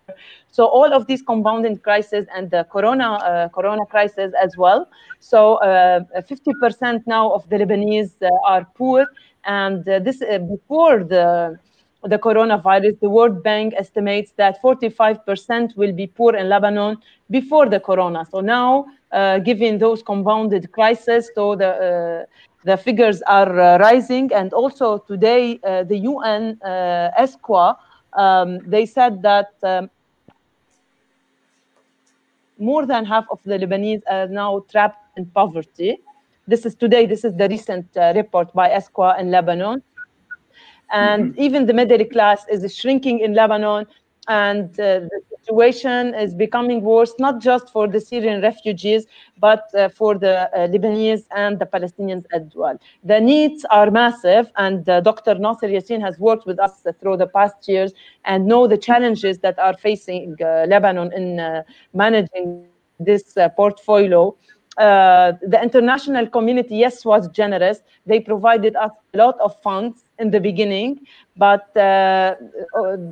[0.50, 4.88] so all of these compounding crises and the corona uh, corona crisis as well.
[5.20, 9.06] So 50% uh, now of the Lebanese uh, are poor,
[9.44, 11.58] and uh, this uh, before the
[12.04, 16.98] the coronavirus, the World Bank estimates that 45% will be poor in Lebanon
[17.30, 18.24] before the corona.
[18.30, 18.86] So now,
[19.44, 22.28] given those compounded crises, so the
[22.66, 24.32] the figures are uh, rising.
[24.32, 27.76] And also today, uh, the UN uh, ESCWA,
[28.14, 29.88] um, they said that um,
[32.58, 35.98] more than half of the Lebanese are now trapped in poverty.
[36.48, 39.82] This is today, this is the recent uh, report by ESCWA in Lebanon.
[40.92, 41.44] And mm -hmm.
[41.46, 43.82] even the middle class is shrinking in Lebanon.
[44.44, 44.86] And uh,
[45.46, 49.06] situation is becoming worse, not just for the Syrian refugees,
[49.38, 52.78] but uh, for the uh, Lebanese and the Palestinians as well.
[53.04, 55.34] The needs are massive, and uh, Dr.
[55.36, 57.92] Nasser Yassin has worked with us through the past years
[58.24, 61.62] and know the challenges that are facing uh, Lebanon in uh,
[61.94, 62.66] managing
[62.98, 64.34] this uh, portfolio.
[64.78, 67.78] Uh, the international community, yes, was generous.
[68.04, 71.00] They provided us a lot of funds in the beginning,
[71.36, 72.34] but uh,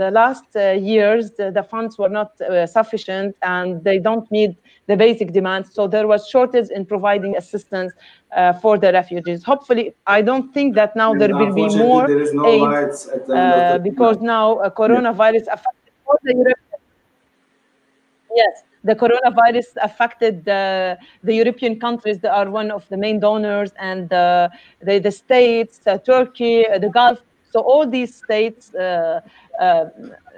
[0.02, 4.56] the last uh, years, the, the, funds were not uh, sufficient and they don't meet
[4.88, 5.72] the basic demands.
[5.72, 7.92] So there was shortage in providing assistance
[8.36, 9.42] uh, for the refugees.
[9.42, 12.92] Hopefully, I don't think that now And there will be more there is no aid,
[13.26, 16.80] the uh, because now uh, coronavirus affected all the European.
[18.34, 23.72] Yes, the coronavirus affected the, the European countries that are one of the main donors
[23.78, 24.50] and the,
[24.82, 27.18] the states, uh, Turkey, uh, the Gulf.
[27.50, 29.20] So all these states uh,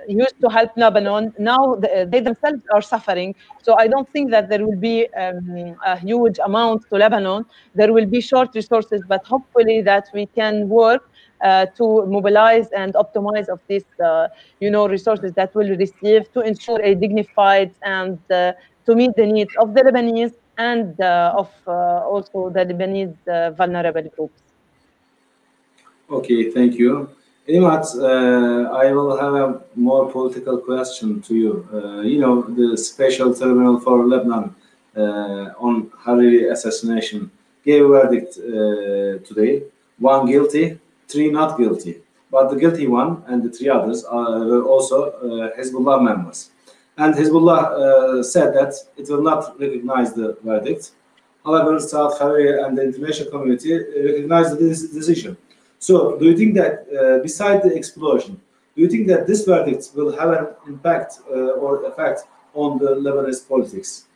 [0.07, 1.33] used to help Lebanon.
[1.39, 3.35] Now they themselves are suffering.
[3.63, 7.47] So I don't think that there will be um, a huge amount to Lebanon.
[7.75, 11.11] There will be short resources, but hopefully that we can work
[11.43, 14.29] to mobilize and optimize of these, uh,
[14.61, 18.53] you know, resources that will receive to ensure a dignified and uh,
[18.87, 21.71] to meet the needs of the Lebanese and uh, of uh,
[22.13, 24.41] also the Lebanese uh, vulnerable groups.
[26.11, 27.11] Okay, thank you.
[27.49, 31.69] Imad, uh, I will have a more political question to you.
[31.73, 34.55] Uh, you know, the special tribunal for Lebanon
[34.97, 37.31] uh, on Hariri assassination
[37.65, 39.63] gave a verdict uh, today.
[39.99, 42.03] One guilty, three not guilty.
[42.31, 46.51] But the guilty one and the three others are, were also uh, Hezbollah members.
[46.99, 50.93] And Hezbollah uh, said that it will not recognize the verdict.
[51.45, 55.37] However, Saad Hariri and the international community recognized this decision.
[55.79, 58.41] So, do you think that uh, beside the explosion,
[58.75, 62.25] do you think that this verdict will have an impact uh, or effect
[62.55, 64.07] on the Lebanese politics?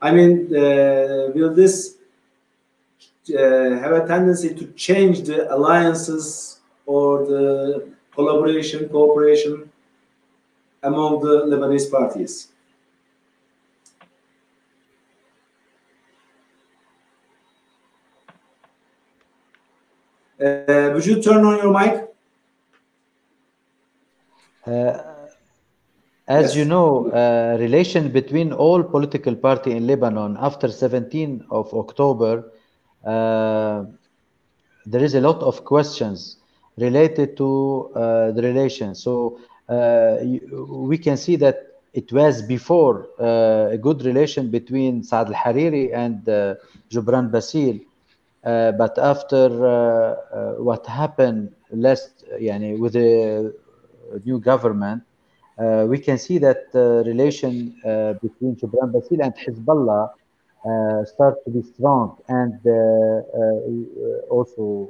[0.00, 1.96] I mean, uh, will this
[3.30, 9.70] uh, have a tendency to change the alliances or the collaboration, cooperation
[10.82, 12.48] among the Lebanese parties?
[20.40, 22.10] Uh, would you turn on your mic?
[24.66, 24.98] Uh,
[26.26, 26.56] as Yes.
[26.56, 32.50] you know, uh, relation between all political party in Lebanon after 17 of October,
[33.06, 33.84] uh,
[34.86, 36.36] there is a lot of questions
[36.76, 38.94] related to uh, the relation.
[38.94, 40.16] So uh,
[40.68, 46.28] we can see that it was before uh, a good relation between Saad al-Hariri and
[46.28, 46.54] uh,
[46.90, 47.84] Gibran Bassil.
[48.44, 53.54] Uh, but after uh, what happened last, yani, with the
[54.24, 55.02] new government,
[55.86, 57.70] we can see that the relation
[58.20, 60.10] between Gibran Bassil and Hezbollah
[61.06, 64.88] start to be strong, and uh, uh, also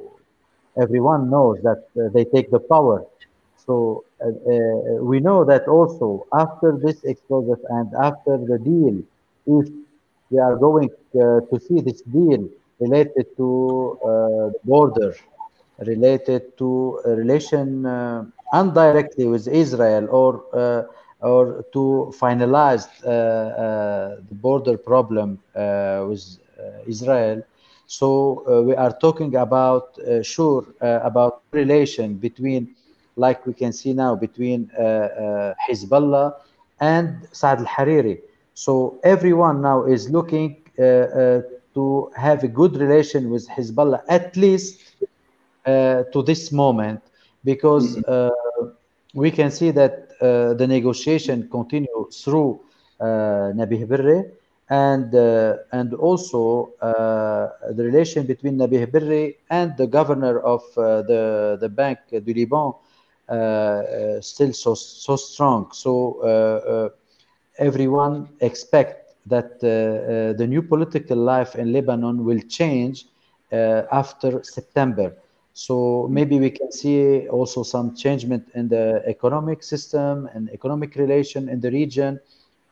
[0.80, 3.04] everyone knows that uh, they take the power.
[3.66, 8.96] So uh, uh, we know that also after this explosive and after the deal,
[9.46, 9.68] if
[10.30, 12.48] we are going uh, to see this deal
[12.80, 14.08] related to uh,
[14.54, 15.14] the border,
[15.86, 18.24] related to relation uh,
[18.54, 20.82] indirectly with Israel or uh,
[21.30, 26.24] or to finalize uh, uh, the border problem uh, with
[26.58, 27.42] uh, Israel.
[27.86, 28.08] So
[28.68, 32.62] we are talking about uh, sure uh, about relation between,
[33.16, 34.70] like we can see now, between
[35.66, 36.34] Hezbollah
[36.80, 38.18] and Saad al-Hariri.
[38.54, 38.72] So
[39.02, 41.40] everyone now is looking uh, uh,
[41.74, 44.80] to have a good relation with Hezbollah, at least
[45.66, 47.00] uh, to this moment,
[47.44, 48.30] because uh,
[49.14, 52.60] we can see that the negotiation continue through
[53.00, 54.24] uh, Nabih Berri
[54.68, 61.02] and uh, and also uh, the relation between Nabih Berri and the governor of uh,
[61.02, 62.72] the the Banque du Liban
[63.28, 65.70] uh, uh, still so so strong.
[65.72, 66.88] So uh, uh,
[67.58, 73.06] everyone expect that uh, uh, the new political life in Lebanon will change
[73.52, 75.12] uh, after September.
[75.54, 81.48] So maybe we can see also some changement in the economic system and economic relation
[81.48, 82.18] in the region.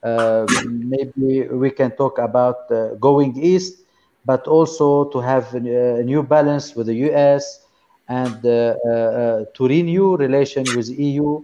[0.03, 3.85] Uh, maybe we can talk about uh, going east,
[4.25, 7.67] but also to have a, new balance with the U.S.
[8.09, 11.41] and uh, uh, uh, to renew relation with EU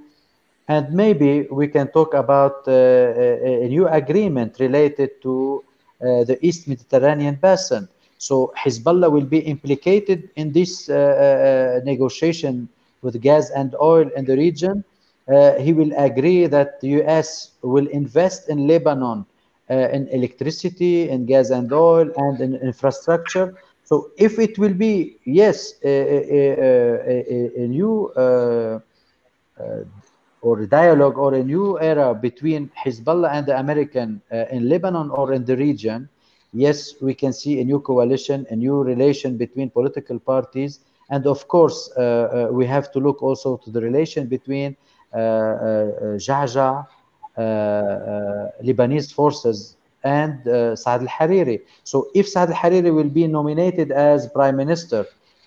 [0.66, 5.64] and maybe we can talk about uh, a, a new agreement related to
[6.00, 7.88] the East Mediterranean basin.
[8.18, 12.68] So Hezbollah will be implicated in this uh, uh, negotiation
[13.02, 14.84] with gas and oil in the region,
[15.28, 17.52] uh, he will agree that the U.S.
[17.62, 19.24] will invest in Lebanon
[19.70, 23.54] uh, in electricity, in gas and oil, and in infrastructure.
[23.84, 28.80] So if it will be yes a, a, a, a new uh,
[30.40, 35.32] or dialogue or a new era between Hezbollah and the American uh, in Lebanon or
[35.32, 36.08] in the region,
[36.52, 40.80] yes, we can see a new coalition, a new relation between political parties.
[41.10, 44.76] And of course, uh, uh, we have to look also to the relation between
[45.14, 46.86] Ja'ja,
[48.62, 51.60] Lebanese forces, and uh, Saad al-Hariri.
[51.84, 55.06] So if Saad al-Hariri will be nominated as prime minister,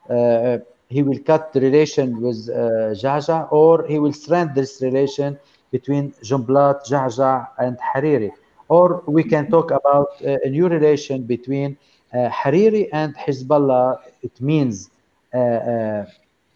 [0.10, 0.58] uh,
[0.90, 5.40] he will cut the relation with uh, Ja'ja or he will strengthen this relation
[5.72, 8.32] between Jumblat, Ja'ja, and Hariri.
[8.78, 11.78] Or we can talk about uh, a new relation between
[12.14, 14.00] uh, Hariri and Hezbollah.
[14.24, 14.90] It means,
[15.34, 16.06] uh,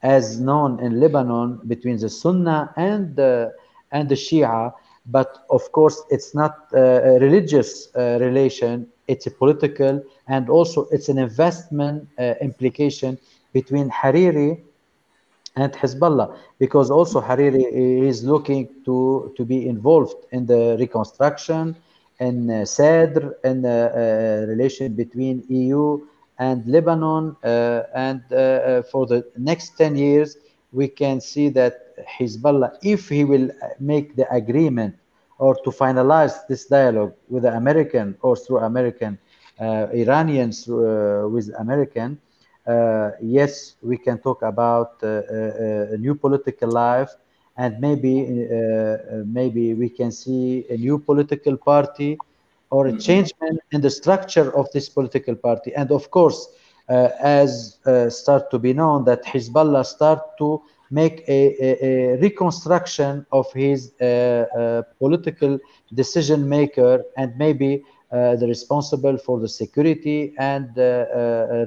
[0.02, 3.20] as known in Lebanon, between the Sunnah and,
[3.92, 4.72] and the Shia.
[5.08, 11.18] But of course, it's not a religious relation, it's a political and also it's an
[11.18, 12.08] investment
[12.42, 13.20] implication
[13.52, 14.62] between Hariri
[15.58, 17.66] and Hezbollah because also Hariri
[18.12, 21.76] is looking to, to be involved in the reconstruction
[22.20, 26.00] uh, Sadr and the uh, relation between EU
[26.40, 30.38] and Lebanon uh, and uh, uh, for the next 10 years
[30.72, 31.74] we can see that
[32.20, 34.96] Hezbollah if he will make the agreement
[35.38, 39.18] or to finalize this dialogue with the American or through American
[39.60, 42.20] uh, Iranians with American
[42.68, 47.12] uh, yes, we can talk about uh, uh, a new political life,
[47.58, 48.14] and maybe
[49.26, 52.18] maybe we can see a new political party
[52.70, 53.00] or a mm-hmm.
[53.00, 53.32] change
[53.72, 55.74] in the structure of this political party.
[55.74, 56.50] And of course,
[56.88, 60.62] uh, as uh, start to be known that Hezbollah start to
[60.92, 65.58] make a, a, a reconstruction of his uh, political
[65.94, 70.70] decision maker and maybe the responsible for the security and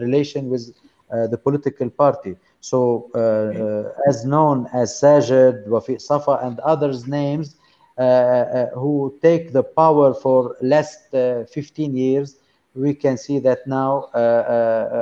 [0.01, 0.73] relation with
[1.11, 2.37] uh, the political party.
[2.61, 7.57] So, uh, uh, as known as Sajid, Wafiq Safa, and others names
[7.99, 12.37] uh, uh, uh, who take the power for last 15 years,
[12.75, 14.09] we can see that now,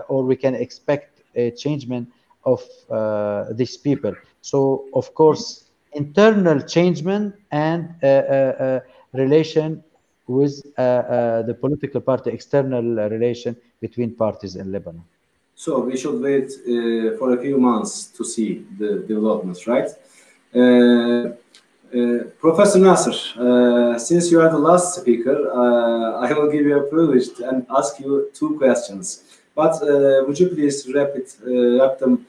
[0.08, 2.08] or we can expect a changement
[2.44, 2.62] of
[3.56, 4.14] these people.
[4.40, 7.94] So, of course, internal changement and
[9.12, 9.82] relation
[10.26, 15.04] with uh, uh, the political party, external relation between parties in Lebanon.
[15.58, 19.88] So we should wait uh, for a few months to see the developments, right?
[20.54, 21.32] Uh,
[21.96, 26.78] uh, Professor Nasser, uh, since you are the last speaker, uh, I will give you
[26.78, 29.40] a privilege and ask you two questions.
[29.54, 31.34] But uh, would you please wrap it,
[31.80, 32.26] wrap them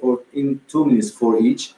[0.00, 1.74] for in two minutes for each?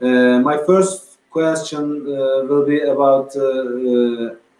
[0.00, 2.04] my first question
[2.48, 3.34] will be about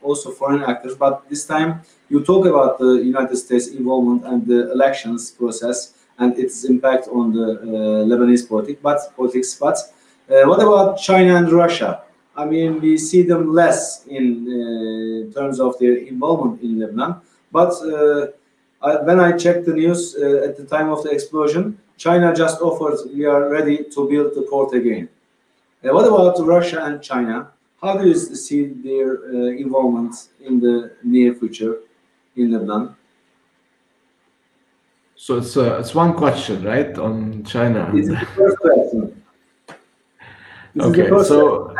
[0.02, 4.70] also foreign actors, but this time you talk about the United States involvement and the
[4.72, 7.64] elections process and its impact on the uh,
[8.10, 9.54] Lebanese politic, but, politics.
[9.54, 9.78] But
[10.30, 12.02] uh, what about China and Russia?
[12.36, 17.16] I mean, we see them less in uh, terms of their involvement in Lebanon.
[17.50, 17.72] But
[18.82, 22.98] I, when I checked the news at the time of the explosion, China just offered
[23.12, 25.08] we are ready to build the port again.
[25.84, 27.50] Uh, what about Russia and China?
[27.82, 31.78] How do you see their uh, involvement in the near future?
[32.38, 32.94] in Lebanon?
[35.16, 37.90] So it's uh, it's one question, right, on China.
[37.94, 39.14] It's the first question.
[40.74, 41.74] This okay, first so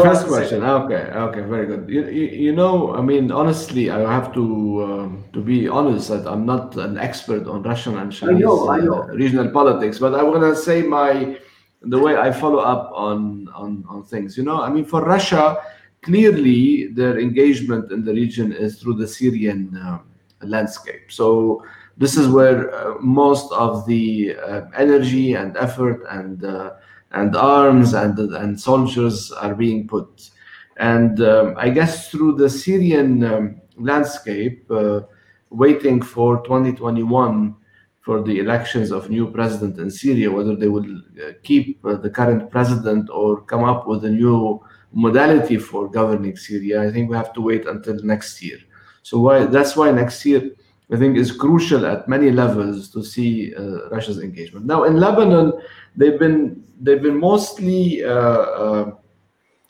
[0.00, 0.62] first question.
[0.62, 1.90] Okay, okay, very good.
[1.90, 4.44] You, you, you, know, I mean, honestly, I have to
[4.84, 9.02] um, to be honest that I'm not an expert on Russian and Chinese I know.
[9.02, 11.36] Uh, regional politics, but I want to say my
[11.84, 14.36] the way I follow up on on on things.
[14.36, 15.58] You know, I mean, for Russia,
[16.02, 19.98] clearly their engagement in the region is through the Syrian uh,
[20.42, 21.10] landscape.
[21.10, 21.64] So
[21.96, 26.74] this is where uh, most of the uh, energy and effort and uh,
[27.12, 30.30] and arms and and soldiers are being put.
[30.78, 35.00] And um, I guess through the Syrian um, landscape, uh,
[35.50, 37.54] waiting for 2021
[38.02, 42.50] for the elections of new president in Syria, whether they will uh, keep the current
[42.50, 44.60] president or come up with a new
[44.92, 48.58] modality for governing Syria, I think we have to wait until next year.
[49.02, 50.50] So why that's why next year
[50.92, 54.66] I think is crucial at many levels to see uh, Russia's engagement.
[54.66, 55.52] Now in Lebanon,
[55.96, 58.92] they've been they've been mostly uh, uh,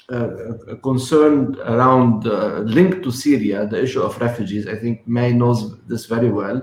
[0.09, 4.67] uh concerned around uh, linked to Syria, the issue of refugees.
[4.67, 6.61] I think May knows this very well.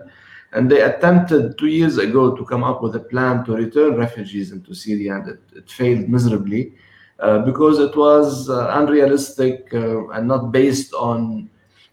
[0.51, 4.51] And they attempted two years ago to come up with a plan to return refugees
[4.51, 6.73] into Syria, and it, it failed miserably.
[7.19, 11.49] uh, because it was uh, unrealistic uh, and not based on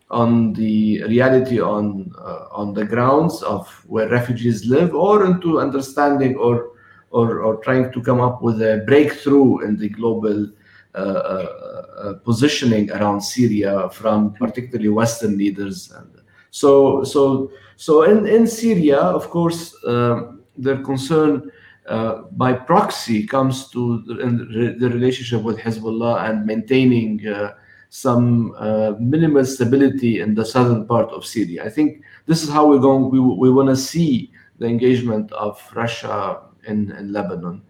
[0.08, 6.36] on the reality on uh, on the grounds of where refugees live or into understanding
[6.36, 6.70] or
[7.10, 10.48] or, or trying to come up with a breakthrough in the global
[10.94, 15.90] uh, uh, positioning around Syria from particularly Western leaders.
[15.90, 16.20] And
[16.50, 21.50] so so so in, in Syria, of course, um, their concern
[21.86, 27.54] uh, by proxy comes to the, the, relationship with Hezbollah and maintaining uh,
[27.90, 31.64] some uh, minimal stability in the southern part of Syria.
[31.64, 33.10] I think this is how we're going.
[33.10, 37.62] We, we want to see the engagement of Russia in, in Lebanon.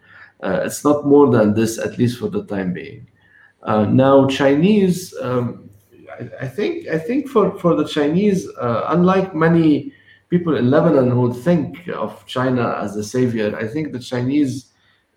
[0.43, 3.07] Uh, it's not more than this, at least for the time being.
[3.63, 5.69] Uh, now, Chinese, um,
[6.41, 9.93] I, think, I think for, for the Chinese, uh, unlike many
[10.29, 14.73] people in Lebanon who think of China as a savior, I think the Chinese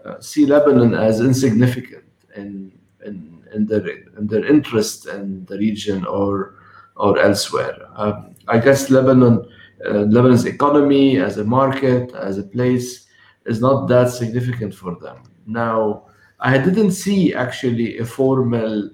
[0.06, 2.06] uh, see Lebanon as insignificant
[2.36, 2.72] in,
[3.06, 6.56] in, in, their, in their interest in the region or,
[6.96, 7.78] or elsewhere.
[7.96, 9.48] Um, I guess Lebanon,
[9.86, 13.08] uh, Lebanon's economy as a market, as a place,
[13.46, 15.24] is not that significant for them.
[15.46, 16.06] Now,
[16.40, 18.90] I didn't see actually a formal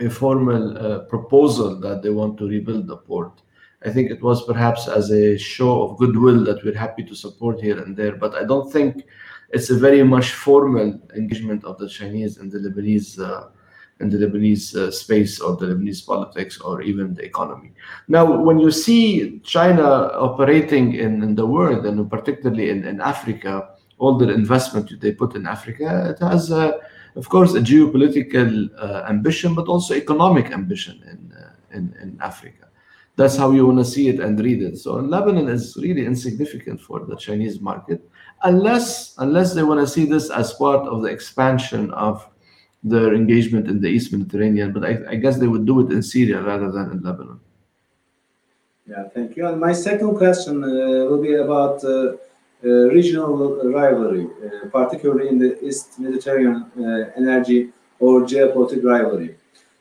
[0.00, 3.32] a formal uh, proposal that they want to rebuild the port.
[3.84, 7.60] I think it was perhaps as a show of goodwill that we're happy to support
[7.60, 9.04] here and there, but I don't think
[9.50, 13.48] it's a very much formal engagement of the Chinese and the Lebanese uh,
[14.00, 17.72] in the Lebanese uh, space or the Lebanese politics or even the economy.
[18.06, 23.70] Now, when you see China operating in, in the world and particularly in, in Africa,
[23.98, 26.78] all the investment they put in Africa, it has, uh,
[27.16, 32.68] of course, a geopolitical uh, ambition, but also economic ambition in, uh, in, in Africa
[33.18, 34.78] that's how you want to see it and read it.
[34.78, 38.00] So Lebanon is really insignificant for the Chinese market,
[38.44, 42.24] unless unless they want to see this as part of the expansion of
[42.84, 44.72] their engagement in the East Mediterranean.
[44.72, 47.40] But I, I guess they would do it in Syria rather than in Lebanon.
[48.86, 49.48] Yeah, thank you.
[49.48, 52.16] And my second question uh, will be about uh,
[52.62, 57.70] regional rivalry, uh, particularly in the East Mediterranean uh, energy
[58.00, 59.36] or geopolitical rivalry.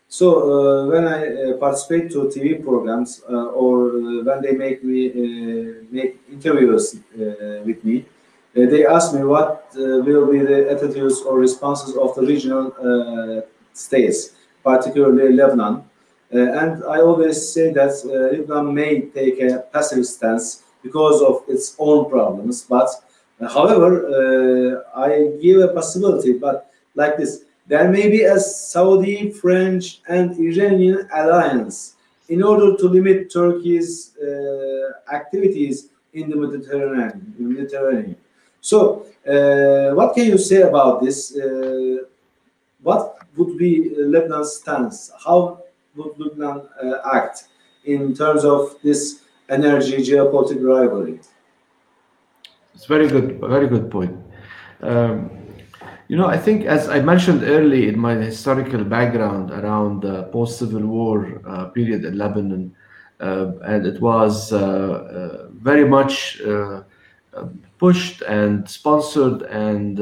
[0.10, 4.84] So uh, when I uh, participate to TV programs uh, or uh, when they make
[4.84, 8.06] me uh, make interviews uh, with me,
[8.54, 13.44] they ask me what will be the attitudes or responses of the regional
[13.74, 14.32] states,
[14.64, 15.84] particularly Lebanon.
[16.32, 22.10] and I always say that Lebanon may take a passive stance because of its own
[22.10, 22.64] problems.
[22.64, 22.90] But
[23.58, 23.92] however,
[24.96, 25.10] I
[25.42, 31.96] give a possibility, but like this, there may be a Saudi, French, and Iranian alliance
[32.30, 37.36] in order to limit Turkey's uh, activities in the Mediterranean.
[37.38, 38.16] Mediterranean.
[38.62, 41.36] So, uh, what can you say about this?
[41.36, 42.06] Uh,
[42.82, 45.12] what would be Lebanon's stance?
[45.24, 45.64] How
[45.96, 47.46] would Lebanon uh, act
[47.86, 51.20] in terms of this energy geopolitical rivalry?
[52.74, 54.16] It's very good, very good point.
[54.82, 55.32] Um,
[56.08, 60.86] you know, I think as I mentioned early in my historical background around the post-Civil
[60.86, 62.76] War uh, period in Lebanon,
[63.20, 66.84] uh, and it was uh, uh very much uh,
[67.34, 67.46] uh,
[67.78, 70.00] pushed and sponsored and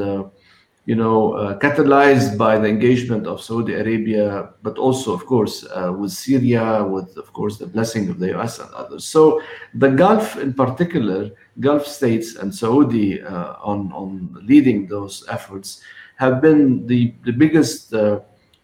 [0.86, 5.66] you know catalyzed by the engagement of Saudi Arabia, but also, of course,
[5.98, 8.58] with Syria, with of course the blessing of the U.S.
[8.60, 9.04] and others.
[9.04, 9.42] So
[9.74, 11.30] the Gulf, in particular,
[11.60, 15.82] Gulf states and Saudi on on leading those efforts
[16.16, 18.20] have been the, the biggest uh,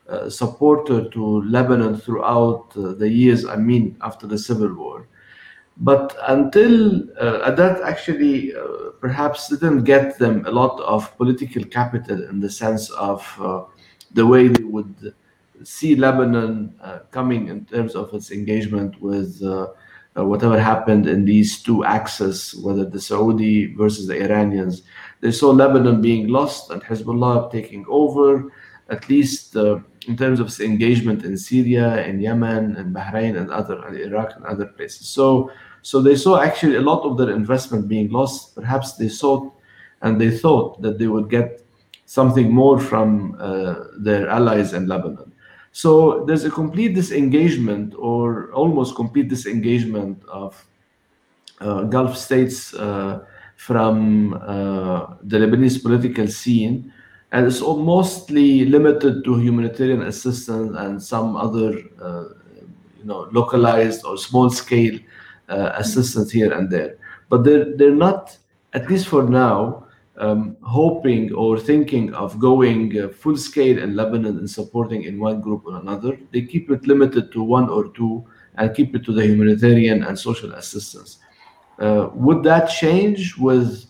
[0.08, 5.06] uh, supporter to Lebanon throughout uh, the years, I mean, after the civil war.
[5.78, 12.22] But until uh, that actually uh, perhaps didn't get them a lot of political capital
[12.28, 13.64] in the sense of uh,
[14.12, 15.14] the way they would
[15.64, 16.74] see Lebanon
[17.10, 19.40] coming in terms of its engagement with
[20.16, 24.82] uh, whatever happened in these two axes, whether the Saudi versus the Iranians.
[25.20, 28.52] They saw Lebanon being lost and Hezbollah taking over,
[28.90, 29.78] at least uh,
[30.08, 34.44] in terms of engagement in Syria, in Yemen, and Bahrain, and other and Iraq and
[34.44, 35.08] other places.
[35.08, 35.50] So,
[35.82, 38.54] so they saw actually a lot of their investment being lost.
[38.54, 39.52] Perhaps they thought
[40.02, 41.64] and they thought that they would get
[42.06, 45.32] something more from uh, their allies in Lebanon.
[45.72, 50.66] So there's a complete disengagement or almost complete disengagement of
[51.60, 53.24] uh, Gulf states uh,
[53.56, 56.92] from uh, the Lebanese political scene.
[57.32, 62.24] And it's mostly limited to humanitarian assistance and some other, uh,
[62.98, 64.98] you know, localized or small scale
[65.48, 66.98] uh, assistance here and there.
[67.30, 68.36] But they're, they're not,
[68.74, 69.86] at least for now,
[70.18, 75.40] um, hoping or thinking of going uh, full scale in Lebanon and supporting in one
[75.40, 76.18] group or another.
[76.32, 78.26] They keep it limited to one or two
[78.56, 81.18] and keep it to the humanitarian and social assistance.
[81.78, 83.86] Uh, would that change with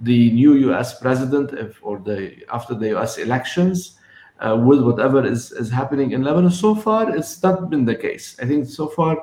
[0.00, 0.98] the new U.S.
[0.98, 3.18] president, if or the after the U.S.
[3.18, 3.98] elections,
[4.40, 6.50] uh, with whatever is is happening in Lebanon?
[6.50, 8.36] So far, it's not been the case.
[8.40, 9.18] I think so far,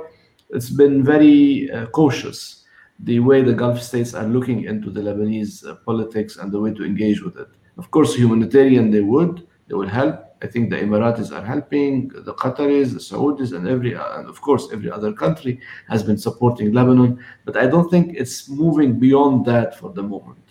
[0.50, 2.64] it's been very uh, cautious
[3.00, 6.74] the way the Gulf states are looking into the Lebanese uh, politics and the way
[6.74, 7.48] to engage with it.
[7.78, 10.20] Of course, humanitarian they would, they will help.
[10.42, 14.42] I think the Emiratis are helping, the Qataris, the Saudis, and every, uh, and of
[14.42, 15.60] course, every other country
[15.90, 17.24] has been supporting Lebanon.
[17.46, 20.43] But I don't think it's moving beyond that for the moment.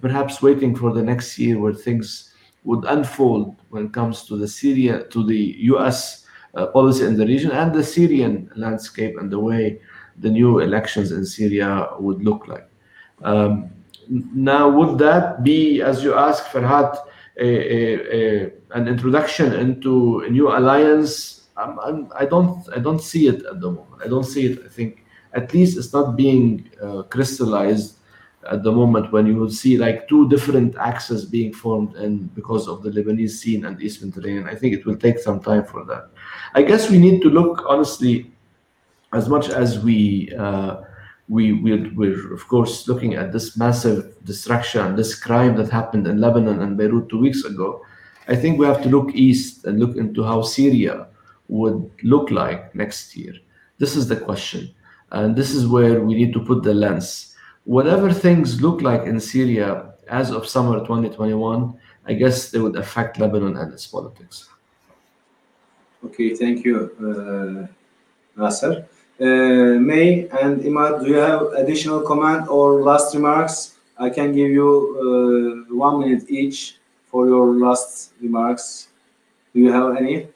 [0.00, 2.32] Perhaps waiting for the next year where things
[2.64, 6.26] would unfold when it comes to the Syria, to the U.S.
[6.54, 9.80] Uh, policy in the region and the Syrian landscape and the way
[10.18, 12.68] the new elections in Syria would look like.
[13.22, 13.70] Um,
[14.08, 16.98] now, would that be, as you ask, Farhat,
[17.36, 21.48] a, a, a, an introduction into a new alliance?
[21.56, 24.02] I'm, I'm, I don't, I don't see it at the moment.
[24.04, 24.62] I don't see it.
[24.64, 27.98] I think at least it's not being uh, crystallized
[28.48, 32.68] at the moment when you will see like two different axes being formed and because
[32.68, 34.48] of the Lebanese scene and East Mediterranean.
[34.48, 36.10] I think it will take some time for that.
[36.54, 38.30] I guess we need to look honestly
[39.12, 40.82] as much as we uh,
[41.28, 46.20] we we're, we're, of course looking at this massive destruction, this crime that happened in
[46.20, 47.84] Lebanon and Beirut two weeks ago,
[48.26, 51.06] I think we have to look east and look into how Syria
[51.48, 53.34] would look like next year.
[53.78, 54.74] This is the question,
[55.12, 57.29] and this is where we need to put the lens.
[57.70, 63.20] Whatever things look like in Syria as of summer 2021, I guess they would affect
[63.20, 64.48] Lebanon and its politics.
[66.04, 67.68] Okay, thank you, uh,
[68.34, 68.88] Nasser.
[69.20, 73.76] Uh, May and Imad, do you have additional comment or last remarks?
[73.96, 78.88] I can give you uh, one minute each for your last remarks.
[79.54, 80.26] Do you have any?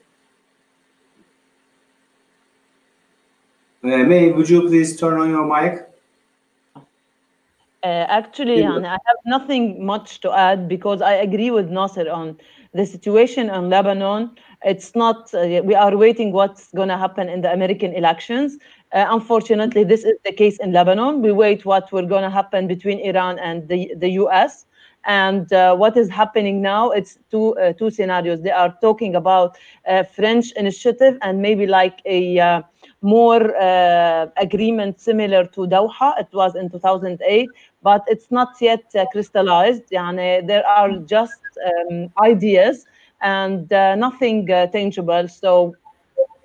[3.83, 5.89] Uh, May, would you please turn on your mic?
[7.85, 8.77] Uh, actually, Yeah.
[8.95, 12.37] I have nothing much to add because I agree with Nasser on
[12.73, 14.31] the situation in Lebanon.
[14.63, 18.57] It's not, uh, we are waiting what's going to happen in the American elections.
[18.91, 21.21] Uh, unfortunately, this is the case in Lebanon.
[21.21, 24.65] We wait what will going to happen between Iran and the, the US.
[25.05, 28.41] And uh, what is happening now, it's two, uh, two scenarios.
[28.41, 29.57] They are talking about
[30.15, 32.61] French initiative and maybe like a uh,
[33.01, 36.19] more uh, agreement similar to Doha.
[36.19, 37.49] It was in 2008,
[37.85, 39.83] but it's not yet uh, crystallized.
[39.91, 42.87] Yani, there are just um, ideas
[43.21, 45.27] and uh, nothing uh, tangible.
[45.27, 45.75] So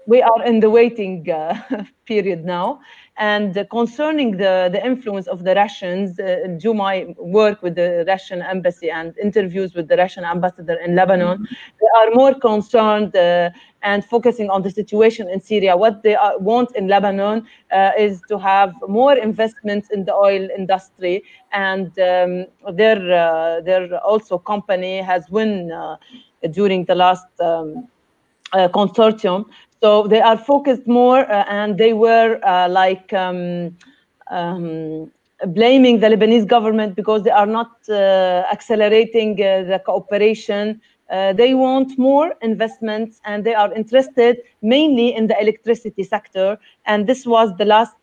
[0.06, 1.24] we are in the waiting
[2.06, 2.80] period now.
[3.20, 8.40] And concerning the, the influence of the Russians, uh, due my work with the Russian
[8.40, 11.47] embassy and interviews with the Russian ambassador in Lebanon,
[11.80, 13.51] they are more concerned uh,
[13.82, 15.76] and focusing on the situation in Syria.
[15.76, 20.48] What they are, want in Lebanon uh, is to have more investments in the oil
[20.56, 21.22] industry,
[21.52, 25.98] and um, their uh, their also company has won uh,
[26.52, 27.26] during the last.
[27.38, 27.86] Um,
[28.52, 29.44] uh, consortium.
[29.82, 33.77] So they are focused more, uh, and they were uh, like um,
[34.31, 35.11] um,
[35.48, 40.81] blaming the Lebanese government because they are not uh, accelerating uh, the cooperation.
[41.11, 46.59] Uh, they want more investments, and they are interested mainly in the electricity sector.
[46.86, 47.97] And this was the last.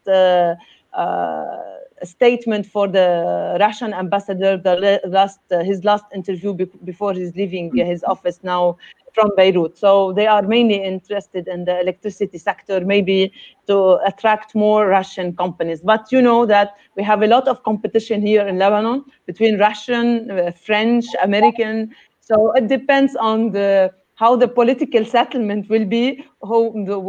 [2.04, 7.72] statement for the Russian ambassador, the last uh, his last interview be before he's leaving
[7.76, 8.78] his office now
[9.18, 9.74] from Beirut.
[9.78, 13.34] So they are mainly interested in the electricity sector, maybe
[13.66, 13.78] to
[14.10, 15.80] attract more Russian companies.
[15.92, 20.30] But you know that we have a lot of competition here in Lebanon between Russian,
[20.30, 21.96] uh, French, American.
[22.22, 23.92] So it depends on the
[24.24, 26.04] how the political settlement will be,
[26.42, 26.60] who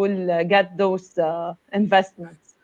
[0.00, 2.54] will uh, get those uh, investments.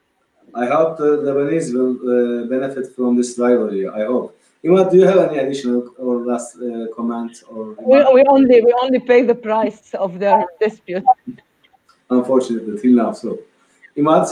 [0.54, 3.88] I hope the Lebanese will uh, benefit from this rivalry.
[3.88, 4.36] I hope.
[4.64, 7.74] Imad, do you have any additional or last uh, comment or?
[7.82, 11.04] We, we only we only pay the price of their dispute.
[12.08, 13.12] Unfortunately, till now.
[13.12, 13.38] So,
[13.96, 14.26] Imad,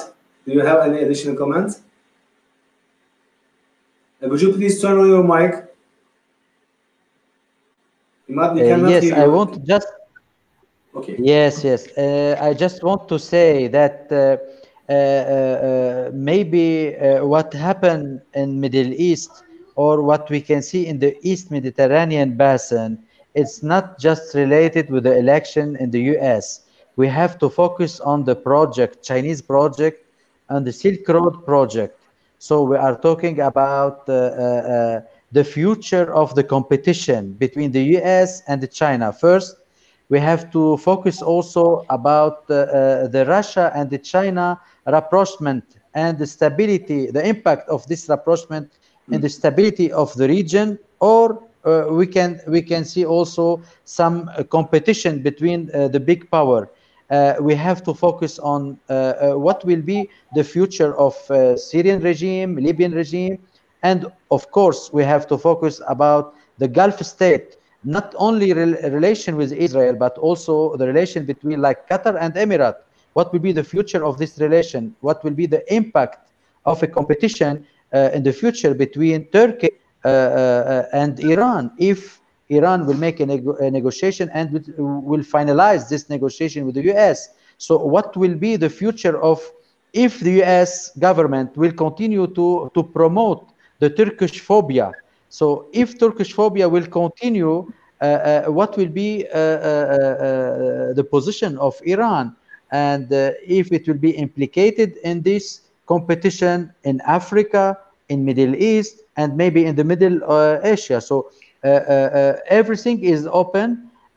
[0.47, 1.83] do you have any additional comments?
[4.23, 5.53] Uh, would you please turn on your mic?
[8.31, 9.33] Imad, we Uh, cannot yes, hear I you.
[9.33, 9.89] want just
[10.95, 11.17] Okay.
[11.19, 11.89] Yes, yes.
[11.97, 14.37] Uh, I just want to say that uh,
[14.89, 19.31] uh, uh, maybe uh, what happened in Middle East
[19.77, 22.99] or what we can see in the East Mediterranean basin,
[23.35, 26.61] it's not just related with the election in the US.
[26.97, 30.05] We have to focus on the project, Chinese project
[30.49, 31.99] and the Silk Road project.
[32.39, 35.01] So we are talking about uh, uh, uh,
[35.31, 39.13] the future of the competition between the US and China.
[39.13, 39.57] First,
[40.09, 46.19] we have to focus also about uh, uh, the Russia and the China rapprochement and
[46.19, 48.71] the stability, the impact of this rapprochement
[49.13, 54.29] and the stability of the region, or uh, we can we can see also some
[54.37, 56.69] uh, competition between uh, the big power.
[57.11, 58.79] Uh, we have to focus on
[59.47, 61.15] what will be the future of
[61.61, 63.39] Syrian regime, Libyan regime,
[63.83, 69.37] and of course we have to focus about the Gulf state not only re relation
[69.37, 72.77] with Israel, but also the relation between like Qatar and Emirate.
[73.13, 74.95] What will be the future of this relation?
[75.01, 76.31] What will be the impact
[76.65, 79.71] of a competition uh, in the future between Turkey
[80.05, 85.89] uh, uh, and Iran if Iran will make a, neg a negotiation and will finalize
[85.89, 87.29] this negotiation with the US?
[87.59, 89.41] So what will be the future of
[89.93, 93.49] if the US government will continue to, to promote
[93.79, 94.93] the Turkish phobia
[95.33, 101.81] so if Turkish phobia will continue, uh, uh, what will be uh, the position of
[101.87, 102.37] Iran?
[102.71, 105.63] And if it will be implicated in this
[105.93, 106.59] competition
[106.91, 107.65] in Africa,
[108.13, 110.19] in Middle East, and maybe in the Middle
[110.75, 111.01] Asia.
[111.01, 111.17] So
[112.61, 113.69] everything is open.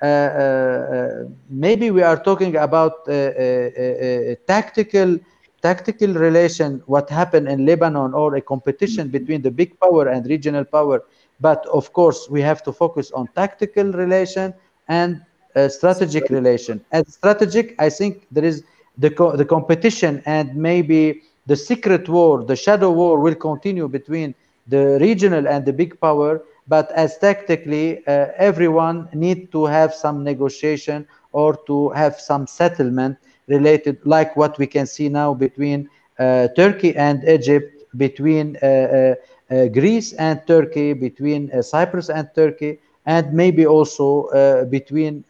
[0.01, 5.17] Uh, uh, maybe we are talking about uh, tactical
[5.61, 10.63] tactical relation, what happened in Lebanon, or a competition between the big power and regional
[10.63, 11.03] power.
[11.39, 14.53] But of course, we have to focus on tactical relation
[14.87, 15.21] and
[15.55, 16.83] uh, strategic relation.
[16.91, 18.63] As strategic, I think there is
[18.97, 24.33] the, co the competition and maybe the secret war, the shadow war will continue between
[24.67, 26.41] the regional and the big power.
[26.67, 33.17] But as tactically, uh, everyone need to have some negotiation or to have some settlement
[33.47, 39.15] related, like what we can see now between uh, Turkey and Egypt, between uh,
[39.51, 45.23] uh, Greece and Turkey, between Cyprus and Turkey, and maybe also between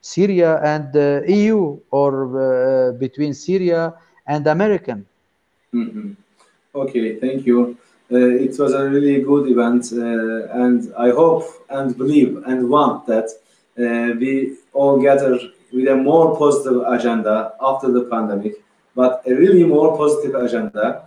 [0.00, 3.94] Syria and the EU or between Syria
[4.26, 5.06] and American.
[5.72, 6.16] Mm -hmm.
[6.74, 7.76] Okay, thank you.
[8.12, 13.06] Uh, it was a really good event, uh, and I hope and believe and want
[13.06, 13.28] that
[13.78, 15.38] uh, we all gather
[15.72, 18.54] with a more positive agenda after the pandemic,
[18.94, 21.04] but a really more positive agenda.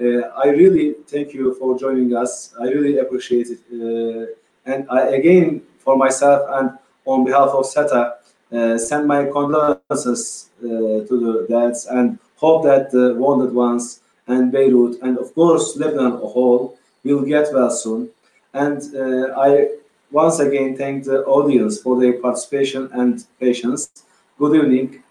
[0.00, 2.54] Uh, I really thank you for joining us.
[2.58, 3.60] I really appreciate it.
[3.72, 4.26] Uh,
[4.64, 6.70] and I, again, for myself and
[7.04, 8.14] on behalf of SETA,
[8.52, 14.98] uh, send my condolences to the dads and hope that the wounded ones and Beirut
[15.02, 18.10] and of course Lebanon a whole will get well soon.
[18.52, 19.68] And uh, I
[20.10, 23.90] once again thank the audience for their participation and patience.
[24.38, 25.02] Good evening